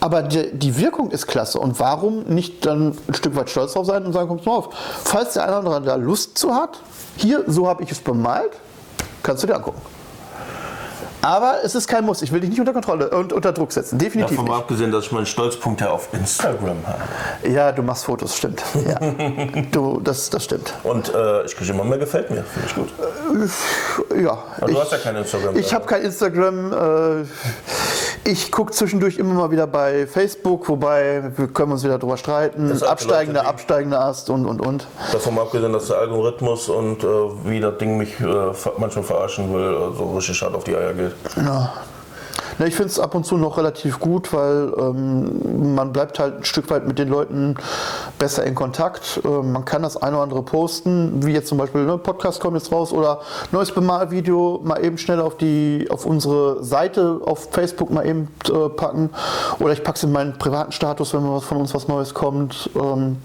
Aber 0.00 0.22
die, 0.22 0.52
die, 0.52 0.78
Wirkung 0.78 1.10
ist 1.10 1.26
klasse. 1.26 1.58
Und 1.58 1.80
warum 1.80 2.24
nicht 2.24 2.64
dann 2.66 2.96
ein 3.08 3.14
Stück 3.14 3.34
weit 3.34 3.50
stolz 3.50 3.72
drauf 3.72 3.86
sein 3.86 4.04
und 4.04 4.12
sagen, 4.12 4.28
kommst 4.28 4.46
mal 4.46 4.56
auf. 4.56 4.68
Falls 5.04 5.34
der 5.34 5.44
eine 5.44 5.58
oder 5.58 5.76
andere 5.76 5.82
da 5.82 5.94
Lust 5.96 6.38
zu 6.38 6.54
hat, 6.54 6.80
hier, 7.16 7.44
so 7.46 7.66
habe 7.66 7.82
ich 7.82 7.90
es 7.90 7.98
bemalt, 7.98 8.52
kannst 9.22 9.42
du 9.42 9.46
dir 9.46 9.56
angucken. 9.56 9.80
Aber 11.26 11.64
es 11.64 11.74
ist 11.74 11.88
kein 11.88 12.04
Muss. 12.04 12.22
Ich 12.22 12.30
will 12.30 12.38
dich 12.38 12.50
nicht 12.50 12.60
unter 12.60 12.72
Kontrolle 12.72 13.10
und 13.10 13.32
unter 13.32 13.52
Druck 13.52 13.72
setzen. 13.72 13.98
Definitiv. 13.98 14.36
Davon 14.36 14.48
mal 14.48 14.58
abgesehen, 14.58 14.92
dass 14.92 15.06
ich 15.06 15.12
meinen 15.12 15.26
Stolzpunkt 15.26 15.80
ja 15.80 15.90
auf 15.90 16.08
Instagram 16.12 16.86
habe. 16.86 17.52
Ja, 17.52 17.72
du 17.72 17.82
machst 17.82 18.04
Fotos, 18.04 18.36
stimmt. 18.36 18.62
Ja. 18.86 19.00
du, 19.72 19.98
das, 19.98 20.30
das 20.30 20.44
stimmt. 20.44 20.72
Und 20.84 21.12
äh, 21.12 21.44
ich 21.44 21.56
kriege 21.56 21.72
immer 21.72 21.82
mehr 21.82 21.98
gefällt 21.98 22.30
mir. 22.30 22.44
Finde 22.44 22.68
ich 22.68 22.74
gut. 22.76 22.88
Äh, 24.16 24.22
ja. 24.22 24.38
Aber 24.56 24.66
du 24.66 24.72
ich, 24.72 24.78
hast 24.78 24.92
ja 24.92 24.98
kein 24.98 25.16
Instagram. 25.16 25.56
Ich 25.56 25.74
habe 25.74 25.84
kein 25.84 26.02
Instagram. 26.02 26.72
Äh, 26.72 27.24
Ich 28.26 28.50
gucke 28.50 28.72
zwischendurch 28.72 29.18
immer 29.18 29.34
mal 29.34 29.52
wieder 29.52 29.68
bei 29.68 30.04
Facebook, 30.04 30.68
wobei 30.68 31.30
wir 31.36 31.46
können 31.46 31.70
uns 31.70 31.84
wieder 31.84 31.96
drüber 31.96 32.16
streiten. 32.16 32.68
Das 32.68 32.82
Absteigender, 32.82 33.42
Leute, 33.42 33.50
absteigender 33.50 34.00
Ast 34.04 34.30
und 34.30 34.46
und 34.46 34.60
und. 34.60 34.88
Davon 35.12 35.36
mal 35.36 35.42
abgesehen, 35.42 35.72
dass 35.72 35.86
der 35.86 35.98
Algorithmus 35.98 36.68
und 36.68 37.04
äh, 37.04 37.06
wie 37.44 37.60
das 37.60 37.78
Ding 37.78 37.96
mich 37.96 38.18
äh, 38.20 38.24
manchmal 38.78 39.04
verarschen 39.04 39.54
will, 39.54 39.92
so 39.96 40.12
richtig 40.16 40.42
hart 40.42 40.56
auf 40.56 40.64
die 40.64 40.74
Eier 40.74 40.92
geht. 40.92 41.12
Ja. 41.36 41.72
Ne, 42.58 42.68
ich 42.68 42.74
finde 42.74 42.90
es 42.90 42.98
ab 42.98 43.14
und 43.14 43.26
zu 43.26 43.36
noch 43.36 43.58
relativ 43.58 44.00
gut, 44.00 44.32
weil 44.32 44.72
ähm, 44.78 45.74
man 45.74 45.92
bleibt 45.92 46.18
halt 46.18 46.38
ein 46.38 46.44
Stück 46.44 46.70
weit 46.70 46.86
mit 46.86 46.98
den 46.98 47.08
Leuten 47.08 47.54
besser 48.18 48.44
in 48.44 48.54
Kontakt. 48.54 49.20
Ähm, 49.24 49.52
man 49.52 49.64
kann 49.64 49.82
das 49.82 49.96
eine 49.96 50.16
oder 50.16 50.22
andere 50.22 50.42
posten, 50.42 51.24
wie 51.26 51.32
jetzt 51.32 51.48
zum 51.48 51.58
Beispiel, 51.58 51.84
ne, 51.84 51.98
Podcast 51.98 52.40
kommt 52.40 52.56
jetzt 52.56 52.72
raus 52.72 52.92
oder 52.92 53.20
neues 53.52 53.72
Bemalvideo 53.72 54.60
mal 54.64 54.82
eben 54.82 54.96
schnell 54.96 55.20
auf 55.20 55.36
die 55.36 55.86
auf 55.90 56.06
unsere 56.06 56.64
Seite 56.64 57.20
auf 57.24 57.48
Facebook 57.50 57.90
mal 57.90 58.06
eben 58.06 58.28
äh, 58.48 58.68
packen. 58.70 59.10
Oder 59.58 59.72
ich 59.72 59.82
packe 59.84 59.96
es 59.96 60.04
in 60.04 60.12
meinen 60.12 60.38
privaten 60.38 60.72
Status, 60.72 61.12
wenn 61.12 61.30
was 61.30 61.44
von 61.44 61.58
uns 61.58 61.74
was 61.74 61.88
Neues 61.88 62.14
kommt. 62.14 62.70
Ähm, 62.74 63.18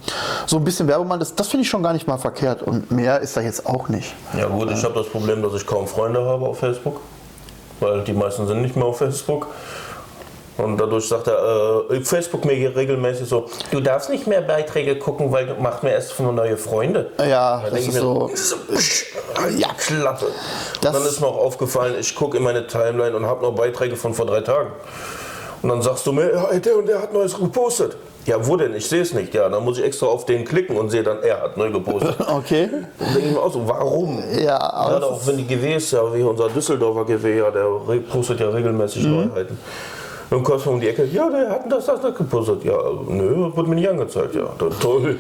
so 0.46 0.58
ein 0.58 0.64
bisschen 0.64 0.88
Werbung 0.88 1.08
machen, 1.08 1.20
das, 1.20 1.36
das 1.36 1.48
finde 1.48 1.64
ich 1.64 1.70
schon 1.70 1.84
gar 1.84 1.94
nicht 1.94 2.08
mal 2.08 2.18
verkehrt. 2.18 2.62
Und 2.64 2.92
mehr 2.92 3.20
ist 3.22 3.38
da 3.38 3.42
jetzt 3.42 3.66
auch 3.66 3.88
nicht. 3.90 4.14
Ja 4.38 4.48
gut, 4.48 4.70
ich 4.72 4.84
habe 4.84 4.94
das 4.94 5.08
Problem, 5.08 5.42
dass 5.42 5.54
ich 5.54 5.66
kaum 5.66 5.88
Freunde 5.88 6.24
habe 6.26 6.46
auf 6.46 6.60
Facebook, 6.60 7.00
weil 7.82 8.02
die 8.04 8.14
meisten 8.14 8.48
sind 8.48 8.62
nicht 8.62 8.76
mehr 8.76 8.86
auf 8.86 9.00
Facebook. 9.00 9.48
Und 10.58 10.78
dadurch 10.78 11.08
sagt 11.08 11.28
er, 11.28 11.86
äh, 11.90 12.02
Facebook 12.02 12.46
mir 12.46 12.54
hier 12.54 12.76
regelmäßig 12.76 13.28
so, 13.28 13.48
du 13.72 13.80
darfst 13.80 14.10
nicht 14.10 14.28
mehr 14.28 14.42
Beiträge 14.42 14.98
gucken, 14.98 15.32
weil 15.32 15.48
du 15.48 15.56
machst 15.56 15.82
mir 15.82 15.92
erst 15.92 16.20
nur 16.20 16.34
neue 16.34 16.56
Freunde. 16.58 17.10
Ja, 17.18 17.62
Da 17.64 17.70
das 17.70 17.80
ist 17.80 17.88
ich 17.88 17.94
mir 17.94 18.00
so. 18.00 18.30
ja, 19.58 19.70
Klappe. 19.78 20.28
Das- 20.82 20.94
dann 20.94 21.04
ist 21.04 21.20
mir 21.20 21.28
auch 21.28 21.38
aufgefallen, 21.38 21.96
ich 22.00 22.16
gucke 22.16 22.38
in 22.38 22.44
meine 22.44 22.68
Timeline 22.68 23.16
und 23.16 23.26
habe 23.26 23.42
noch 23.42 23.54
Beiträge 23.54 23.96
von 23.96 24.14
vor 24.14 24.26
drei 24.26 24.42
Tagen. 24.42 24.72
Und 25.64 25.70
dann 25.70 25.82
sagst 25.82 26.06
du 26.06 26.12
mir, 26.12 26.32
ja, 26.32 26.60
der 26.60 26.78
und 26.78 26.88
der 26.88 27.02
hat 27.02 27.14
Neues 27.14 27.36
gepostet. 27.36 27.96
Ja, 28.26 28.46
wo 28.48 28.56
denn? 28.56 28.76
Ich 28.76 28.88
sehe 28.88 29.02
es 29.02 29.14
nicht. 29.14 29.34
Ja, 29.34 29.50
dann 29.50 29.64
muss 29.66 29.80
ich 29.80 29.84
extra 29.84 30.06
auf 30.06 30.26
den 30.26 30.46
klicken 30.46 30.78
und 30.78 30.90
sehe 30.92 31.02
dann, 31.04 31.24
er 31.24 31.42
hat 31.42 31.58
neu 31.58 31.72
gepostet. 31.72 32.16
Okay. 32.28 32.70
Dann 33.00 33.14
denke 33.14 33.28
ich 33.30 33.34
mir 33.34 33.40
auch 33.42 33.52
so, 33.52 33.68
warum? 33.68 34.22
Ja, 34.40 34.60
aber 34.60 34.92
Gerade 34.92 35.06
auch 35.08 35.28
wenn 35.28 35.38
die 35.38 35.46
GWs, 35.48 35.92
ja, 35.92 36.14
wie 36.14 36.22
unser 36.22 36.50
Düsseldorfer 36.50 37.06
GW, 37.06 37.38
ja, 37.40 37.50
der 37.52 37.66
postet 38.12 38.40
ja 38.40 38.50
regelmäßig 38.50 39.04
Mhm. 39.06 39.28
Neuheiten. 39.28 39.58
Dann 40.32 40.44
kommst 40.44 40.66
du 40.66 40.70
um 40.72 40.80
die 40.80 40.88
Ecke, 40.88 41.04
ja, 41.12 41.30
der 41.30 41.50
hat 41.50 41.70
das, 41.70 41.86
das, 41.88 42.00
das 42.00 42.16
gepostet. 42.16 42.64
Ja, 42.64 42.78
nö, 43.06 43.52
wurde 43.54 43.70
mir 43.70 43.76
nicht 43.76 43.90
angezeigt. 43.90 44.34
Ja, 44.34 44.46
to- 44.58 44.70
toll. 44.70 45.18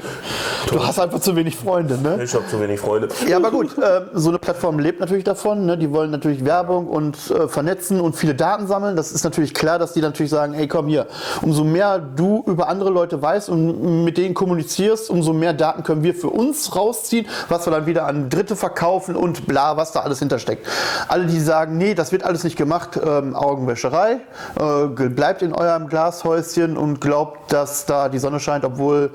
Du 0.67 0.81
hast 0.81 0.99
einfach 0.99 1.19
zu 1.19 1.35
wenig 1.35 1.53
Freunde, 1.57 1.97
ne? 1.97 2.23
Ich 2.23 2.33
habe 2.33 2.47
zu 2.47 2.57
wenig 2.61 2.79
Freunde. 2.79 3.09
Ja, 3.27 3.35
aber 3.35 3.51
gut, 3.51 3.77
äh, 3.77 4.03
so 4.13 4.29
eine 4.29 4.39
Plattform 4.39 4.79
lebt 4.79 5.01
natürlich 5.01 5.25
davon. 5.25 5.65
Ne? 5.65 5.77
Die 5.77 5.91
wollen 5.91 6.11
natürlich 6.11 6.45
Werbung 6.45 6.87
und 6.87 7.17
äh, 7.29 7.49
vernetzen 7.49 7.99
und 7.99 8.15
viele 8.15 8.35
Daten 8.35 8.67
sammeln. 8.67 8.95
Das 8.95 9.11
ist 9.11 9.25
natürlich 9.25 9.53
klar, 9.53 9.79
dass 9.79 9.91
die 9.91 9.99
natürlich 9.99 10.29
sagen, 10.31 10.53
ey 10.53 10.69
komm 10.69 10.87
hier, 10.87 11.07
umso 11.41 11.65
mehr 11.65 11.99
du 11.99 12.45
über 12.47 12.69
andere 12.69 12.89
Leute 12.89 13.21
weißt 13.21 13.49
und 13.49 14.05
mit 14.05 14.17
denen 14.17 14.33
kommunizierst, 14.33 15.09
umso 15.09 15.33
mehr 15.33 15.51
Daten 15.51 15.83
können 15.83 16.03
wir 16.03 16.15
für 16.15 16.29
uns 16.29 16.73
rausziehen, 16.73 17.27
was 17.49 17.67
wir 17.67 17.71
dann 17.71 17.85
wieder 17.85 18.05
an 18.07 18.29
Dritte 18.29 18.55
verkaufen 18.55 19.17
und 19.17 19.45
bla, 19.45 19.75
was 19.75 19.91
da 19.91 19.99
alles 20.03 20.19
hintersteckt. 20.19 20.65
Alle, 21.09 21.25
die 21.25 21.41
sagen, 21.41 21.77
nee, 21.77 21.95
das 21.95 22.13
wird 22.13 22.23
alles 22.23 22.45
nicht 22.45 22.55
gemacht, 22.55 22.97
ähm, 23.05 23.35
Augenwäscherei, 23.35 24.13
äh, 24.57 25.00
bleibt 25.09 25.41
in 25.41 25.53
eurem 25.53 25.87
Glashäuschen 25.87 26.77
und 26.77 27.01
glaubt, 27.01 27.51
dass 27.51 27.85
da 27.85 28.09
die 28.09 28.19
Sonne 28.19 28.39
scheint, 28.39 28.65
obwohl 28.65 29.11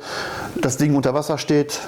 das 0.61 0.76
Ding 0.76 0.95
unter 0.95 1.14
Wasser 1.14 1.39
steht. 1.39 1.80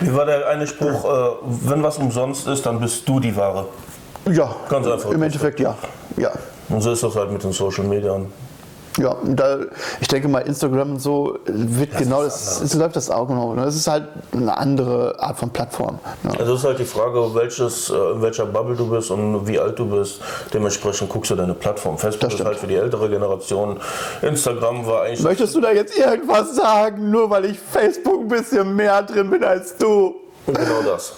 Wie 0.00 0.14
war 0.14 0.26
der 0.26 0.46
eine 0.48 0.66
Spruch, 0.66 1.04
äh, 1.04 1.28
wenn 1.64 1.82
was 1.82 1.98
umsonst 1.98 2.46
ist, 2.46 2.66
dann 2.66 2.80
bist 2.80 3.08
du 3.08 3.20
die 3.20 3.34
Ware. 3.34 3.66
Ja, 4.30 4.54
Ganz 4.68 4.86
einfach. 4.86 5.10
Im 5.10 5.22
Endeffekt 5.22 5.60
ja. 5.60 5.76
Ja. 6.16 6.32
Und 6.68 6.80
so 6.80 6.90
ist 6.92 7.02
das 7.02 7.14
halt 7.14 7.30
mit 7.30 7.42
den 7.42 7.52
Social 7.52 7.84
Media. 7.84 8.18
Ja, 8.98 9.16
da, 9.24 9.58
ich 10.00 10.08
denke 10.08 10.28
mal, 10.28 10.40
Instagram 10.40 10.92
und 10.92 11.02
so 11.02 11.38
wird 11.44 11.96
genau 11.98 12.22
das, 12.22 12.60
es 12.62 12.74
läuft 12.74 12.96
das 12.96 13.10
auch 13.10 13.26
genau. 13.26 13.54
Es 13.56 13.76
ist 13.76 13.88
halt 13.88 14.08
eine 14.32 14.56
andere 14.56 15.18
Art 15.18 15.38
von 15.38 15.50
Plattform. 15.50 15.98
Ne? 16.22 16.32
Also 16.38 16.54
ist 16.54 16.64
halt 16.64 16.78
die 16.78 16.84
Frage, 16.84 17.34
welches, 17.34 17.90
äh, 17.90 17.94
in 17.94 18.22
welcher 18.22 18.46
Bubble 18.46 18.74
du 18.74 18.88
bist 18.88 19.10
und 19.10 19.46
wie 19.46 19.58
alt 19.58 19.78
du 19.78 19.86
bist. 19.86 20.20
Dementsprechend 20.52 21.10
guckst 21.10 21.30
du 21.30 21.36
deine 21.36 21.54
Plattform. 21.54 21.98
Facebook 21.98 22.30
Das 22.30 22.40
ist 22.40 22.46
halt 22.46 22.58
für 22.58 22.66
die 22.66 22.76
ältere 22.76 23.08
Generation. 23.08 23.78
Instagram 24.22 24.86
war 24.86 25.02
eigentlich 25.02 25.22
Möchtest 25.22 25.54
du 25.54 25.60
da 25.60 25.72
jetzt 25.72 25.96
irgendwas 25.98 26.54
sagen, 26.56 27.10
nur 27.10 27.28
weil 27.28 27.46
ich 27.46 27.58
Facebook 27.58 28.20
ein 28.20 28.28
bisschen 28.28 28.74
mehr 28.74 29.02
drin 29.02 29.30
bin 29.30 29.44
als 29.44 29.76
du? 29.76 30.25
Genau 30.46 30.82
das. 30.84 31.14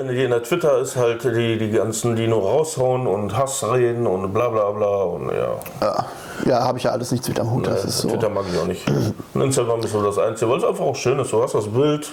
In 0.00 0.30
der 0.30 0.42
Twitter 0.42 0.78
ist 0.78 0.96
halt 0.96 1.24
die, 1.24 1.58
die 1.58 1.70
ganzen, 1.70 2.14
die 2.14 2.28
nur 2.28 2.42
raushauen 2.42 3.06
und 3.06 3.36
Hass 3.36 3.64
reden 3.64 4.06
und 4.06 4.32
bla 4.32 4.48
bla 4.48 4.70
bla 4.70 5.02
und 5.02 5.30
ja. 5.30 5.56
Ja, 5.80 6.06
ja 6.46 6.60
habe 6.62 6.78
ich 6.78 6.84
ja 6.84 6.92
alles 6.92 7.10
nichts 7.10 7.28
mit 7.28 7.40
am 7.40 7.50
Hut. 7.50 7.66
Das 7.66 7.84
ist 7.84 7.98
so. 7.98 8.08
Twitter 8.08 8.28
mag 8.28 8.44
ich 8.52 8.58
auch 8.58 8.66
nicht. 8.66 8.88
Und 9.34 9.40
Instagram 9.40 9.80
ist 9.80 9.92
so 9.92 10.02
das 10.02 10.18
Einzige, 10.18 10.50
weil 10.50 10.58
es 10.58 10.64
einfach 10.64 10.84
auch 10.84 10.96
schön 10.96 11.18
ist. 11.18 11.32
Du 11.32 11.42
hast 11.42 11.54
das 11.54 11.68
Bild. 11.68 12.10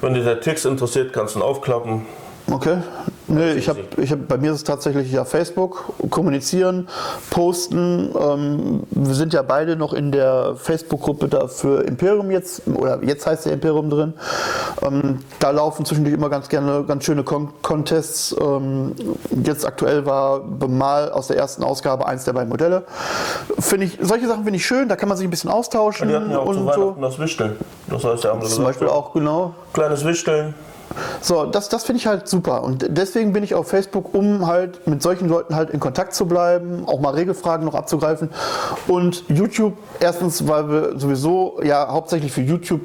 Wenn 0.00 0.14
dir 0.14 0.24
der 0.24 0.40
Text 0.40 0.66
interessiert, 0.66 1.12
kannst 1.12 1.34
du 1.34 1.40
ihn 1.40 1.42
aufklappen. 1.42 2.06
Okay. 2.50 2.78
Nee, 3.28 3.54
ich 3.54 3.68
habe, 3.68 3.80
ich 3.96 4.12
hab, 4.12 4.28
bei 4.28 4.36
mir 4.36 4.52
ist 4.52 4.58
es 4.58 4.64
tatsächlich 4.64 5.10
ja 5.10 5.24
Facebook, 5.24 5.92
kommunizieren, 6.10 6.88
posten. 7.30 8.14
Ähm, 8.16 8.82
wir 8.90 9.14
sind 9.14 9.32
ja 9.32 9.42
beide 9.42 9.74
noch 9.74 9.92
in 9.92 10.12
der 10.12 10.54
Facebook-Gruppe 10.56 11.26
da 11.26 11.48
für 11.48 11.82
Imperium 11.82 12.30
jetzt, 12.30 12.62
oder 12.68 13.02
jetzt 13.02 13.26
heißt 13.26 13.46
der 13.46 13.54
Imperium 13.54 13.90
drin. 13.90 14.14
Ähm, 14.82 15.18
da 15.40 15.50
laufen 15.50 15.84
zwischendurch 15.84 16.14
immer 16.14 16.30
ganz 16.30 16.48
gerne 16.48 16.84
ganz 16.86 17.04
schöne 17.04 17.24
Con 17.24 17.48
Contests. 17.62 18.34
Ähm, 18.40 18.94
jetzt 19.44 19.66
aktuell 19.66 20.06
war 20.06 20.40
Bemal 20.40 21.10
aus 21.10 21.26
der 21.26 21.36
ersten 21.36 21.64
Ausgabe 21.64 22.06
eins 22.06 22.24
der 22.24 22.32
beiden 22.32 22.48
Modelle. 22.48 22.84
Finde 23.58 23.86
ich, 23.86 23.98
solche 24.00 24.28
Sachen 24.28 24.44
finde 24.44 24.58
ich 24.58 24.66
schön, 24.66 24.88
da 24.88 24.94
kann 24.94 25.08
man 25.08 25.18
sich 25.18 25.26
ein 25.26 25.30
bisschen 25.30 25.50
austauschen 25.50 26.08
Die 26.08 26.14
hatten 26.14 26.30
ja 26.30 26.38
auch 26.38 26.52
zu 26.52 26.60
und 26.60 26.72
so. 26.72 26.80
Weihnachten 26.80 27.02
das 27.02 27.18
Wichteln. 27.18 27.56
Das 27.88 28.04
heißt, 28.04 28.22
ja, 28.22 28.30
haben 28.30 28.42
sie 28.42 28.54
Zum 28.54 28.64
Beispiel 28.64 28.86
auch, 28.88 29.12
genau. 29.12 29.54
kleines 29.72 30.04
Wichteln. 30.04 30.54
So, 31.20 31.46
das, 31.46 31.68
das 31.68 31.84
finde 31.84 32.00
ich 32.00 32.06
halt 32.06 32.28
super. 32.28 32.62
Und 32.62 32.86
deswegen 32.88 33.32
bin 33.32 33.42
ich 33.42 33.54
auf 33.54 33.68
Facebook, 33.68 34.14
um 34.14 34.46
halt 34.46 34.86
mit 34.86 35.02
solchen 35.02 35.28
Leuten 35.28 35.54
halt 35.54 35.70
in 35.70 35.80
Kontakt 35.80 36.14
zu 36.14 36.26
bleiben, 36.26 36.84
auch 36.86 37.00
mal 37.00 37.14
Regelfragen 37.14 37.64
noch 37.64 37.74
abzugreifen. 37.74 38.30
Und 38.86 39.24
YouTube, 39.28 39.76
erstens, 40.00 40.46
weil 40.46 40.68
wir 40.68 40.98
sowieso 40.98 41.60
ja 41.62 41.88
hauptsächlich 41.88 42.32
für 42.32 42.42
YouTube 42.42 42.82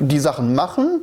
die 0.00 0.18
Sachen 0.18 0.54
machen 0.54 1.02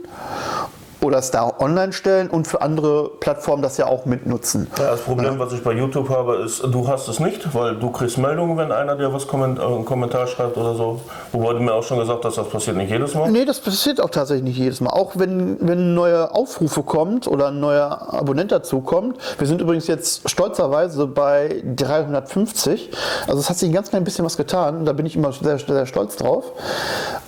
oder 1.03 1.17
es 1.17 1.31
da 1.31 1.51
online 1.59 1.93
stellen 1.93 2.29
und 2.29 2.47
für 2.47 2.61
andere 2.61 3.09
Plattformen 3.19 3.63
das 3.63 3.77
ja 3.77 3.87
auch 3.87 4.05
mitnutzen. 4.05 4.67
Ja, 4.77 4.91
das 4.91 5.01
Problem, 5.01 5.39
was 5.39 5.53
ich 5.53 5.63
bei 5.63 5.73
YouTube 5.73 6.09
habe, 6.09 6.37
ist, 6.37 6.63
du 6.63 6.87
hast 6.87 7.07
es 7.07 7.19
nicht, 7.19 7.53
weil 7.53 7.75
du 7.75 7.89
kriegst 7.91 8.17
Meldungen, 8.17 8.57
wenn 8.57 8.71
einer 8.71 8.95
dir 8.95 9.13
was 9.13 9.27
komment 9.27 9.59
äh, 9.59 9.63
einen 9.63 9.85
Kommentar 9.85 10.27
schreibt 10.27 10.57
oder 10.57 10.75
so. 10.75 11.01
Wobei 11.31 11.53
du 11.53 11.59
mir 11.59 11.73
auch 11.73 11.83
schon 11.83 11.99
gesagt 11.99 12.23
hast, 12.25 12.37
das 12.37 12.47
passiert 12.49 12.77
nicht 12.77 12.91
jedes 12.91 13.15
Mal. 13.15 13.31
Nee, 13.31 13.45
das 13.45 13.59
passiert 13.59 14.01
auch 14.01 14.09
tatsächlich 14.09 14.43
nicht 14.43 14.57
jedes 14.57 14.81
Mal. 14.81 14.91
Auch 14.91 15.13
wenn, 15.15 15.57
wenn 15.61 15.93
neue 15.93 16.33
Aufrufe 16.33 16.83
kommt 16.83 17.27
oder 17.27 17.47
ein 17.47 17.59
neuer 17.59 18.13
Abonnent 18.13 18.51
dazu 18.51 18.81
kommt. 18.81 19.17
Wir 19.37 19.47
sind 19.47 19.61
übrigens 19.61 19.87
jetzt 19.87 20.29
stolzerweise 20.29 21.07
bei 21.07 21.63
350. 21.75 22.91
Also 23.27 23.39
es 23.39 23.49
hat 23.49 23.57
sich 23.57 23.69
ein 23.69 23.73
ganz 23.73 23.89
klein 23.89 24.03
bisschen 24.03 24.25
was 24.25 24.37
getan. 24.37 24.85
Da 24.85 24.93
bin 24.93 25.05
ich 25.05 25.15
immer 25.15 25.31
sehr, 25.31 25.57
sehr 25.57 25.85
stolz 25.85 26.15
drauf. 26.17 26.51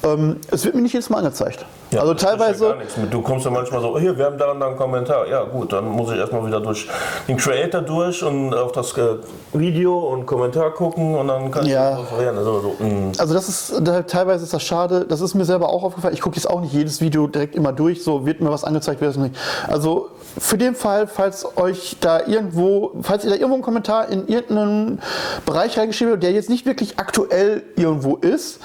Ähm, 0.03 0.37
es 0.51 0.65
wird 0.65 0.75
mir 0.75 0.81
nicht 0.81 0.93
jedes 0.93 1.09
Mal 1.09 1.19
angezeigt. 1.19 1.65
Ja, 1.91 2.01
also 2.01 2.13
ja 2.13 2.17
teilweise. 2.17 2.75
mit. 2.97 3.13
Du 3.13 3.21
kommst 3.21 3.45
ja 3.45 3.51
manchmal 3.71 3.81
so, 3.81 3.99
hier, 3.99 4.17
wir 4.17 4.25
haben 4.25 4.37
da 4.37 4.51
und 4.51 4.59
da 4.59 4.67
einen 4.67 4.75
Kommentar. 4.77 5.27
Ja, 5.27 5.43
gut, 5.43 5.71
dann 5.71 5.87
muss 5.89 6.11
ich 6.11 6.17
erstmal 6.17 6.45
wieder 6.45 6.59
durch 6.59 6.87
den 7.27 7.37
Creator 7.37 7.81
durch 7.81 8.23
und 8.23 8.53
auf 8.53 8.71
das 8.73 8.97
äh, 8.97 9.15
Video 9.53 9.97
und 9.99 10.25
Kommentar 10.25 10.71
gucken 10.71 11.15
und 11.15 11.27
dann 11.27 11.49
kann 11.51 11.65
Ja. 11.65 11.91
ich 11.93 11.97
das 11.99 12.11
referieren. 12.11 12.37
Also 12.37 12.59
so, 12.59 12.75
mh. 12.83 13.11
Also 13.17 13.33
das 13.33 13.49
ist 13.49 13.81
teilweise 14.07 14.43
ist 14.43 14.53
das 14.53 14.63
schade. 14.63 15.05
Das 15.07 15.21
ist 15.21 15.33
mir 15.33 15.45
selber 15.45 15.69
auch 15.69 15.83
aufgefallen. 15.83 16.13
Ich 16.13 16.21
gucke 16.21 16.35
jetzt 16.35 16.49
auch 16.49 16.61
nicht 16.61 16.73
jedes 16.73 16.99
Video 17.01 17.27
direkt 17.27 17.55
immer 17.55 17.71
durch. 17.71 18.03
So 18.03 18.25
wird 18.25 18.41
mir 18.41 18.49
was 18.51 18.63
angezeigt, 18.63 18.99
wird 19.01 19.11
es 19.11 19.17
nicht. 19.17 19.35
Also 19.67 20.09
für 20.37 20.57
den 20.57 20.75
Fall, 20.75 21.07
falls 21.07 21.45
euch 21.57 21.97
da 22.01 22.25
irgendwo, 22.25 22.91
falls 23.01 23.23
ihr 23.23 23.29
da 23.29 23.35
irgendwo 23.35 23.53
einen 23.55 23.63
Kommentar 23.63 24.09
in 24.09 24.27
irgendeinen 24.27 24.99
Bereich 25.45 25.77
reingeschrieben 25.77 26.13
habt, 26.13 26.23
der 26.23 26.31
jetzt 26.31 26.49
nicht 26.49 26.65
wirklich 26.65 26.99
aktuell 26.99 27.63
irgendwo 27.75 28.15
ist, 28.17 28.59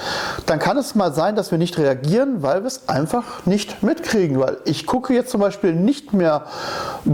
dann 0.46 0.58
kann 0.58 0.76
es 0.76 0.94
mal 0.94 1.12
sein, 1.12 1.36
dass 1.36 1.50
wir 1.50 1.58
nicht 1.58 1.78
reagieren, 1.78 2.42
weil 2.42 2.62
wir 2.62 2.66
es 2.68 2.88
einfach 2.88 3.44
nicht 3.46 3.82
mitkriegen. 3.82 4.40
Weil 4.40 4.58
ich 4.64 4.86
gucke 4.88 5.14
jetzt 5.14 5.30
zum 5.30 5.40
Beispiel 5.40 5.74
nicht 5.74 6.12
mehr 6.12 6.46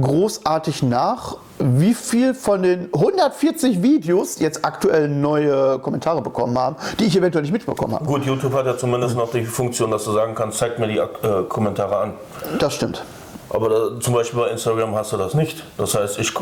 großartig 0.00 0.82
nach, 0.84 1.36
wie 1.58 1.94
viel 1.94 2.34
von 2.34 2.62
den 2.62 2.88
140 2.94 3.82
Videos 3.82 4.38
jetzt 4.38 4.64
aktuell 4.64 5.08
neue 5.08 5.78
Kommentare 5.80 6.22
bekommen 6.22 6.56
haben, 6.56 6.76
die 6.98 7.04
ich 7.04 7.16
eventuell 7.16 7.42
nicht 7.42 7.52
mitbekommen 7.52 7.94
habe. 7.94 8.04
Gut, 8.04 8.24
YouTube 8.24 8.54
hat 8.54 8.66
ja 8.66 8.76
zumindest 8.78 9.16
noch 9.16 9.30
die 9.30 9.44
Funktion, 9.44 9.90
dass 9.90 10.04
du 10.04 10.12
sagen 10.12 10.34
kannst, 10.34 10.58
zeig 10.58 10.78
mir 10.78 10.86
die 10.86 10.98
äh, 10.98 11.42
Kommentare 11.48 11.96
an. 11.96 12.12
Das 12.58 12.74
stimmt. 12.74 13.04
Aber 13.50 13.68
da, 13.68 14.00
zum 14.00 14.14
Beispiel 14.14 14.40
bei 14.40 14.48
Instagram 14.48 14.94
hast 14.94 15.12
du 15.12 15.16
das 15.16 15.34
nicht. 15.34 15.62
Das 15.76 15.94
heißt, 15.94 16.18
ich 16.18 16.32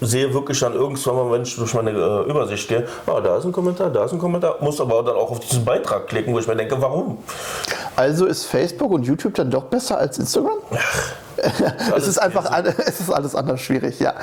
sehe 0.00 0.32
wirklich 0.34 0.60
dann 0.60 0.74
irgendwann 0.74 1.16
mal, 1.16 1.32
wenn 1.32 1.42
ich 1.42 1.56
durch 1.56 1.74
meine 1.74 1.90
äh, 1.90 2.30
Übersicht 2.30 2.68
gehe, 2.68 2.86
ah, 3.06 3.20
da 3.20 3.38
ist 3.38 3.44
ein 3.44 3.52
Kommentar, 3.52 3.90
da 3.90 4.04
ist 4.04 4.12
ein 4.12 4.18
Kommentar, 4.18 4.56
muss 4.60 4.80
aber 4.80 5.02
dann 5.02 5.16
auch 5.16 5.30
auf 5.30 5.40
diesen 5.40 5.64
Beitrag 5.64 6.08
klicken, 6.08 6.34
wo 6.34 6.38
ich 6.38 6.46
mir 6.46 6.56
denke, 6.56 6.80
warum? 6.80 7.18
Also 7.96 8.26
ist 8.26 8.44
Facebook 8.46 8.90
und 8.92 9.02
YouTube 9.04 9.34
dann 9.34 9.50
doch 9.50 9.64
besser 9.64 9.98
als 9.98 10.18
Instagram? 10.18 10.58
es 11.96 12.06
ist 12.08 12.18
einfach 12.18 12.50
alle- 12.50 12.74
es 12.86 13.00
ist 13.00 13.10
alles 13.10 13.34
anders 13.34 13.60
schwierig, 13.60 14.00
ja. 14.00 14.14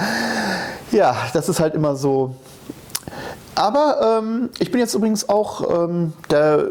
Ja, 0.92 1.16
das 1.34 1.50
ist 1.50 1.60
halt 1.60 1.76
immer 1.76 1.96
so. 1.96 2.36
Aber 3.56 4.20
ähm, 4.22 4.50
ich 4.60 4.72
bin 4.72 4.80
jetzt 4.80 4.94
übrigens 4.94 5.28
auch 5.28 5.84
ähm, 5.86 6.14
der 6.30 6.68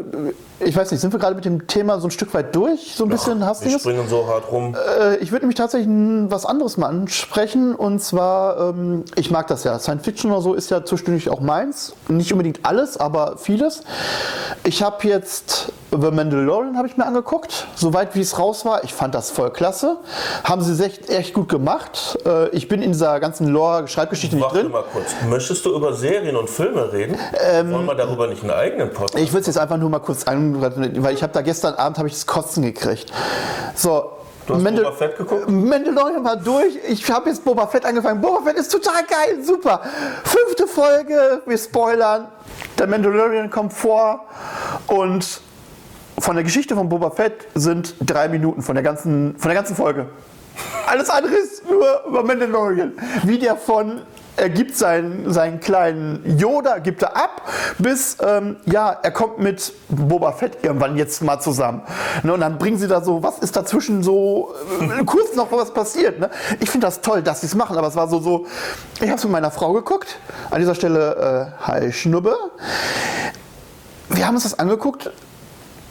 ich 0.61 0.77
weiß 0.77 0.91
nicht, 0.91 1.01
sind 1.01 1.13
wir 1.13 1.21
gerade 1.21 1.35
mit 1.35 1.45
dem 1.45 1.67
Thema 1.67 2.01
so 2.01 2.09
ein 2.09 2.11
Stück 2.11 2.35
weit 2.35 2.55
durch? 2.55 2.95
So 2.95 3.05
ein 3.05 3.11
bisschen 3.11 3.45
hast 3.45 3.65
du 3.65 3.71
Wir 3.71 3.79
springen 3.79 4.09
so 4.09 4.27
hart 4.27 4.51
rum. 4.51 4.75
Äh, 4.75 5.17
ich 5.17 5.31
würde 5.31 5.45
nämlich 5.45 5.57
tatsächlich 5.57 5.89
was 6.31 6.45
anderes 6.47 6.77
mal 6.77 6.89
ansprechen. 6.89 7.75
Und 7.75 8.01
zwar, 8.01 8.71
ähm, 8.71 9.05
ich 9.15 9.31
mag 9.31 9.47
das 9.47 9.65
ja. 9.65 9.79
Science 9.79 10.05
Fiction 10.05 10.31
oder 10.33 10.41
so 10.41 10.55
ist 10.55 10.71
ja 10.71 10.85
zwischendurch 10.85 11.29
auch 11.31 11.41
meins. 11.41 11.95
Nicht 12.09 12.33
unbedingt 12.33 12.61
alles, 12.65 12.97
aber 12.97 13.37
vieles. 13.39 13.83
Ich 14.65 14.83
habe 14.83 15.07
jetzt 15.07 15.73
The 15.91 16.11
Mandalorian 16.11 16.77
habe 16.77 16.87
ich 16.87 16.99
mir 16.99 17.07
angeguckt, 17.07 17.67
soweit 17.75 18.15
wie 18.15 18.21
es 18.21 18.39
raus 18.39 18.67
war. 18.67 18.85
Ich 18.85 18.93
fand 18.93 19.15
das 19.15 19.31
voll 19.31 19.51
klasse. 19.51 19.97
Haben 20.45 20.61
sie 20.61 20.85
echt, 20.85 21.09
echt 21.09 21.33
gut 21.33 21.49
gemacht. 21.49 22.19
Äh, 22.27 22.49
ich 22.51 22.69
bin 22.69 22.83
in 22.83 22.93
dieser 22.93 23.19
ganzen 23.21 23.49
Lore-Schreibgeschichte 23.49 24.37
nicht 24.37 24.53
drin. 24.53 24.71
mal 24.71 24.85
kurz. 24.93 25.15
Möchtest 25.29 25.65
du 25.65 25.75
über 25.75 25.95
Serien 25.95 26.37
und 26.37 26.51
Filme 26.51 26.93
reden? 26.93 27.17
Ähm, 27.41 27.73
Wollen 27.73 27.87
wir 27.87 27.95
darüber 27.95 28.27
nicht 28.27 28.43
einen 28.43 28.51
eigenen 28.51 28.93
Podcast? 28.93 29.19
Ich 29.23 29.31
würde 29.33 29.41
es 29.41 29.47
jetzt 29.47 29.59
einfach 29.59 29.79
nur 29.79 29.89
mal 29.89 30.01
kurz 30.01 30.25
an 30.25 30.48
weil 30.57 31.15
ich 31.15 31.23
habe 31.23 31.33
da 31.33 31.43
gestern 31.43 31.75
Abend 31.75 31.99
habe 31.99 32.09
ich 32.09 32.15
das 32.15 32.27
Kotzen 32.27 32.63
gekriegt. 32.63 33.13
So, 33.75 34.13
Du 34.49 34.55
hast 34.55 34.63
Mandal 34.63 34.85
Boba 34.85 34.97
Fett 34.97 35.17
geguckt? 35.19 35.51
Mandalorian 35.51 36.25
war 36.25 36.37
durch. 36.37 36.79
Ich 36.89 37.11
habe 37.11 37.29
jetzt 37.29 37.45
Boba 37.45 37.67
Fett 37.67 37.85
angefangen. 37.85 38.23
Boba 38.23 38.41
Fett 38.43 38.57
ist 38.57 38.73
total 38.73 39.05
geil, 39.05 39.45
super. 39.45 39.83
Fünfte 40.25 40.67
Folge, 40.67 41.43
wir 41.45 41.59
spoilern. 41.59 42.29
Der 42.79 42.87
Mandalorian 42.87 43.51
kommt 43.51 43.75
vor 43.75 44.25
und 44.87 45.43
von 46.19 46.35
der 46.35 46.45
Geschichte 46.45 46.75
von 46.75 46.89
Boba 46.89 47.11
Fett 47.11 47.47
sind 47.55 47.95
drei 48.01 48.29
Minuten 48.29 48.63
von 48.63 48.75
der 48.75 48.83
ganzen, 48.83 49.37
von 49.39 49.51
der 49.51 49.57
ganzen 49.57 49.77
Folge. 49.77 50.07
Alles 50.87 51.11
andere 51.11 51.35
ist 51.35 51.69
nur 51.69 52.05
über 52.07 52.23
Mandalorian. 52.23 52.95
Wie 53.25 53.39
der 53.39 53.55
von 53.55 54.01
er 54.39 54.49
gibt 54.49 54.77
seinen, 54.77 55.33
seinen 55.33 55.61
kleinen 55.61 56.39
Yoda, 56.39 56.79
gibt 56.79 57.03
er 57.03 57.17
ab, 57.17 57.43
bis 57.79 58.17
ähm, 58.21 58.57
ja, 58.67 58.97
er 59.03 59.11
kommt 59.11 59.39
mit 59.39 59.73
Boba 59.89 60.33
Fett 60.33 60.59
irgendwann 60.63 60.97
jetzt 60.97 61.23
mal 61.23 61.41
zusammen. 61.41 61.83
Ne, 62.23 62.33
und 62.33 62.41
dann 62.41 62.59
bringen 62.59 62.79
sie 62.79 62.89
da 62.89 63.01
so, 63.01 63.23
was 63.23 63.39
ist 63.41 63.57
dazwischen 63.57 64.03
so, 64.03 64.55
äh, 64.81 65.05
kurz 65.05 65.35
noch 65.35 65.51
was 65.51 65.73
passiert. 65.73 66.21
Ne? 66.21 66.31
Ich 66.61 66.71
finde 66.71 66.87
das 66.87 67.01
toll, 67.01 67.23
dass 67.23 67.41
sie 67.41 67.47
es 67.47 67.55
machen, 67.55 67.77
aber 67.77 67.89
es 67.89 67.97
war 67.97 68.09
so, 68.09 68.21
so 68.21 68.47
ich 69.01 69.09
habe 69.09 69.15
es 69.15 69.25
mit 69.25 69.33
meiner 69.33 69.51
Frau 69.51 69.73
geguckt. 69.73 70.19
An 70.51 70.61
dieser 70.61 70.75
Stelle, 70.75 71.53
äh, 71.61 71.67
hi 71.67 71.93
Schnubbe. 71.93 72.37
Wir 74.11 74.27
haben 74.27 74.35
uns 74.35 74.45
das 74.45 74.59
angeguckt 74.59 75.11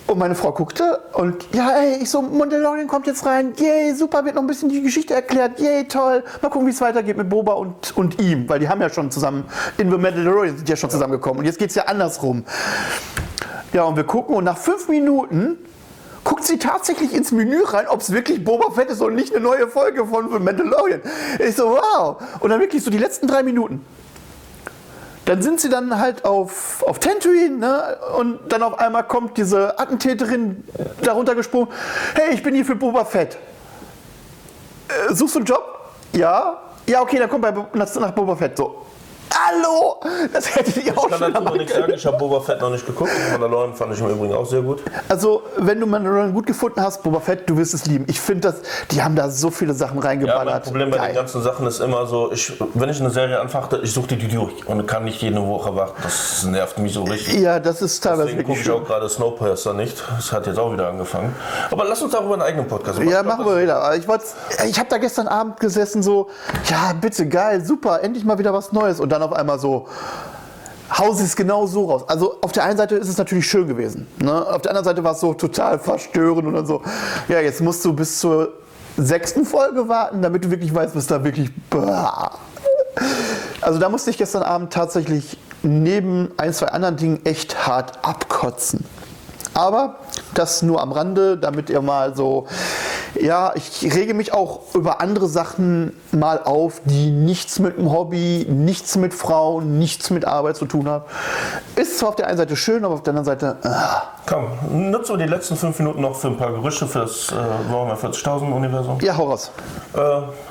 und 0.07 0.17
meine 0.17 0.35
Frau 0.35 0.51
guckte 0.51 0.99
und 1.13 1.45
ja, 1.53 1.71
ey, 1.71 2.01
ich 2.01 2.09
so, 2.09 2.21
Mandalorian 2.21 2.87
kommt 2.87 3.07
jetzt 3.07 3.25
rein, 3.25 3.53
yay, 3.57 3.93
super, 3.93 4.23
wird 4.25 4.35
noch 4.35 4.41
ein 4.41 4.47
bisschen 4.47 4.69
die 4.69 4.81
Geschichte 4.81 5.13
erklärt, 5.13 5.59
yay, 5.59 5.85
toll. 5.87 6.23
Mal 6.41 6.49
gucken, 6.49 6.67
wie 6.67 6.71
es 6.71 6.81
weitergeht 6.81 7.17
mit 7.17 7.29
Boba 7.29 7.53
und, 7.53 7.95
und 7.97 8.21
ihm, 8.21 8.47
weil 8.47 8.59
die 8.59 8.69
haben 8.69 8.81
ja 8.81 8.89
schon 8.89 9.11
zusammen, 9.11 9.45
in 9.77 9.91
The 9.91 9.97
Mandalorian 9.97 10.57
sind 10.57 10.69
ja 10.69 10.75
schon 10.75 10.89
zusammengekommen 10.89 11.39
und 11.39 11.45
jetzt 11.45 11.59
geht 11.59 11.69
es 11.69 11.75
ja 11.75 11.83
andersrum. 11.83 12.45
Ja, 13.73 13.83
und 13.83 13.97
wir 13.97 14.05
gucken 14.05 14.35
und 14.35 14.45
nach 14.45 14.57
fünf 14.57 14.87
Minuten 14.87 15.57
guckt 16.23 16.43
sie 16.43 16.57
tatsächlich 16.57 17.13
ins 17.13 17.31
Menü 17.31 17.63
rein, 17.63 17.87
ob 17.87 18.01
es 18.01 18.11
wirklich 18.11 18.43
Boba 18.43 18.71
Fett 18.71 18.89
ist 18.89 19.01
und 19.01 19.15
nicht 19.15 19.33
eine 19.33 19.43
neue 19.43 19.67
Folge 19.67 20.05
von 20.05 20.31
The 20.31 20.39
Mandalorian. 20.39 21.01
Ich 21.39 21.55
so, 21.55 21.69
wow. 21.69 22.17
Und 22.39 22.49
dann 22.49 22.59
wirklich 22.59 22.83
so 22.83 22.91
die 22.91 22.97
letzten 22.97 23.27
drei 23.27 23.43
Minuten. 23.43 23.85
Dann 25.27 25.41
sind 25.41 25.59
sie 25.59 25.67
dann 25.67 25.99
halt 25.99 26.23
auf, 26.23 26.81
auf 26.83 26.99
Tatooine 26.99 27.57
ne? 27.57 27.97
und 28.17 28.39
dann 28.47 28.63
auf 28.63 28.79
einmal 28.79 29.03
kommt 29.03 29.37
diese 29.37 29.77
Attentäterin 29.77 30.63
darunter 31.01 31.35
gesprungen. 31.35 31.67
Hey, 32.15 32.33
ich 32.33 32.41
bin 32.41 32.55
hier 32.55 32.63
für 32.63 32.77
Boba 32.77 33.03
Fett. 33.03 33.37
Äh, 34.87 35.13
suchst 35.13 35.35
du 35.35 35.39
einen 35.39 35.45
Job? 35.45 35.91
Ja. 36.13 36.61
Ja, 36.87 37.01
okay, 37.01 37.19
dann 37.19 37.29
komm 37.29 37.41
bei, 37.41 37.51
nach 37.51 38.11
Boba 38.11 38.37
Fett. 38.37 38.55
So, 38.55 38.86
Hallo! 39.45 39.97
Das 40.33 40.55
hättet 40.55 40.83
ihr 40.83 40.97
auch 40.97 41.03
schon 41.03 41.11
Ich 41.13 41.19
kann 41.19 41.33
dazu 41.45 41.55
nichts 41.57 41.73
sagen, 41.73 41.93
ich 41.93 42.05
habe 42.05 42.17
Boba 42.17 42.39
Fett 42.39 42.59
noch 42.59 42.71
nicht 42.71 42.85
geguckt. 42.85 43.11
Mandalorian 43.31 43.75
fand 43.75 43.93
ich 43.93 43.99
im 43.99 44.09
Übrigen 44.09 44.33
auch 44.33 44.45
sehr 44.45 44.61
gut. 44.61 44.81
Also, 45.09 45.43
wenn 45.57 45.79
du 45.79 45.85
Mandalorian 45.85 46.33
gut 46.33 46.47
gefunden 46.47 46.81
hast, 46.81 47.03
Boba 47.03 47.19
Fett, 47.19 47.47
du 47.47 47.55
wirst 47.57 47.73
es 47.73 47.85
lieben. 47.85 48.05
Ich 48.09 48.19
finde, 48.19 48.51
das, 48.51 48.61
die 48.91 49.03
haben 49.03 49.15
da 49.15 49.29
so 49.29 49.51
viele 49.51 49.73
Sachen 49.73 49.99
reingeballert. 49.99 50.47
Ja, 50.47 50.53
mein 50.53 50.61
Problem 50.63 50.89
bei 50.89 50.97
Geil. 50.97 51.07
den 51.09 51.15
ganzen 51.17 51.43
Sachen 51.43 51.67
ist 51.67 51.79
immer 51.79 52.07
so, 52.07 52.31
ich, 52.31 52.53
wenn 52.73 52.89
ich 52.89 52.99
eine 52.99 53.11
Serie 53.11 53.39
anfachte, 53.39 53.79
ich 53.83 53.93
suche 53.93 54.07
die 54.07 54.27
durch 54.27 54.67
und 54.67 54.87
kann 54.87 55.03
nicht 55.05 55.21
jede 55.21 55.45
Woche 55.47 55.75
warten. 55.75 56.01
Das 56.01 56.43
nervt 56.43 56.79
mich 56.79 56.93
so 56.93 57.03
richtig. 57.03 57.39
Ja, 57.39 57.59
das 57.59 57.81
ist 57.81 58.01
teilweise 58.01 58.29
Deswegen 58.29 58.47
gucke 58.47 58.59
ich 58.59 58.71
auch 58.71 58.83
gerade 58.83 59.07
Snowpiercer 59.07 59.73
nicht. 59.73 60.03
Das 60.15 60.31
hat 60.31 60.47
jetzt 60.47 60.57
auch 60.57 60.73
wieder 60.73 60.87
angefangen. 60.87 61.35
Aber 61.69 61.85
lass 61.85 62.01
uns 62.01 62.11
darüber 62.11 62.33
einen 62.33 62.41
eigenen 62.41 62.67
Podcast 62.67 62.97
machen. 62.97 63.09
Ja, 63.09 63.21
machen 63.21 63.45
wir 63.45 63.61
wieder. 63.61 63.95
Ich, 63.95 64.05
ich 64.67 64.79
habe 64.79 64.89
da 64.89 64.97
gestern 64.97 65.27
Abend 65.27 65.59
gesessen 65.59 66.01
so, 66.01 66.29
ja, 66.65 66.93
bitte, 66.99 67.27
geil, 67.27 67.63
super, 67.63 68.01
endlich 68.01 68.25
mal 68.25 68.39
wieder 68.39 68.53
was 68.53 68.71
Neues. 68.71 68.99
Und 68.99 69.09
dann 69.09 69.26
auf 69.27 69.33
einmal 69.33 69.59
so, 69.59 69.87
Haus 70.95 71.19
ist 71.19 71.35
genau 71.35 71.67
so 71.67 71.85
raus. 71.85 72.03
Also 72.07 72.37
auf 72.41 72.51
der 72.51 72.63
einen 72.63 72.77
Seite 72.77 72.95
ist 72.95 73.09
es 73.09 73.17
natürlich 73.17 73.47
schön 73.47 73.67
gewesen. 73.67 74.07
Ne? 74.19 74.33
Auf 74.33 74.61
der 74.61 74.71
anderen 74.71 74.85
Seite 74.85 75.03
war 75.03 75.11
es 75.11 75.19
so 75.19 75.33
total 75.33 75.79
verstörend 75.79 76.47
und 76.47 76.53
dann 76.53 76.65
so, 76.65 76.81
ja, 77.27 77.41
jetzt 77.41 77.61
musst 77.61 77.83
du 77.83 77.93
bis 77.93 78.19
zur 78.19 78.53
sechsten 78.95 79.45
Folge 79.45 79.87
warten, 79.87 80.21
damit 80.21 80.45
du 80.45 80.51
wirklich 80.51 80.73
weißt, 80.73 80.95
was 80.95 81.07
da 81.07 81.23
wirklich. 81.23 81.51
Also 83.61 83.79
da 83.79 83.89
musste 83.89 84.09
ich 84.09 84.17
gestern 84.17 84.43
Abend 84.43 84.71
tatsächlich 84.71 85.37
neben 85.61 86.31
ein, 86.37 86.53
zwei 86.53 86.67
anderen 86.67 86.95
Dingen 86.95 87.25
echt 87.25 87.67
hart 87.67 87.93
abkotzen. 88.03 88.85
Aber 89.53 89.97
das 90.33 90.61
nur 90.61 90.81
am 90.81 90.91
Rande, 90.91 91.37
damit 91.37 91.69
ihr 91.69 91.81
mal 91.81 92.15
so, 92.15 92.47
ja, 93.19 93.53
ich 93.55 93.83
rege 93.95 94.13
mich 94.13 94.33
auch 94.33 94.61
über 94.73 95.01
andere 95.01 95.27
Sachen 95.27 95.95
mal 96.11 96.41
auf, 96.43 96.81
die 96.85 97.09
nichts 97.11 97.59
mit 97.59 97.77
dem 97.77 97.91
Hobby, 97.91 98.45
nichts 98.49 98.95
mit 98.97 99.13
Frauen, 99.13 99.77
nichts 99.77 100.09
mit 100.09 100.25
Arbeit 100.25 100.57
zu 100.57 100.65
tun 100.65 100.87
haben. 100.87 101.05
Ist 101.75 101.99
zwar 101.99 102.09
auf 102.09 102.15
der 102.15 102.27
einen 102.27 102.37
Seite 102.37 102.55
schön, 102.55 102.85
aber 102.85 102.95
auf 102.95 103.03
der 103.03 103.11
anderen 103.11 103.25
Seite. 103.25 103.57
Ah. 103.63 104.03
Komm, 104.27 104.89
nutzen 104.91 105.17
wir 105.17 105.25
die 105.25 105.31
letzten 105.31 105.55
fünf 105.55 105.79
Minuten 105.79 106.01
noch 106.01 106.15
für 106.15 106.27
ein 106.27 106.37
paar 106.37 106.51
Gerüchte 106.51 106.85
für 106.85 106.99
das 106.99 107.31
äh, 107.31 107.35
Warhammer 107.71 107.95
40.000 107.95 108.51
Universum. 108.51 108.99
Ja, 109.01 109.15
hau 109.15 109.29
raus. 109.29 109.51
Äh, 109.93 109.99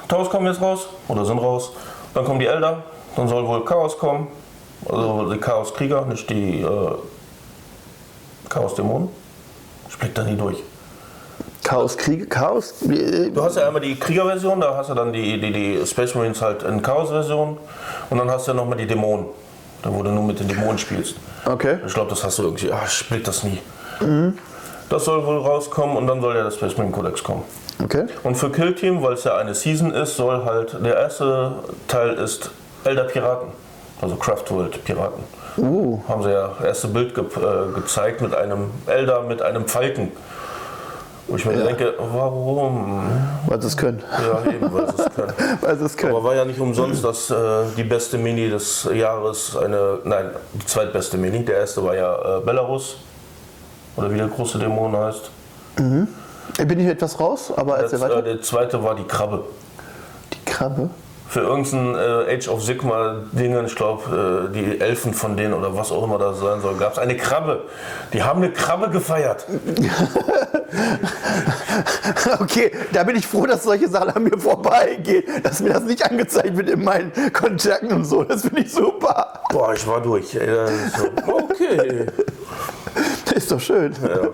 Taus 0.09 0.31
kommen 0.31 0.47
jetzt 0.47 0.63
raus 0.63 0.89
oder 1.09 1.25
sind 1.27 1.39
raus. 1.39 1.73
Dann 2.15 2.25
kommen 2.25 2.41
die 2.41 2.47
Elder, 2.47 2.83
dann 3.17 3.29
soll 3.29 3.47
wohl 3.47 3.65
Chaos 3.65 3.99
kommen. 3.99 4.29
Also 4.89 5.31
die 5.31 5.39
Chaos-Krieger, 5.39 6.07
nicht 6.07 6.31
die 6.31 6.63
äh, 6.63 6.91
Chaos-Dämonen. 8.49 9.09
Ich 9.89 9.99
blick 9.99 10.15
da 10.15 10.23
nie 10.25 10.37
durch. 10.37 10.63
Chaos 11.67 11.97
Krieg, 11.97 12.31
Chaos? 12.31 12.75
Du 12.81 13.43
hast 13.43 13.57
ja 13.57 13.67
einmal 13.67 13.83
die 13.83 13.97
Kriegerversion, 13.97 14.61
da 14.61 14.77
hast 14.77 14.89
du 14.89 14.95
dann 14.95 15.13
die, 15.13 15.41
die, 15.41 15.51
die 15.51 15.85
Space 15.85 16.15
Marines 16.15 16.41
halt 16.41 16.63
in 16.63 16.81
Chaos-Version 16.81 17.59
und 18.09 18.19
dann 18.19 18.31
hast 18.31 18.47
du 18.47 18.53
ja 18.53 18.57
nochmal 18.57 18.79
die 18.79 18.87
Dämonen, 18.87 19.27
da 19.83 19.93
wo 19.93 20.01
du 20.05 20.13
nur 20.13 20.23
mit 20.23 20.39
den 20.39 20.47
Dämonen 20.47 20.79
spielst. 20.79 21.17
Okay. 21.45 21.79
Ich 21.85 21.93
glaube, 21.93 22.11
das 22.11 22.23
hast 22.23 22.39
du 22.39 22.45
irgendwie, 22.45 22.71
ach, 22.71 22.87
ich 22.87 23.09
blick 23.09 23.25
das 23.25 23.43
nie. 23.43 23.59
Mhm. 24.01 24.39
Das 24.89 25.07
soll 25.07 25.27
wohl 25.27 25.39
rauskommen 25.39 25.97
und 25.97 26.07
dann 26.07 26.21
soll 26.21 26.37
ja 26.37 26.45
das 26.45 26.55
Space 26.55 26.77
Marine 26.77 26.95
Codex 26.95 27.25
kommen. 27.25 27.43
Okay. 27.83 28.07
Und 28.23 28.37
für 28.37 28.53
Kill 28.53 28.73
Team, 28.73 29.03
weil 29.03 29.15
es 29.15 29.25
ja 29.25 29.37
eine 29.37 29.53
Season 29.53 29.93
ist, 29.93 30.15
soll 30.15 30.45
halt, 30.45 30.77
der 30.85 30.95
erste 30.95 31.51
Teil 31.89 32.15
ist 32.15 32.53
Elder 32.85 33.05
Piraten, 33.05 33.49
also 34.01 34.15
Craftworld 34.15 34.85
Piraten. 34.85 35.25
Uh. 35.59 35.99
Haben 36.07 36.23
sie 36.23 36.31
ja 36.31 36.53
das 36.59 36.65
erste 36.65 36.89
Bild 36.89 37.13
ge 37.17 37.25
äh, 37.25 37.75
gezeigt 37.75 38.21
mit 38.21 38.37
einem 38.37 38.71
Elder 38.87 39.23
mit 39.23 39.43
einem 39.43 39.67
Falken. 39.67 40.13
Wo 41.29 41.37
ich 41.37 41.45
mir 41.45 41.59
ja. 41.59 41.65
denke, 41.65 41.95
warum? 41.99 43.03
Weil 43.47 43.61
sie 43.61 43.67
es 43.67 43.77
können. 43.77 44.03
Ja, 44.13 44.51
eben, 44.51 44.73
weil 44.73 44.87
sie 44.87 45.03
es 45.03 45.15
können. 45.15 45.33
weil 45.61 45.79
sie 45.79 45.85
es 45.85 45.97
können. 45.97 46.15
Aber 46.15 46.25
war 46.25 46.35
ja 46.35 46.45
nicht 46.45 46.61
umsonst, 46.61 47.03
dass 47.03 47.31
äh, 47.31 47.65
die 47.77 47.83
beste 47.83 48.17
Mini 48.17 48.49
des 48.49 48.89
Jahres 48.95 49.57
eine, 49.57 49.99
nein, 50.05 50.31
die 50.55 50.67
zweitbeste 50.67 51.17
Mini. 51.19 51.45
Der 51.45 51.59
erste 51.59 51.83
war 51.83 51.97
ja 51.97 52.39
äh, 52.39 52.41
Belarus. 52.43 52.99
Oder 53.97 54.13
wie 54.13 54.19
der 54.19 54.29
große 54.29 54.59
Dämon 54.59 54.97
heißt. 54.97 55.31
Mhm. 55.79 56.09
Bin 56.65 56.81
ich 56.81 56.87
etwas 56.87 57.19
raus, 57.19 57.53
aber 57.55 57.79
erzähl 57.79 58.01
weiter. 58.01 58.19
Äh, 58.19 58.23
der 58.23 58.43
zweite 58.43 58.83
war 58.83 58.95
die 58.95 59.05
Krabbe. 59.05 59.45
Die 60.33 60.45
Krabbe? 60.51 60.91
Für 61.29 61.41
irgendein 61.41 61.95
äh, 61.95 62.35
Age 62.35 62.49
of 62.49 62.63
Sigma 62.63 63.17
Ding, 63.33 63.57
ich 63.65 63.75
glaube, 63.75 64.49
äh, 64.49 64.53
die 64.53 64.81
Elfen 64.81 65.13
von 65.13 65.37
denen 65.37 65.55
oder 65.55 65.77
was 65.77 65.91
auch 65.91 66.05
immer 66.05 66.19
das 66.19 66.41
sein 66.41 66.61
soll, 66.61 66.77
gab 66.77 66.93
es 66.93 66.99
eine 66.99 67.17
Krabbe. 67.17 67.65
Die 68.13 68.23
haben 68.23 68.43
eine 68.43 68.53
Krabbe 68.53 68.91
gefeiert. 68.91 69.45
okay, 72.41 72.71
da 72.93 73.03
bin 73.03 73.17
ich 73.17 73.27
froh, 73.27 73.47
dass 73.47 73.65
solche 73.65 73.89
Sachen 73.89 74.11
an 74.11 74.23
mir 74.23 74.39
vorbeigehen, 74.39 75.25
dass 75.43 75.61
mir 75.61 75.73
das 75.73 75.83
nicht 75.83 76.05
angezeigt 76.05 76.57
wird 76.57 76.71
in 76.71 76.85
meinen 76.85 77.13
Kontakten 77.33 77.93
und 77.93 78.05
so. 78.05 78.23
Das 78.23 78.43
finde 78.43 78.63
ich 78.63 78.73
super. 78.73 79.41
Boah, 79.51 79.75
ich 79.75 79.87
war 79.87 80.01
durch. 80.01 80.31
So, 80.31 80.37
okay. 81.33 82.07
ist 83.35 83.51
doch 83.51 83.61
schön. 83.61 83.93
Ja. 84.03 84.29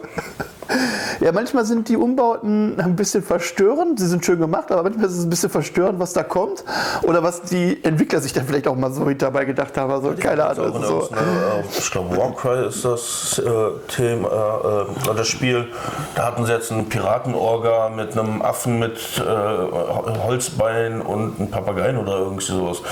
Ja, 1.21 1.31
manchmal 1.33 1.65
sind 1.65 1.89
die 1.89 1.97
Umbauten 1.97 2.81
ein 2.81 2.97
bisschen 2.97 3.23
verstörend. 3.23 4.01
Sie 4.01 4.07
sind 4.07 4.25
schön 4.25 4.41
gemacht, 4.41 4.73
aber 4.73 4.83
manchmal 4.83 5.07
ist 5.07 5.19
es 5.19 5.25
ein 5.25 5.31
bisschen 5.31 5.51
verstörend, 5.51 6.01
was 6.01 6.13
da 6.13 6.23
kommt. 6.23 6.65
Oder 7.03 7.23
was 7.23 7.43
die 7.43 7.83
Entwickler 7.85 8.21
sich 8.21 8.33
dann 8.33 8.45
vielleicht 8.47 8.67
auch 8.67 8.75
mal 8.75 8.93
so 8.93 9.09
dabei 9.13 9.45
gedacht 9.45 9.77
haben. 9.77 9.93
Also, 9.93 10.15
keine 10.15 10.45
Ahnung. 10.45 10.73
Auch 10.73 10.85
So. 10.85 11.15
ne, 11.15 11.21
äh, 11.21 11.79
ich 11.79 11.91
glaube, 11.91 12.17
Warcry 12.17 12.67
ist 12.67 12.85
das 12.85 13.41
äh, 13.45 13.93
Thema, 13.95 14.87
äh, 15.09 15.15
das 15.15 15.29
Spiel. 15.29 15.69
Da 16.15 16.27
hatten 16.27 16.45
sie 16.45 16.53
jetzt 16.53 16.73
einen 16.73 16.89
Piratenorga 16.89 17.91
mit 17.91 18.19
einem 18.19 18.43
Affen 18.43 18.79
mit 18.79 18.99
äh, 19.19 20.19
Holzbein 20.25 21.01
und 21.01 21.39
einem 21.39 21.51
Papageien 21.51 21.99
oder 21.99 22.19
irgendwie 22.19 22.45
sowas. 22.45 22.83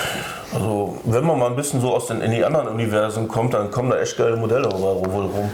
Also, 0.53 0.99
wenn 1.05 1.25
man 1.25 1.39
mal 1.39 1.47
ein 1.47 1.57
bisschen 1.57 1.81
so 1.81 1.95
aus 1.95 2.07
den 2.07 2.21
in 2.21 2.31
die 2.31 2.45
anderen 2.45 2.69
Universen 2.69 3.29
kommt, 3.29 3.55
dann 3.55 3.71
kommen 3.71 3.91
da 3.91 3.99
echt 3.99 4.17
geile 4.17 4.37
Modelle 4.37 4.69
rum. 4.69 5.51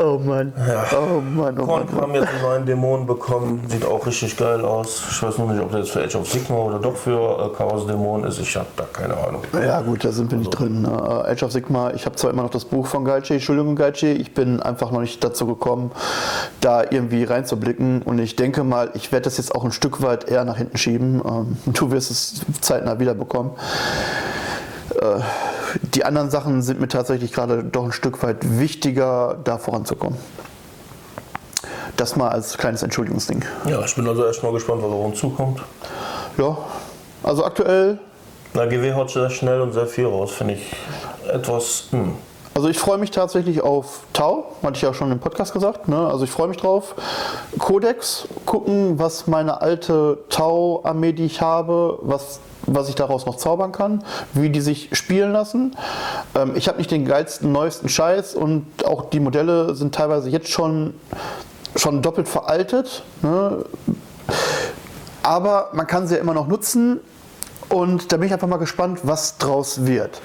Oh 0.00 0.18
Mann. 0.18 0.52
Oh 0.92 1.20
Mann, 1.20 1.58
oh 1.58 1.66
Mann. 1.66 1.82
Und 1.82 2.00
haben 2.00 2.14
jetzt 2.14 2.28
einen 2.28 2.42
neuen 2.42 2.66
Dämon 2.66 3.06
bekommen, 3.06 3.62
sieht 3.68 3.84
auch 3.84 4.06
richtig 4.06 4.36
geil 4.36 4.64
aus. 4.64 5.02
Ich 5.10 5.22
weiß 5.22 5.38
nur 5.38 5.52
nicht, 5.52 5.62
ob 5.62 5.70
der 5.70 5.80
jetzt 5.80 5.90
für 5.90 6.02
Age 6.02 6.14
of 6.16 6.30
Sigma 6.30 6.56
oder 6.56 6.78
doch 6.78 6.96
für 6.96 7.50
äh, 7.52 7.56
Chaos 7.56 7.86
Dämon 7.86 8.24
ist. 8.24 8.38
Ich 8.38 8.56
habe 8.56 8.66
da 8.76 8.84
keine 8.92 9.16
Ahnung. 9.16 9.42
Ja 9.52 9.80
gut, 9.80 10.04
da 10.04 10.12
sind 10.12 10.30
wir 10.30 10.38
nicht 10.38 10.50
drin. 10.50 10.82
ne? 10.82 10.88
Äh, 11.26 11.32
Age 11.32 11.42
of 11.42 11.52
Sigma, 11.52 11.90
ich 11.94 12.06
habe 12.06 12.16
zwar 12.16 12.30
immer 12.30 12.42
noch 12.42 12.50
das 12.50 12.64
Buch 12.64 12.86
von 12.86 13.04
Gaichi, 13.04 13.34
Entschuldigung 13.34 13.76
Gaichi, 13.76 14.12
ich 14.12 14.34
bin 14.34 14.60
einfach 14.60 14.90
noch 14.90 15.00
nicht 15.00 15.22
dazu 15.24 15.46
gekommen, 15.46 15.90
da 16.60 16.82
irgendwie 16.82 17.24
reinzublicken 17.24 18.02
und 18.02 18.18
ich 18.18 18.36
denke 18.36 18.64
mal, 18.64 18.90
ich 18.94 19.10
werde 19.12 19.24
das 19.24 19.36
jetzt 19.38 19.54
auch 19.54 19.64
ein 19.64 19.72
Stück 19.72 20.02
weit 20.02 20.28
eher 20.30 20.44
nach 20.44 20.56
hinten 20.56 20.76
schieben. 20.76 21.22
Ähm, 21.24 21.56
Du 21.66 21.90
wirst 21.90 22.10
es 22.10 22.40
zeitnah 22.60 22.98
wiederbekommen. 22.98 23.52
Äh, 24.94 25.20
Die 25.94 26.04
anderen 26.04 26.30
Sachen 26.30 26.62
sind 26.62 26.80
mir 26.80 26.88
tatsächlich 26.88 27.32
gerade 27.32 27.62
doch 27.64 27.84
ein 27.84 27.92
Stück 27.92 28.22
weit 28.22 28.58
wichtiger, 28.58 29.36
da 29.44 29.58
voranzukommen. 29.58 30.18
Das 31.96 32.16
mal 32.16 32.28
als 32.28 32.56
kleines 32.56 32.82
Entschuldigungsding. 32.82 33.44
Ja, 33.68 33.84
ich 33.84 33.94
bin 33.94 34.06
also 34.06 34.24
erstmal 34.24 34.52
gespannt, 34.52 34.82
was 34.82 34.90
auf 34.90 35.04
uns 35.04 35.18
zukommt. 35.18 35.60
Ja, 36.38 36.56
also 37.22 37.44
aktuell 37.44 37.98
Na, 38.54 38.66
GW 38.66 38.94
haut 38.94 39.10
sehr 39.10 39.28
schnell 39.30 39.60
und 39.60 39.72
sehr 39.72 39.86
viel 39.86 40.06
raus, 40.06 40.30
finde 40.30 40.54
ich 40.54 40.72
etwas. 41.30 41.88
Hm. 41.90 42.14
Also 42.54 42.68
ich 42.68 42.78
freue 42.78 42.98
mich 42.98 43.10
tatsächlich 43.12 43.60
auf 43.62 44.00
Tau, 44.12 44.56
hatte 44.62 44.76
ich 44.76 44.82
ja 44.82 44.92
schon 44.94 45.12
im 45.12 45.20
Podcast 45.20 45.52
gesagt. 45.52 45.86
Ne? 45.86 45.96
Also 45.96 46.24
ich 46.24 46.30
freue 46.30 46.48
mich 46.48 46.56
drauf. 46.56 46.94
Codex, 47.58 48.26
gucken, 48.46 48.98
was 48.98 49.26
meine 49.28 49.60
alte 49.60 50.18
Tau-Armee, 50.28 51.12
die 51.12 51.26
ich 51.26 51.40
habe, 51.40 51.98
was, 52.02 52.40
was 52.74 52.88
ich 52.88 52.94
daraus 52.94 53.26
noch 53.26 53.36
zaubern 53.36 53.72
kann, 53.72 54.04
wie 54.34 54.50
die 54.50 54.60
sich 54.60 54.90
spielen 54.92 55.32
lassen. 55.32 55.76
Ähm, 56.34 56.52
ich 56.54 56.68
habe 56.68 56.78
nicht 56.78 56.90
den 56.90 57.04
geilsten, 57.04 57.52
neuesten 57.52 57.88
Scheiß 57.88 58.34
und 58.34 58.66
auch 58.84 59.10
die 59.10 59.20
Modelle 59.20 59.74
sind 59.74 59.94
teilweise 59.94 60.28
jetzt 60.28 60.48
schon, 60.48 60.94
schon 61.76 62.02
doppelt 62.02 62.28
veraltet. 62.28 63.02
Ne? 63.22 63.64
Aber 65.22 65.70
man 65.72 65.86
kann 65.86 66.06
sie 66.06 66.14
ja 66.14 66.20
immer 66.20 66.34
noch 66.34 66.46
nutzen. 66.46 67.00
Und 67.68 68.12
da 68.12 68.16
bin 68.16 68.28
ich 68.28 68.32
einfach 68.32 68.48
mal 68.48 68.56
gespannt, 68.56 69.00
was 69.02 69.36
draus 69.36 69.84
wird. 69.84 70.22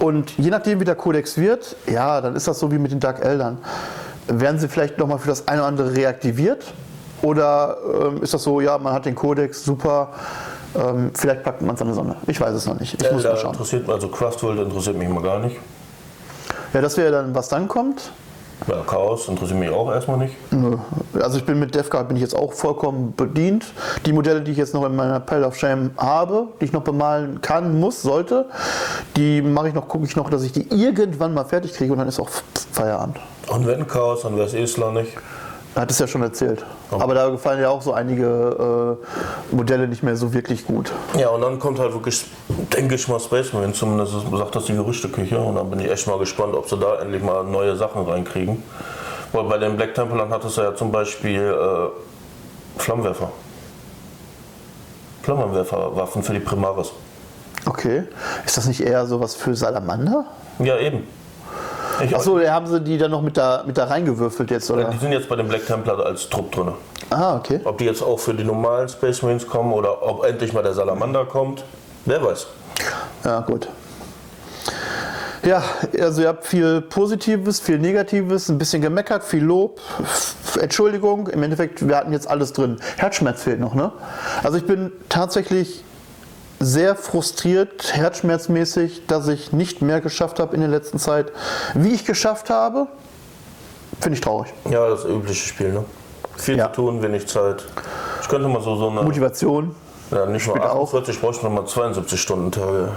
Und 0.00 0.30
je 0.38 0.48
nachdem, 0.48 0.80
wie 0.80 0.84
der 0.86 0.94
Kodex 0.94 1.36
wird, 1.36 1.76
ja, 1.86 2.22
dann 2.22 2.34
ist 2.34 2.48
das 2.48 2.58
so 2.58 2.72
wie 2.72 2.78
mit 2.78 2.90
den 2.90 3.00
Dark 3.00 3.22
Eldern. 3.22 3.58
Werden 4.28 4.58
sie 4.58 4.66
vielleicht 4.66 4.96
nochmal 4.96 5.18
für 5.18 5.28
das 5.28 5.46
eine 5.46 5.60
oder 5.60 5.68
andere 5.68 5.94
reaktiviert? 5.94 6.64
Oder 7.20 7.76
ähm, 8.02 8.22
ist 8.22 8.32
das 8.32 8.42
so, 8.42 8.60
ja, 8.60 8.78
man 8.78 8.94
hat 8.94 9.04
den 9.04 9.14
Kodex, 9.14 9.62
super, 9.62 10.14
ähm, 10.76 11.10
vielleicht 11.14 11.42
packt 11.42 11.62
man 11.62 11.74
es 11.74 11.82
an 11.82 11.88
die 11.88 11.94
Sonne. 11.94 12.16
Ich 12.26 12.40
weiß 12.40 12.54
es 12.54 12.66
noch 12.66 12.78
nicht. 12.78 13.00
Ich 13.00 13.12
muss 13.12 13.22
da 13.22 13.30
mal 13.30 13.36
schauen. 13.36 13.52
interessiert 13.52 13.88
also 13.88 14.08
Craftworld 14.08 14.60
interessiert 14.60 14.96
mich 14.96 15.08
mal 15.08 15.22
gar 15.22 15.38
nicht. 15.38 15.56
Ja, 16.72 16.80
das 16.80 16.96
wäre 16.96 17.10
dann, 17.10 17.34
was 17.34 17.48
dann 17.48 17.68
kommt. 17.68 18.10
Ja, 18.66 18.82
Chaos 18.86 19.28
interessiert 19.28 19.60
mich 19.60 19.70
auch 19.70 19.92
erstmal 19.92 20.16
nicht. 20.16 20.34
Nö. 20.50 20.78
Also 21.20 21.38
ich 21.38 21.44
bin 21.44 21.58
mit 21.58 21.74
DevGuard 21.74 22.08
bin 22.08 22.16
ich 22.16 22.22
jetzt 22.22 22.34
auch 22.34 22.52
vollkommen 22.54 23.12
bedient. 23.14 23.66
Die 24.06 24.12
Modelle, 24.12 24.40
die 24.40 24.50
ich 24.52 24.56
jetzt 24.56 24.72
noch 24.72 24.84
in 24.86 24.96
meiner 24.96 25.20
Pile 25.20 25.46
of 25.46 25.56
Shame 25.56 25.90
habe, 25.98 26.48
die 26.60 26.64
ich 26.64 26.72
noch 26.72 26.82
bemalen 26.82 27.40
kann, 27.42 27.78
muss, 27.78 28.00
sollte, 28.00 28.46
die 29.14 29.42
mache 29.42 29.68
ich 29.68 29.74
noch, 29.74 29.88
gucke 29.88 30.06
ich 30.06 30.16
noch, 30.16 30.30
dass 30.30 30.42
ich 30.42 30.52
die 30.52 30.68
irgendwann 30.70 31.34
mal 31.34 31.44
fertig 31.44 31.74
kriege 31.74 31.92
und 31.92 31.98
dann 31.98 32.08
ist 32.08 32.18
auch 32.18 32.30
Feierabend. 32.72 33.18
Und 33.48 33.66
wenn 33.66 33.86
Chaos, 33.86 34.22
dann 34.22 34.36
wäre 34.36 34.46
es 34.46 34.54
Esler 34.54 34.90
nicht. 34.90 35.12
Hat 35.76 35.90
es 35.90 35.98
ja 35.98 36.06
schon 36.06 36.22
erzählt. 36.22 36.64
Aber 36.90 37.14
da 37.14 37.28
gefallen 37.28 37.60
ja 37.60 37.68
auch 37.68 37.82
so 37.82 37.92
einige 37.92 38.98
äh, 39.52 39.54
Modelle 39.54 39.86
nicht 39.86 40.02
mehr 40.02 40.16
so 40.16 40.32
wirklich 40.32 40.66
gut. 40.66 40.90
Ja, 41.18 41.28
und 41.28 41.42
dann 41.42 41.58
kommt 41.58 41.78
halt 41.78 41.92
wirklich, 41.92 42.24
denke 42.48 42.94
ich 42.94 43.06
mal, 43.08 43.20
Space 43.20 43.52
Marine, 43.52 43.74
zumindest 43.74 44.14
sagt 44.32 44.56
das 44.56 44.64
die 44.64 44.72
Gerüchteküche. 44.72 45.38
Und 45.38 45.56
dann 45.56 45.68
bin 45.68 45.80
ich 45.80 45.90
echt 45.90 46.06
mal 46.06 46.18
gespannt, 46.18 46.54
ob 46.54 46.66
sie 46.66 46.78
da 46.78 47.00
endlich 47.00 47.22
mal 47.22 47.44
neue 47.44 47.76
Sachen 47.76 48.06
reinkriegen. 48.06 48.62
Weil 49.32 49.44
bei 49.44 49.58
den 49.58 49.76
Black 49.76 49.94
Templern 49.94 50.30
hattest 50.30 50.56
du 50.56 50.62
ja 50.62 50.74
zum 50.74 50.90
Beispiel 50.90 51.42
äh, 51.42 52.80
Flammenwerfer. 52.80 53.30
Flammenwerferwaffen 55.24 56.22
für 56.22 56.32
die 56.32 56.40
Primaris. 56.40 56.92
Okay. 57.66 58.04
Ist 58.46 58.56
das 58.56 58.66
nicht 58.66 58.80
eher 58.80 59.04
sowas 59.04 59.34
für 59.34 59.54
Salamander? 59.54 60.24
Ja, 60.58 60.78
eben. 60.78 61.06
Achso, 62.14 62.40
haben 62.40 62.66
sie 62.66 62.80
die 62.80 62.98
dann 62.98 63.10
noch 63.10 63.22
mit 63.22 63.36
da, 63.36 63.64
mit 63.66 63.78
da 63.78 63.84
reingewürfelt 63.84 64.50
jetzt, 64.50 64.70
oder? 64.70 64.84
Die 64.84 64.98
sind 64.98 65.12
jetzt 65.12 65.28
bei 65.28 65.36
den 65.36 65.48
Black 65.48 65.66
Templar 65.66 66.04
als 66.04 66.28
Trupp 66.28 66.52
drin. 66.52 66.72
Ah, 67.10 67.36
okay. 67.36 67.60
Ob 67.64 67.78
die 67.78 67.84
jetzt 67.84 68.02
auch 68.02 68.18
für 68.18 68.34
die 68.34 68.44
normalen 68.44 68.88
Space 68.88 69.22
Marines 69.22 69.46
kommen 69.46 69.72
oder 69.72 70.02
ob 70.02 70.24
endlich 70.24 70.52
mal 70.52 70.62
der 70.62 70.74
Salamander 70.74 71.24
kommt, 71.24 71.64
wer 72.04 72.22
weiß. 72.22 72.46
Ja, 73.24 73.40
gut. 73.40 73.68
Ja, 75.44 75.62
also 76.00 76.22
ihr 76.22 76.28
habt 76.28 76.44
viel 76.44 76.80
Positives, 76.80 77.60
viel 77.60 77.78
Negatives, 77.78 78.48
ein 78.48 78.58
bisschen 78.58 78.82
gemeckert, 78.82 79.22
viel 79.22 79.44
Lob, 79.44 79.80
Entschuldigung. 80.60 81.28
Im 81.28 81.42
Endeffekt, 81.44 81.86
wir 81.86 81.96
hatten 81.96 82.12
jetzt 82.12 82.28
alles 82.28 82.52
drin. 82.52 82.78
Herzschmerz 82.96 83.44
fehlt 83.44 83.60
noch, 83.60 83.74
ne? 83.74 83.92
Also 84.42 84.58
ich 84.58 84.66
bin 84.66 84.90
tatsächlich 85.08 85.84
sehr 86.58 86.96
frustriert, 86.96 87.92
herzschmerzmäßig, 87.94 89.06
dass 89.06 89.28
ich 89.28 89.52
nicht 89.52 89.82
mehr 89.82 90.00
geschafft 90.00 90.40
habe 90.40 90.54
in 90.54 90.60
der 90.60 90.70
letzten 90.70 90.98
Zeit, 90.98 91.32
wie 91.74 91.92
ich 91.92 92.04
geschafft 92.04 92.50
habe. 92.50 92.86
Finde 94.00 94.14
ich 94.16 94.20
traurig. 94.20 94.52
Ja, 94.70 94.88
das 94.88 95.04
übliche 95.04 95.46
Spiel, 95.48 95.72
ne? 95.72 95.84
Viel 96.36 96.56
Ja. 96.58 96.66
zu 96.72 96.82
tun, 96.82 97.02
wenig 97.02 97.26
Zeit. 97.28 97.64
Ich 98.20 98.28
könnte 98.28 98.48
mal 98.48 98.60
so, 98.62 98.76
so 98.76 98.88
eine. 98.90 99.02
Motivation. 99.02 99.74
Ja, 100.10 100.24
nicht 100.26 100.46
nur 100.46 100.56
spielt 100.56 100.70
auch. 100.70 100.82
48, 100.84 101.16
ich 101.16 101.20
bräuchte 101.20 101.44
noch 101.46 101.52
mal 101.52 101.66
72 101.66 102.20
Stunden 102.20 102.52
Tage. 102.52 102.90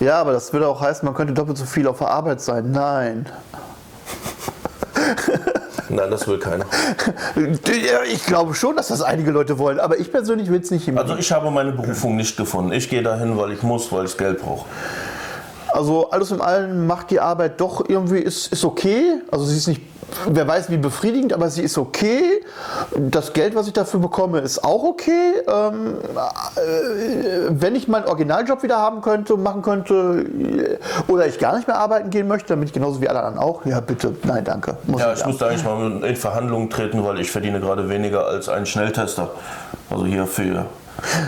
Ja, 0.00 0.20
aber 0.20 0.32
das 0.32 0.52
würde 0.52 0.68
auch 0.68 0.80
heißen, 0.80 1.06
man 1.06 1.14
könnte 1.14 1.32
doppelt 1.32 1.56
so 1.56 1.64
viel 1.64 1.86
auf 1.86 1.98
der 1.98 2.10
Arbeit 2.10 2.40
sein. 2.40 2.70
Nein. 2.70 3.26
Nein, 5.94 6.10
das 6.10 6.26
will 6.26 6.38
keiner. 6.38 6.66
Ich 8.12 8.26
glaube 8.26 8.54
schon, 8.54 8.76
dass 8.76 8.88
das 8.88 9.00
einige 9.00 9.30
Leute 9.30 9.58
wollen, 9.58 9.78
aber 9.78 9.98
ich 9.98 10.10
persönlich 10.10 10.50
will 10.50 10.60
es 10.60 10.70
nicht 10.70 10.88
immer. 10.88 11.00
Also 11.02 11.16
ich 11.16 11.30
habe 11.30 11.50
meine 11.50 11.72
Berufung 11.72 12.16
nicht 12.16 12.36
gefunden. 12.36 12.72
Ich 12.72 12.88
gehe 12.88 13.02
dahin, 13.02 13.36
weil 13.36 13.52
ich 13.52 13.62
muss, 13.62 13.92
weil 13.92 14.04
ich 14.06 14.16
Geld 14.16 14.40
brauche. 14.40 14.66
Also 15.74 16.10
alles 16.10 16.30
in 16.30 16.40
allem 16.40 16.86
macht 16.86 17.10
die 17.10 17.18
Arbeit 17.20 17.60
doch 17.60 17.84
irgendwie, 17.88 18.18
ist, 18.20 18.52
ist 18.52 18.64
okay. 18.64 19.20
Also 19.32 19.44
sie 19.44 19.56
ist 19.56 19.66
nicht, 19.66 19.82
wer 20.28 20.46
weiß 20.46 20.70
wie 20.70 20.76
befriedigend, 20.76 21.32
aber 21.32 21.50
sie 21.50 21.62
ist 21.62 21.76
okay. 21.78 22.22
Das 22.96 23.32
Geld, 23.32 23.56
was 23.56 23.66
ich 23.66 23.72
dafür 23.72 23.98
bekomme, 23.98 24.38
ist 24.38 24.62
auch 24.62 24.84
okay. 24.84 25.32
Ähm, 25.48 25.94
äh, 26.56 27.48
wenn 27.50 27.74
ich 27.74 27.88
meinen 27.88 28.04
Originaljob 28.04 28.62
wieder 28.62 28.78
haben 28.78 29.00
könnte, 29.02 29.36
machen 29.36 29.62
könnte 29.62 30.24
äh, 31.08 31.10
oder 31.10 31.26
ich 31.26 31.40
gar 31.40 31.56
nicht 31.56 31.66
mehr 31.66 31.76
arbeiten 31.78 32.10
gehen 32.10 32.28
möchte, 32.28 32.50
dann 32.50 32.60
bin 32.60 32.68
ich 32.68 32.72
genauso 32.72 33.00
wie 33.00 33.08
alle 33.08 33.20
anderen 33.24 33.38
auch. 33.38 33.66
Ja 33.66 33.80
bitte, 33.80 34.14
nein 34.22 34.44
danke. 34.44 34.76
Muss 34.86 35.00
Ja, 35.00 35.08
nicht 35.08 35.16
ich 35.18 35.22
haben. 35.24 35.30
müsste 35.32 35.46
eigentlich 35.48 35.64
mal 35.64 36.04
in 36.04 36.16
Verhandlungen 36.16 36.70
treten, 36.70 37.04
weil 37.04 37.18
ich 37.18 37.32
verdiene 37.32 37.58
gerade 37.58 37.88
weniger 37.88 38.26
als 38.28 38.48
ein 38.48 38.64
Schnelltester. 38.64 39.30
Also 39.90 40.06
hier 40.06 40.26
für 40.26 40.66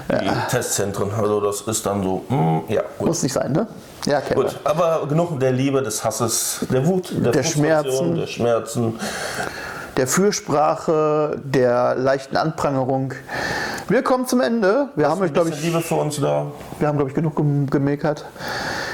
die 0.09 0.30
Testzentren. 0.51 1.11
Also 1.20 1.40
das 1.40 1.62
ist 1.62 1.84
dann 1.84 2.03
so, 2.03 2.24
mm, 2.28 2.72
ja, 2.72 2.82
gut. 2.99 3.09
Muss 3.09 3.22
nicht 3.24 3.32
sein, 3.32 3.51
ne? 3.53 3.66
Ja, 4.07 4.19
okay. 4.19 4.35
Gut, 4.35 4.57
aber 4.65 5.07
genug 5.09 5.39
der 5.41 5.53
Liebe, 5.53 5.83
des 5.83 6.03
Hasses, 6.05 6.61
der 6.71 6.87
Wut, 6.87 7.11
der, 7.13 7.33
Der 7.33 7.43
Schmerzen. 7.43 8.15
der 8.17 8.27
Schmerzen. 8.27 8.99
der 9.97 10.07
Fürsprache, 10.07 11.41
der 11.43 11.95
leichten 11.97 12.37
Anprangerung. 12.37 13.13
Wir 13.89 14.03
kommen 14.03 14.27
zum 14.27 14.41
Ende. 14.41 14.89
Wir 14.95 15.09
haben 15.09 15.21
euch, 15.23 15.33
glaube 15.33 15.49
ich, 15.51 15.61
Liebe 15.63 15.81
für 15.81 15.97
uns 15.97 16.21
da. 16.21 16.47
wir 16.79 16.87
haben, 16.89 16.97
glaube 16.97 17.11
ich, 17.11 17.15
genug 17.17 17.35
gem- 17.37 17.69
gemeckert. 17.69 18.25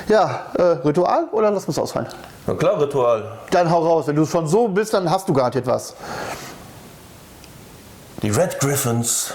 Ja, 0.08 0.46
äh, 0.54 0.62
Ritual 0.62 1.26
oder 1.32 1.50
lass 1.50 1.64
uns 1.66 1.78
ausfallen? 1.78 2.08
Na 2.46 2.54
klar, 2.54 2.80
Ritual. 2.80 3.24
Dann 3.50 3.70
hau 3.70 3.86
raus. 3.86 4.06
Wenn 4.06 4.16
du 4.16 4.24
schon 4.26 4.46
so 4.46 4.66
bist, 4.68 4.92
dann 4.94 5.10
hast 5.10 5.28
du 5.28 5.32
garantiert 5.32 5.66
was. 5.66 5.94
Die 8.22 8.30
Red 8.30 8.58
Griffins 8.60 9.32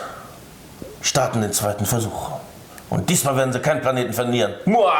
starten 1.02 1.42
den 1.42 1.54
zweiten 1.54 1.86
Versuch. 1.86 2.32
Und 2.90 3.10
diesmal 3.10 3.36
werden 3.36 3.54
sie 3.54 3.60
keinen 3.60 3.82
Planeten 3.82 4.14
verlieren. 4.14 4.56
Muah! 4.66 4.94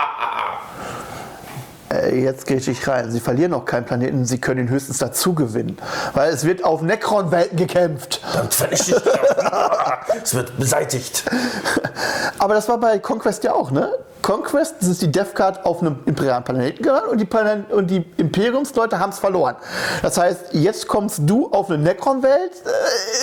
Äh, 1.90 2.20
jetzt 2.22 2.46
gehe 2.46 2.58
ich 2.58 2.88
rein. 2.88 3.12
Sie 3.12 3.20
verlieren 3.20 3.52
noch 3.52 3.66
keinen 3.66 3.86
Planeten, 3.86 4.26
sie 4.26 4.40
können 4.40 4.68
ihn 4.68 4.70
höchstens 4.70 4.98
dazu 4.98 5.34
gewinnen. 5.34 5.78
Weil 6.14 6.32
es 6.34 6.44
wird 6.44 6.64
auf 6.64 6.82
Necron-Welten 6.82 7.58
gekämpft. 7.58 8.22
Dann 8.34 8.52
vernichtet 8.52 9.04
Es 10.24 10.34
wird 10.34 10.58
beseitigt. 10.58 11.24
Aber 12.40 12.54
das 12.54 12.68
war 12.68 12.78
bei 12.78 13.00
Conquest 13.00 13.44
ja 13.44 13.54
auch, 13.54 13.72
ne? 13.72 13.92
Conquest, 14.22 14.76
das 14.82 14.90
ist 14.90 15.02
die 15.02 15.12
Death 15.12 15.36
Card 15.36 15.66
auf 15.66 15.80
einem 15.80 16.00
imperialen 16.06 16.44
Planeten 16.44 16.84
gelandet 16.84 17.12
und 17.12 17.18
die, 17.20 17.26
Plan 17.26 17.66
und 17.70 17.90
die 17.90 18.04
Imperiumsleute 18.18 19.00
haben 19.00 19.12
es 19.12 19.20
verloren. 19.20 19.56
Das 20.02 20.18
heißt, 20.18 20.54
jetzt 20.54 20.88
kommst 20.88 21.22
du 21.26 21.50
auf 21.52 21.70
eine 21.70 21.78
Necron-Welt. 21.78 22.52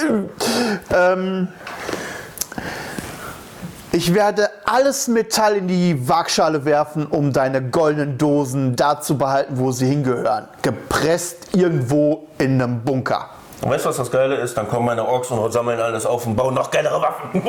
Äh, 0.09 0.95
ähm, 0.95 1.49
ich 3.95 4.13
werde 4.13 4.51
alles 4.65 5.07
Metall 5.07 5.57
in 5.57 5.69
die 5.69 6.09
Waagschale 6.09 6.65
werfen, 6.65 7.07
um 7.07 7.33
deine 7.33 7.63
goldenen 7.63 8.19
Dosen 8.19 8.75
da 8.75 9.01
zu 9.01 9.17
behalten, 9.17 9.57
wo 9.57 9.71
sie 9.71 9.87
hingehören. 9.87 10.49
Gepresst 10.63 11.55
irgendwo 11.55 12.27
in 12.39 12.61
einem 12.61 12.81
Bunker. 12.81 13.31
Und 13.63 13.71
weißt 13.71 13.85
du, 13.85 13.91
was 13.91 13.97
das 13.99 14.11
Geile 14.11 14.35
ist? 14.35 14.57
Dann 14.57 14.69
kommen 14.69 14.87
meine 14.87 15.07
Orks 15.07 15.31
und 15.31 15.53
sammeln 15.53 15.81
alles 15.81 16.07
auf 16.07 16.27
und 16.27 16.35
bauen 16.35 16.55
noch 16.55 16.73
geilere 16.73 17.01
Waffen. 17.01 17.41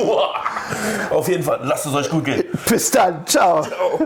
auf 1.09 1.27
jeden 1.27 1.43
Fall, 1.43 1.61
lasst 1.63 1.87
es 1.87 1.95
euch 1.95 2.09
gut 2.11 2.25
gehen. 2.25 2.43
Bis 2.69 2.91
dann, 2.91 3.25
ciao. 3.25 3.63
ciao. 3.63 3.99